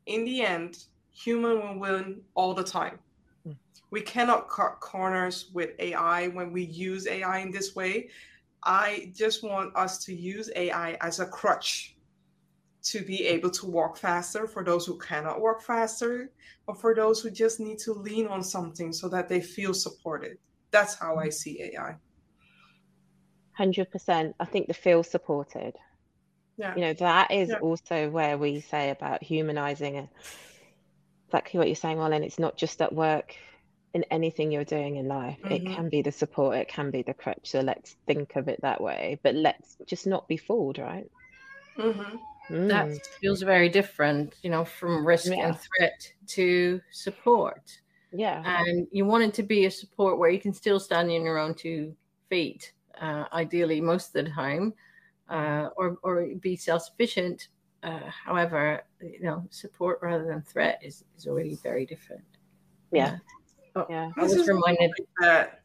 in 0.06 0.26
the 0.26 0.41
end, 0.41 0.86
human 1.12 1.60
will 1.60 1.80
win 1.80 2.22
all 2.36 2.54
the 2.54 2.64
time. 2.64 2.99
Mm. 3.47 3.58
We 3.91 4.01
cannot 4.01 4.49
cut 4.49 4.80
corners 4.80 5.49
with 5.54 5.72
AI 5.80 6.28
when 6.30 6.51
we 6.51 6.64
use 6.64 7.08
AI 7.08 7.39
in 7.39 7.51
this 7.51 7.76
way. 7.76 8.10
I 8.64 9.12
just 9.14 9.43
want 9.43 9.76
us 9.76 10.04
to 10.06 10.14
use 10.14 10.49
AI 10.56 10.93
as 11.01 11.20
a 11.20 11.26
crutch 11.26 11.95
to 12.84 13.01
be 13.01 13.26
able 13.26 13.49
to 13.49 13.66
walk 13.66 13.97
faster 13.97 14.45
for 14.47 14.64
those 14.64 14.86
who 14.86 14.97
cannot 14.97 15.39
walk 15.39 15.62
faster, 15.62 16.32
or 16.68 16.76
for 16.76 16.93
those 16.93 17.22
who 17.22 17.30
just 17.32 17.60
need 17.60 17.80
to 17.80 17.93
lean 17.93 18.28
on 18.28 18.43
something 18.43 18.91
so 18.91 19.08
that 19.08 19.30
they 19.30 19.39
feel 19.39 19.74
supported. 19.74 20.38
That's 20.72 20.95
how 20.95 21.16
I 21.16 21.30
see 21.30 21.72
AI. 21.74 21.95
100%. 23.58 24.34
I 24.39 24.45
think 24.45 24.68
the 24.68 24.74
feel 24.74 25.04
supported 25.04 25.76
yeah. 26.58 26.76
You 26.76 26.82
know, 26.82 26.93
that 26.93 27.32
is 27.32 27.49
Yeah. 27.49 27.60
also 27.60 28.10
where 28.10 28.38
we 28.38 28.62
say 28.62 28.89
about 28.89 29.24
humanizing 29.24 29.97
and 29.97 30.10
exactly 31.28 31.58
what 31.58 31.68
you're 31.68 31.76
saying, 31.76 31.97
Marlon. 31.97 32.24
It's 32.24 32.39
not 32.39 32.58
just 32.58 32.82
at 32.82 32.93
work, 32.93 33.36
in 33.93 34.04
anything 34.10 34.51
you're 34.51 34.64
doing 34.64 34.95
in 34.95 35.08
life. 35.08 35.38
It 35.43 35.62
Mhm. 35.62 35.76
can 35.76 35.89
be 35.89 36.01
the 36.01 36.12
support, 36.12 36.58
it 36.58 36.68
can 36.68 36.89
be 36.89 37.04
the 37.04 37.14
crutch. 37.14 37.45
So 37.49 37.60
let's 37.60 37.95
think 38.08 38.36
of 38.36 38.47
it 38.47 38.60
that 38.62 38.82
way. 38.82 39.20
But 39.24 39.36
let's 39.36 39.78
just 39.86 40.08
not 40.08 40.28
be 40.28 40.38
fooled, 40.38 40.80
right? 40.80 41.10
Mhm. 41.78 42.20
That 42.49 42.88
Mm. 42.88 43.08
feels 43.20 43.41
very 43.41 43.70
different, 43.70 44.36
you 44.41 44.49
know, 44.49 44.66
from 44.66 45.06
risk 45.06 45.32
Yeah. 45.32 45.47
and 45.47 45.58
threat 45.60 46.14
to 46.28 46.82
support. 46.91 47.82
Yeah. 48.12 48.43
And 48.45 48.88
you 48.91 49.06
want 49.06 49.24
it 49.24 49.34
to 49.36 49.43
be 49.43 49.66
a 49.66 49.72
support 49.72 50.18
where 50.18 50.30
you 50.30 50.39
can 50.39 50.54
still 50.54 50.80
stand 50.80 51.10
on 51.10 51.24
your 51.24 51.38
own 51.38 51.54
two 51.54 51.95
feet, 52.30 52.74
uh, 52.99 53.26
ideally, 53.32 53.80
most 53.80 54.16
of 54.16 54.26
the 54.26 54.32
time 54.32 54.74
uh, 55.34 55.69
or 55.75 55.97
or 56.03 56.27
be 56.39 56.55
self 56.55 56.84
sufficient. 56.84 57.49
Uh, 57.84 58.09
however, 58.09 58.84
you 59.01 59.21
know, 59.21 59.45
support 59.49 59.99
rather 60.01 60.25
than 60.25 60.41
threat 60.43 60.79
is 60.81 61.03
is 61.17 61.27
already 61.27 61.55
very 61.55 61.86
different. 61.86 62.23
Yeah. 62.91 63.17
Oh, 63.75 63.88
yeah. 63.89 64.11
I 64.17 64.23
was 64.23 64.47
reminded 64.47 64.91
that 65.19 65.59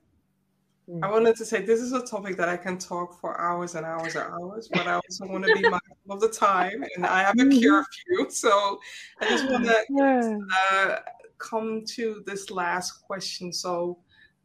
Mm. 0.89 1.03
I 1.03 1.11
wanted 1.11 1.37
to 1.37 1.45
say 1.45 1.63
this 1.63 1.81
is 1.81 1.93
a 1.93 2.05
topic 2.07 2.37
that 2.39 2.49
I 2.49 2.57
can 2.57 2.79
talk 2.79 3.21
for 3.21 3.39
hours 3.41 3.75
and 3.75 3.85
hours 3.85 4.17
and 4.17 4.25
hours, 4.33 4.69
but 4.73 4.89
I 4.89 4.95
also 4.95 5.27
want 5.27 5.45
to 5.45 5.51
be 5.51 5.63
mindful 5.69 6.13
of 6.13 6.21
the 6.21 6.31
time, 6.31 6.83
and 6.97 7.05
I 7.07 7.23
have 7.23 7.35
a 7.39 7.45
Mhm. 7.45 7.61
curfew, 7.63 8.31
so 8.31 8.81
I 9.21 9.27
just 9.27 9.47
want 9.49 9.65
to 9.67 9.85
Yeah. 9.91 10.39
uh, 10.73 10.97
come 11.39 11.85
to 11.97 12.23
this 12.27 12.51
last 12.51 13.03
question. 13.03 13.53
So, 13.53 13.99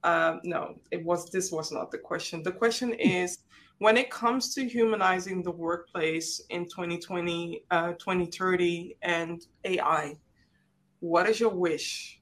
um, 0.03 0.41
no, 0.43 0.79
it 0.91 1.03
was 1.03 1.29
this 1.31 1.51
was 1.51 1.71
not 1.71 1.91
the 1.91 1.97
question. 1.97 2.43
The 2.43 2.51
question 2.51 2.93
is, 2.99 3.37
when 3.83 3.97
it 3.97 4.09
comes 4.09 4.55
to 4.55 4.65
humanizing 4.65 5.43
the 5.43 5.51
workplace 5.51 6.39
in 6.49 6.63
2020, 6.63 7.65
uh, 7.69 7.91
2030, 7.91 8.95
and 9.01 9.45
AI, 9.65 10.15
what 11.01 11.29
is 11.29 11.41
your 11.41 11.49
wish? 11.49 12.21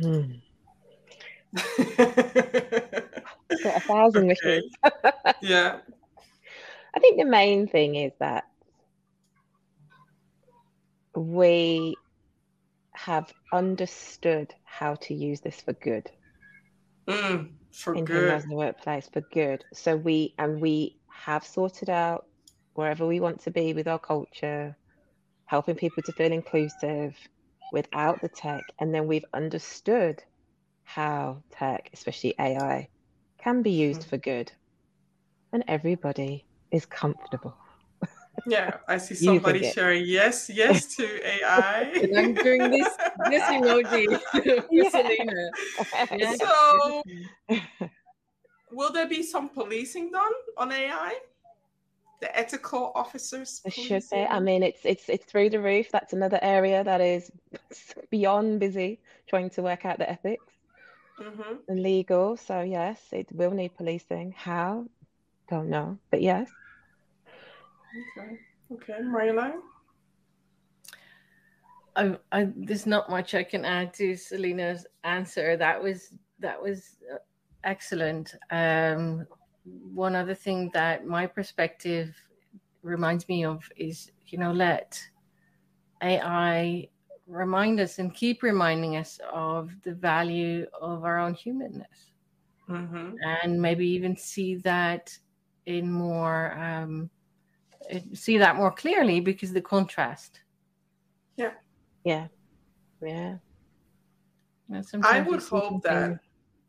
Hmm. 0.00 0.22
A 1.54 1.60
thousand 3.80 4.28
wishes. 4.28 4.64
yeah. 5.42 5.80
I 6.94 7.00
think 7.00 7.18
the 7.18 7.26
main 7.26 7.68
thing 7.68 7.96
is 7.96 8.12
that 8.18 8.44
we 11.14 11.96
have 12.92 13.30
understood 13.52 14.54
how 14.64 14.94
to 14.94 15.12
use 15.12 15.42
this 15.42 15.60
for 15.60 15.74
good. 15.74 16.10
Mm, 17.06 17.50
for 17.72 17.94
in 17.94 18.04
good. 18.04 18.42
the 18.48 18.54
workplace 18.54 19.08
for 19.12 19.22
good. 19.32 19.64
So 19.72 19.96
we 19.96 20.34
and 20.38 20.60
we 20.60 20.96
have 21.08 21.44
sorted 21.44 21.90
out 21.90 22.26
wherever 22.74 23.06
we 23.06 23.20
want 23.20 23.40
to 23.42 23.50
be 23.50 23.74
with 23.74 23.88
our 23.88 23.98
culture, 23.98 24.76
helping 25.46 25.74
people 25.74 26.02
to 26.04 26.12
feel 26.12 26.32
inclusive 26.32 27.16
without 27.72 28.20
the 28.20 28.28
tech, 28.28 28.62
and 28.78 28.94
then 28.94 29.06
we've 29.06 29.24
understood 29.32 30.22
how 30.84 31.42
tech, 31.50 31.90
especially 31.92 32.34
AI, 32.38 32.88
can 33.38 33.62
be 33.62 33.70
used 33.70 34.02
mm-hmm. 34.02 34.10
for 34.10 34.16
good, 34.18 34.52
and 35.52 35.64
everybody 35.68 36.44
is 36.70 36.86
comfortable. 36.86 37.56
Yeah, 38.46 38.78
I 38.88 38.98
see 38.98 39.14
somebody 39.14 39.70
sharing 39.70 40.04
yes, 40.04 40.50
yes 40.52 40.86
to 40.96 41.04
AI. 41.26 41.82
and 42.02 42.18
I'm 42.18 42.34
doing 42.34 42.70
this 42.70 42.88
this 43.28 43.42
emoji 43.44 44.20
for 44.30 44.66
yeah. 44.70 44.88
Selina. 44.88 45.50
Yes. 46.18 46.40
So, 46.42 47.02
will 48.70 48.92
there 48.92 49.06
be 49.06 49.22
some 49.22 49.48
policing 49.48 50.10
done 50.10 50.32
on 50.56 50.72
AI? 50.72 51.18
The 52.20 52.36
ethical 52.36 52.92
officers. 52.94 53.60
There 53.64 53.72
should 53.72 54.04
be. 54.10 54.24
I 54.24 54.40
mean, 54.40 54.62
it's 54.62 54.80
it's 54.84 55.08
it's 55.08 55.24
through 55.26 55.50
the 55.50 55.60
roof. 55.60 55.90
That's 55.90 56.12
another 56.12 56.38
area 56.42 56.82
that 56.82 57.00
is 57.00 57.30
beyond 58.10 58.60
busy 58.60 59.00
trying 59.28 59.50
to 59.50 59.62
work 59.62 59.84
out 59.84 59.98
the 59.98 60.08
ethics 60.08 60.52
mm-hmm. 61.20 61.54
and 61.68 61.82
legal. 61.82 62.36
So 62.36 62.62
yes, 62.62 63.00
it 63.12 63.30
will 63.32 63.50
need 63.50 63.76
policing. 63.76 64.34
How? 64.36 64.86
Don't 65.50 65.68
know, 65.68 65.98
but 66.10 66.22
yes. 66.22 66.48
Okay. 67.92 68.38
Okay, 68.72 68.98
Marjolijn? 69.02 69.60
I, 71.94 72.16
I, 72.30 72.48
there's 72.56 72.86
not 72.86 73.10
much 73.10 73.34
I 73.34 73.42
can 73.42 73.64
add 73.64 73.92
to 73.94 74.16
Selina's 74.16 74.86
answer. 75.04 75.56
That 75.56 75.82
was 75.82 76.14
that 76.38 76.60
was 76.60 76.96
uh, 77.12 77.18
excellent. 77.64 78.34
Um, 78.50 79.26
one 79.64 80.16
other 80.16 80.34
thing 80.34 80.70
that 80.72 81.06
my 81.06 81.26
perspective 81.26 82.16
reminds 82.82 83.28
me 83.28 83.44
of 83.44 83.68
is, 83.76 84.10
you 84.26 84.38
know, 84.38 84.52
let 84.52 85.00
AI 86.02 86.88
remind 87.26 87.78
us 87.78 87.98
and 87.98 88.14
keep 88.14 88.42
reminding 88.42 88.96
us 88.96 89.20
of 89.32 89.72
the 89.82 89.94
value 89.94 90.66
of 90.80 91.04
our 91.04 91.18
own 91.18 91.34
humanness, 91.34 92.12
mm-hmm. 92.68 93.14
and 93.42 93.60
maybe 93.60 93.86
even 93.86 94.16
see 94.16 94.56
that 94.56 95.16
in 95.66 95.92
more 95.92 96.58
um, 96.58 97.08
see 98.14 98.38
that 98.38 98.56
more 98.56 98.70
clearly 98.70 99.20
because 99.20 99.52
the 99.52 99.60
contrast. 99.60 100.40
Yeah. 101.36 101.52
Yeah. 102.04 102.28
Yeah. 103.02 103.36
I 105.02 105.20
would 105.20 105.42
hope 105.42 105.82
that 105.82 106.18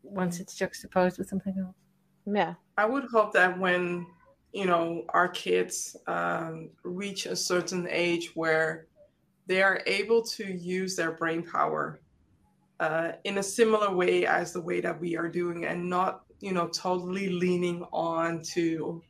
once 0.02 0.40
it's 0.40 0.54
juxtaposed 0.54 1.18
with 1.18 1.28
something 1.28 1.54
else. 1.58 1.74
Yeah. 2.26 2.54
I 2.76 2.86
would 2.86 3.04
hope 3.04 3.32
that 3.34 3.58
when 3.58 4.06
you 4.52 4.66
know 4.66 5.04
our 5.10 5.28
kids 5.28 5.96
um, 6.06 6.70
reach 6.82 7.26
a 7.26 7.36
certain 7.36 7.88
age 7.90 8.32
where 8.34 8.86
they 9.46 9.62
are 9.62 9.82
able 9.86 10.22
to 10.22 10.44
use 10.44 10.96
their 10.96 11.12
brain 11.12 11.42
power 11.42 12.00
uh, 12.80 13.12
in 13.24 13.38
a 13.38 13.42
similar 13.42 13.94
way 13.94 14.26
as 14.26 14.52
the 14.52 14.60
way 14.60 14.80
that 14.80 14.98
we 14.98 15.16
are 15.16 15.28
doing, 15.28 15.64
and 15.64 15.88
not 15.88 16.22
you 16.40 16.52
know 16.52 16.68
totally 16.68 17.28
leaning 17.28 17.84
on 17.92 18.42
to 18.42 19.02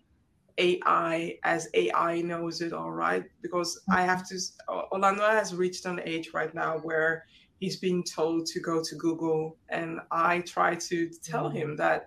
AI 0.58 1.38
as 1.42 1.68
AI 1.74 2.20
knows 2.20 2.60
it 2.60 2.72
all 2.72 2.92
right. 2.92 3.24
Because 3.42 3.80
I 3.90 4.02
have 4.02 4.26
to, 4.28 4.38
Orlando 4.68 5.22
has 5.22 5.54
reached 5.54 5.84
an 5.86 6.00
age 6.04 6.30
right 6.32 6.54
now 6.54 6.78
where 6.78 7.24
he's 7.60 7.76
being 7.76 8.02
told 8.04 8.46
to 8.46 8.60
go 8.60 8.82
to 8.82 8.94
Google. 8.96 9.56
And 9.68 10.00
I 10.10 10.40
try 10.40 10.74
to 10.74 11.10
tell 11.22 11.48
him 11.48 11.68
mm-hmm. 11.68 11.76
that 11.76 12.06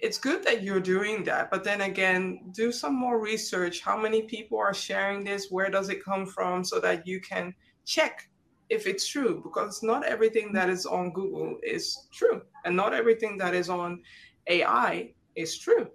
it's 0.00 0.18
good 0.18 0.44
that 0.44 0.62
you're 0.62 0.80
doing 0.80 1.24
that. 1.24 1.50
But 1.50 1.64
then 1.64 1.80
again, 1.80 2.50
do 2.52 2.70
some 2.70 2.94
more 2.94 3.20
research. 3.20 3.80
How 3.80 3.96
many 4.00 4.22
people 4.22 4.58
are 4.58 4.74
sharing 4.74 5.24
this? 5.24 5.50
Where 5.50 5.70
does 5.70 5.88
it 5.88 6.04
come 6.04 6.26
from? 6.26 6.64
So 6.64 6.78
that 6.80 7.06
you 7.06 7.20
can 7.20 7.54
check 7.84 8.28
if 8.68 8.86
it's 8.86 9.06
true. 9.06 9.40
Because 9.42 9.82
not 9.82 10.04
everything 10.04 10.52
that 10.52 10.70
is 10.70 10.86
on 10.86 11.12
Google 11.12 11.56
is 11.62 12.06
true. 12.12 12.42
And 12.64 12.76
not 12.76 12.94
everything 12.94 13.38
that 13.38 13.54
is 13.54 13.68
on 13.68 14.02
AI 14.46 15.12
is 15.34 15.58
true. 15.58 15.88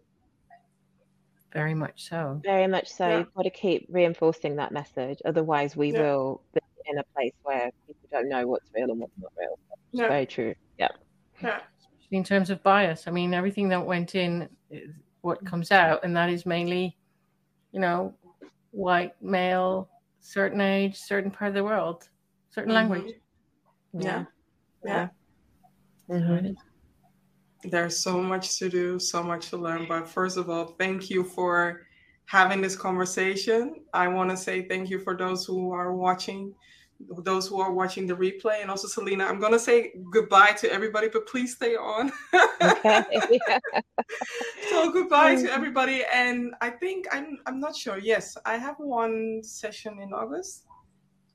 Very 1.54 1.76
much 1.76 2.10
so. 2.10 2.42
Very 2.44 2.68
much 2.68 2.90
so. 2.90 3.08
Yeah. 3.08 3.18
You've 3.20 3.34
got 3.36 3.44
to 3.44 3.50
keep 3.52 3.86
reinforcing 3.90 4.56
that 4.56 4.72
message. 4.72 5.22
Otherwise, 5.24 5.76
we 5.76 5.94
yeah. 5.94 6.02
will 6.02 6.42
be 6.54 6.62
in 6.88 6.98
a 6.98 7.04
place 7.16 7.34
where 7.44 7.72
people 7.86 8.10
don't 8.12 8.28
know 8.28 8.48
what's 8.48 8.70
real 8.74 8.90
and 8.90 9.00
what's 9.00 9.14
not 9.22 9.32
real. 9.38 9.60
Yeah. 9.92 10.08
Very 10.08 10.26
true. 10.26 10.56
Yeah. 10.80 10.90
Yeah. 11.42 11.60
In 12.12 12.24
terms 12.24 12.50
of 12.50 12.62
bias, 12.64 13.08
I 13.08 13.12
mean, 13.12 13.34
everything 13.34 13.70
that 13.70 13.86
went 13.86 14.16
in 14.16 14.50
is 14.70 14.92
what 15.22 15.46
comes 15.46 15.72
out, 15.72 16.04
and 16.04 16.16
that 16.16 16.30
is 16.30 16.46
mainly, 16.46 16.98
you 17.72 17.80
know, 17.80 18.14
white, 18.72 19.14
male, 19.22 19.90
certain 20.20 20.62
age, 20.62 20.96
certain 20.98 21.32
part 21.32 21.50
of 21.50 21.56
the 21.56 21.64
world, 21.64 22.10
certain 22.50 22.74
mm-hmm. 22.74 22.92
language. 22.92 23.14
Yeah. 23.94 24.26
Yeah. 24.84 25.08
yeah. 26.10 26.18
Mm-hmm 26.18 26.54
there's 27.66 27.98
so 27.98 28.22
much 28.22 28.58
to 28.60 28.70
do, 28.70 29.00
so 29.00 29.24
much 29.24 29.50
to 29.50 29.58
learn. 29.58 29.86
But 29.88 30.08
first 30.08 30.38
of 30.38 30.50
all, 30.50 30.66
thank 30.78 31.10
you 31.10 31.24
for 31.24 31.88
having 32.26 32.62
this 32.62 32.76
conversation. 32.76 33.76
I 33.94 34.08
want 34.08 34.30
to 34.30 34.38
say 34.38 34.68
thank 34.68 34.90
you 34.90 35.00
for 35.00 35.16
those 35.16 35.46
who 35.46 35.72
are 35.72 35.94
watching, 35.94 36.54
those 37.00 37.48
who 37.48 37.60
are 37.62 37.72
watching 37.72 38.08
the 38.08 38.16
replay, 38.16 38.62
and 38.62 38.70
also 38.70 38.88
Selina. 38.88 39.26
I'm 39.26 39.40
going 39.40 39.52
to 39.54 39.60
say 39.60 39.94
goodbye 40.12 40.52
to 40.60 40.72
everybody, 40.72 41.10
but 41.10 41.28
please 41.28 41.56
stay 41.56 41.76
on. 41.76 42.12
okay. 42.62 43.40
so 44.70 44.92
goodbye 44.92 45.36
to 45.36 45.44
mm. 45.44 45.56
everybody, 45.56 46.04
and 46.14 46.54
I 46.62 46.70
think 46.70 47.08
I'm 47.12 47.40
I'm 47.46 47.60
not 47.60 47.76
sure. 47.76 47.98
Yes, 47.98 48.38
I 48.46 48.58
have 48.58 48.76
one 48.78 49.42
session 49.44 50.00
in 50.00 50.14
August 50.14 50.66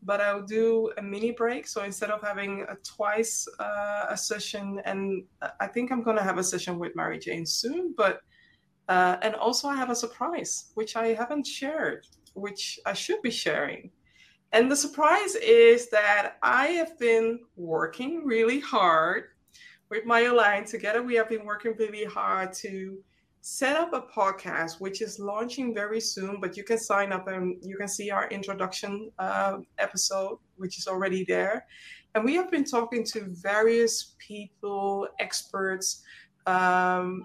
but 0.02 0.20
I'll 0.20 0.42
do 0.42 0.92
a 0.96 1.02
mini 1.02 1.32
break. 1.32 1.66
So 1.66 1.82
instead 1.84 2.10
of 2.10 2.22
having 2.22 2.64
a 2.68 2.76
twice 2.76 3.46
uh, 3.58 4.06
a 4.08 4.16
session, 4.16 4.80
and 4.84 5.24
I 5.60 5.66
think 5.66 5.90
I'm 5.90 6.02
gonna 6.02 6.22
have 6.22 6.38
a 6.38 6.44
session 6.44 6.78
with 6.78 6.94
Mary 6.94 7.18
Jane 7.18 7.46
soon, 7.46 7.94
but 7.96 8.20
uh, 8.88 9.16
and 9.22 9.34
also 9.34 9.68
I 9.68 9.76
have 9.76 9.90
a 9.90 9.96
surprise 9.96 10.72
which 10.74 10.96
I 10.96 11.08
haven't 11.08 11.46
shared, 11.46 12.06
which 12.34 12.78
I 12.86 12.94
should 12.94 13.20
be 13.22 13.30
sharing. 13.30 13.90
And 14.52 14.70
the 14.70 14.76
surprise 14.76 15.34
is 15.34 15.90
that 15.90 16.36
I 16.42 16.68
have 16.68 16.98
been 16.98 17.40
working 17.56 18.24
really 18.24 18.60
hard 18.60 19.24
with 19.90 20.04
Marjolijn 20.04 20.68
together. 20.68 21.02
We 21.02 21.16
have 21.16 21.28
been 21.28 21.44
working 21.44 21.74
really 21.78 22.04
hard 22.04 22.52
to 22.54 22.98
set 23.40 23.76
up 23.76 23.92
a 23.92 24.02
podcast 24.02 24.80
which 24.80 25.00
is 25.00 25.18
launching 25.18 25.74
very 25.74 26.00
soon 26.00 26.40
but 26.40 26.56
you 26.56 26.64
can 26.64 26.78
sign 26.78 27.12
up 27.12 27.28
and 27.28 27.56
you 27.62 27.76
can 27.76 27.88
see 27.88 28.10
our 28.10 28.28
introduction 28.28 29.10
uh, 29.18 29.58
episode 29.78 30.38
which 30.56 30.78
is 30.78 30.86
already 30.86 31.24
there. 31.24 31.66
And 32.14 32.24
we 32.24 32.34
have 32.34 32.50
been 32.50 32.64
talking 32.64 33.04
to 33.04 33.26
various 33.28 34.16
people 34.18 35.08
experts 35.20 36.02
um, 36.46 37.22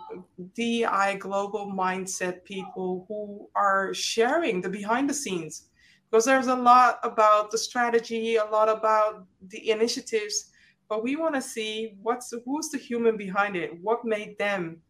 DEI 0.55 1.16
global 1.18 1.72
mindset 1.72 2.43
people 2.43 3.05
who 3.07 3.49
are 3.55 3.93
sharing 3.93 4.61
the 4.61 4.70
behind 4.70 5.09
the 5.09 5.14
scenes. 5.14 5.70
Because 6.11 6.26
there's 6.26 6.47
a 6.47 6.55
lot 6.55 6.99
about 7.03 7.49
the 7.49 7.57
strategy 7.57 8.36
a 8.36 8.45
lot 8.45 8.70
about 8.70 9.26
the 9.47 9.72
initiatives 9.72 10.51
but 10.89 11.03
we 11.03 11.16
want 11.16 11.34
to 11.34 11.41
see 11.41 11.95
what's 12.03 12.32
who's 12.45 12.70
the 12.70 12.78
human 12.78 13.18
behind 13.18 13.55
it? 13.55 13.72
What 13.82 14.05
made 14.05 14.38
them 14.38 14.82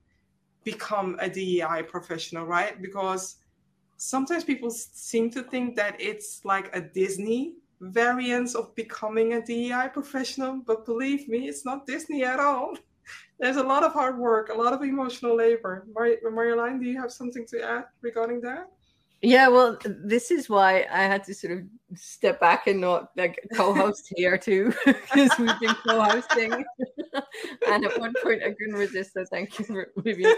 become 0.63 1.17
a 1.19 1.29
DEI 1.29 1.83
professional, 1.87 2.45
right? 2.45 2.81
Because 2.81 3.37
sometimes 3.97 4.43
people 4.43 4.69
seem 4.69 5.29
to 5.31 5.43
think 5.43 5.75
that 5.75 5.99
it's 5.99 6.43
like 6.43 6.75
a 6.75 6.81
Disney 6.81 7.55
variance 7.81 8.55
of 8.55 8.73
becoming 8.75 9.33
a 9.33 9.41
DEI 9.41 9.89
professional, 9.91 10.61
but 10.65 10.85
believe 10.85 11.27
me, 11.27 11.47
it's 11.47 11.65
not 11.65 11.85
Disney 11.85 12.23
at 12.23 12.39
all. 12.39 12.75
There's 13.39 13.57
a 13.57 13.63
lot 13.63 13.83
of 13.83 13.93
hard 13.93 14.17
work, 14.17 14.49
a 14.49 14.53
lot 14.53 14.73
of 14.73 14.81
emotional 14.81 15.35
labor. 15.35 15.85
Mar- 15.93 16.21
Marjolijn, 16.25 16.79
do 16.79 16.87
you 16.87 16.99
have 17.01 17.11
something 17.11 17.45
to 17.47 17.61
add 17.61 17.85
regarding 18.01 18.41
that? 18.41 18.67
Yeah, 19.23 19.47
well, 19.47 19.77
this 19.85 20.31
is 20.31 20.49
why 20.49 20.85
I 20.91 21.03
had 21.03 21.23
to 21.23 21.33
sort 21.33 21.53
of 21.53 21.63
step 21.95 22.41
back 22.41 22.67
and 22.67 22.81
not 22.81 23.11
like 23.15 23.39
co-host 23.55 24.11
here 24.17 24.37
too, 24.37 24.73
because 24.85 25.31
we've 25.39 25.59
been 25.61 25.75
co-hosting. 25.87 26.51
and 27.67 27.85
at 27.85 27.97
one 27.97 28.13
point, 28.21 28.43
I 28.43 28.51
couldn't 28.51 28.75
resist. 28.75 29.13
So 29.13 29.23
thank 29.31 29.57
you 29.57 29.63
for 29.63 29.87
Vivian 29.97 30.35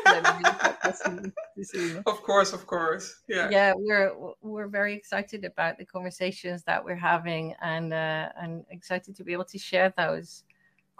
Of 2.05 2.21
course, 2.21 2.53
of 2.53 2.67
course, 2.67 3.23
yeah. 3.27 3.49
Yeah, 3.49 3.73
we're 3.75 4.13
we're 4.43 4.67
very 4.67 4.93
excited 4.93 5.45
about 5.45 5.79
the 5.79 5.86
conversations 5.86 6.61
that 6.65 6.86
we're 6.86 6.95
having, 6.95 7.55
and 7.63 7.91
uh, 7.91 8.29
and 8.39 8.65
excited 8.69 9.15
to 9.15 9.23
be 9.23 9.33
able 9.33 9.45
to 9.45 9.57
share 9.57 9.91
those 9.97 10.43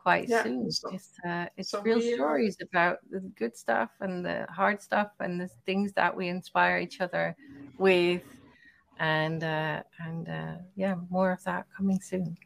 quite 0.06 0.30
yeah, 0.30 0.44
soon. 0.44 0.72
So, 0.72 0.90
it's 0.96 1.12
uh, 1.28 1.48
it's 1.58 1.72
so 1.72 1.82
real 1.82 2.02
stories 2.18 2.58
about 2.68 2.98
the 3.10 3.22
good 3.42 3.56
stuff 3.58 3.92
and 4.06 4.14
the 4.28 4.38
hard 4.60 4.78
stuff 4.88 5.12
and 5.20 5.34
the 5.44 5.50
things 5.66 5.94
that 5.94 6.12
we 6.16 6.26
inspire 6.38 6.78
each 6.86 7.02
other 7.06 7.36
with. 7.78 8.22
and 9.00 9.44
uh, 9.44 9.82
and 10.00 10.30
uh, 10.30 10.56
yeah, 10.76 10.96
more 11.10 11.32
of 11.32 11.44
that 11.44 11.66
coming 11.76 12.00
soon. 12.02 12.38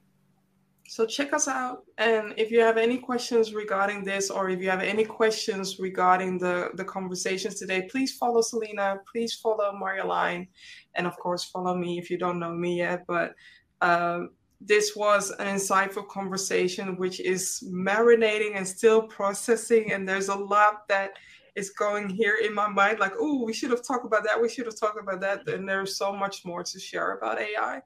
So 0.88 1.06
check 1.06 1.34
us 1.34 1.48
out. 1.48 1.84
And 2.00 2.34
if 2.36 2.50
you 2.50 2.62
have 2.62 2.78
any 2.78 2.98
questions 2.98 3.54
regarding 3.54 4.04
this, 4.04 4.32
or 4.32 4.50
if 4.50 4.60
you 4.60 4.72
have 4.72 4.82
any 4.82 5.06
questions 5.06 5.78
regarding 5.80 6.40
the, 6.40 6.72
the 6.74 6.84
conversations 6.84 7.60
today, 7.60 7.88
please 7.92 8.18
follow 8.18 8.42
Selina, 8.42 8.98
please 9.12 9.36
follow 9.36 9.72
Marjolijn, 9.72 10.48
and 10.96 11.06
of 11.06 11.16
course, 11.20 11.44
follow 11.44 11.76
me 11.76 12.00
if 12.00 12.10
you 12.10 12.18
don't 12.18 12.40
know 12.40 12.54
me 12.56 12.78
yet. 12.78 13.06
But 13.06 13.36
um, 13.82 14.32
this 14.62 14.96
was 14.96 15.32
an 15.32 15.48
insightful 15.48 16.08
conversation, 16.08 16.98
which 16.98 17.20
is 17.20 17.64
marinating 17.68 18.56
and 18.56 18.68
still 18.68 19.02
processing. 19.04 19.94
And 19.94 20.08
there's 20.08 20.28
a 20.28 20.36
lot 20.36 20.88
that 20.90 21.14
is 21.56 21.70
going 21.72 22.10
here 22.10 22.38
in 22.44 22.54
my 22.54 22.68
mind 22.68 23.00
like, 23.00 23.14
oh, 23.18 23.44
we 23.44 23.54
should 23.54 23.72
have 23.72 23.84
talked 23.84 24.06
about 24.06 24.24
that. 24.26 24.40
We 24.42 24.50
should 24.50 24.66
have 24.66 24.80
talked 24.80 25.00
about 25.00 25.22
that. 25.22 25.48
And 25.48 25.68
there's 25.68 25.96
so 25.96 26.12
much 26.12 26.46
more 26.46 26.64
to 26.64 26.80
share 26.80 27.14
about 27.14 27.40
AI. 27.40 27.82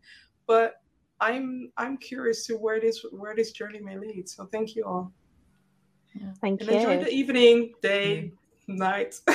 But 0.48 0.82
I'm 1.22 1.72
I'm 1.78 1.98
curious 1.98 2.46
to 2.48 2.56
where 2.56 2.80
this 2.82 3.06
where 3.12 3.36
this 3.36 3.52
journey 3.52 3.80
may 3.80 3.98
lead. 3.98 4.28
So 4.28 4.46
thank 4.46 4.76
you 4.76 4.84
all. 4.86 5.12
Yeah. 6.14 6.34
Thank 6.42 6.62
and 6.62 6.70
you. 6.70 6.78
Enjoy 6.78 7.04
the 7.04 7.12
evening, 7.12 7.74
day, 7.82 8.32
night. 8.68 9.20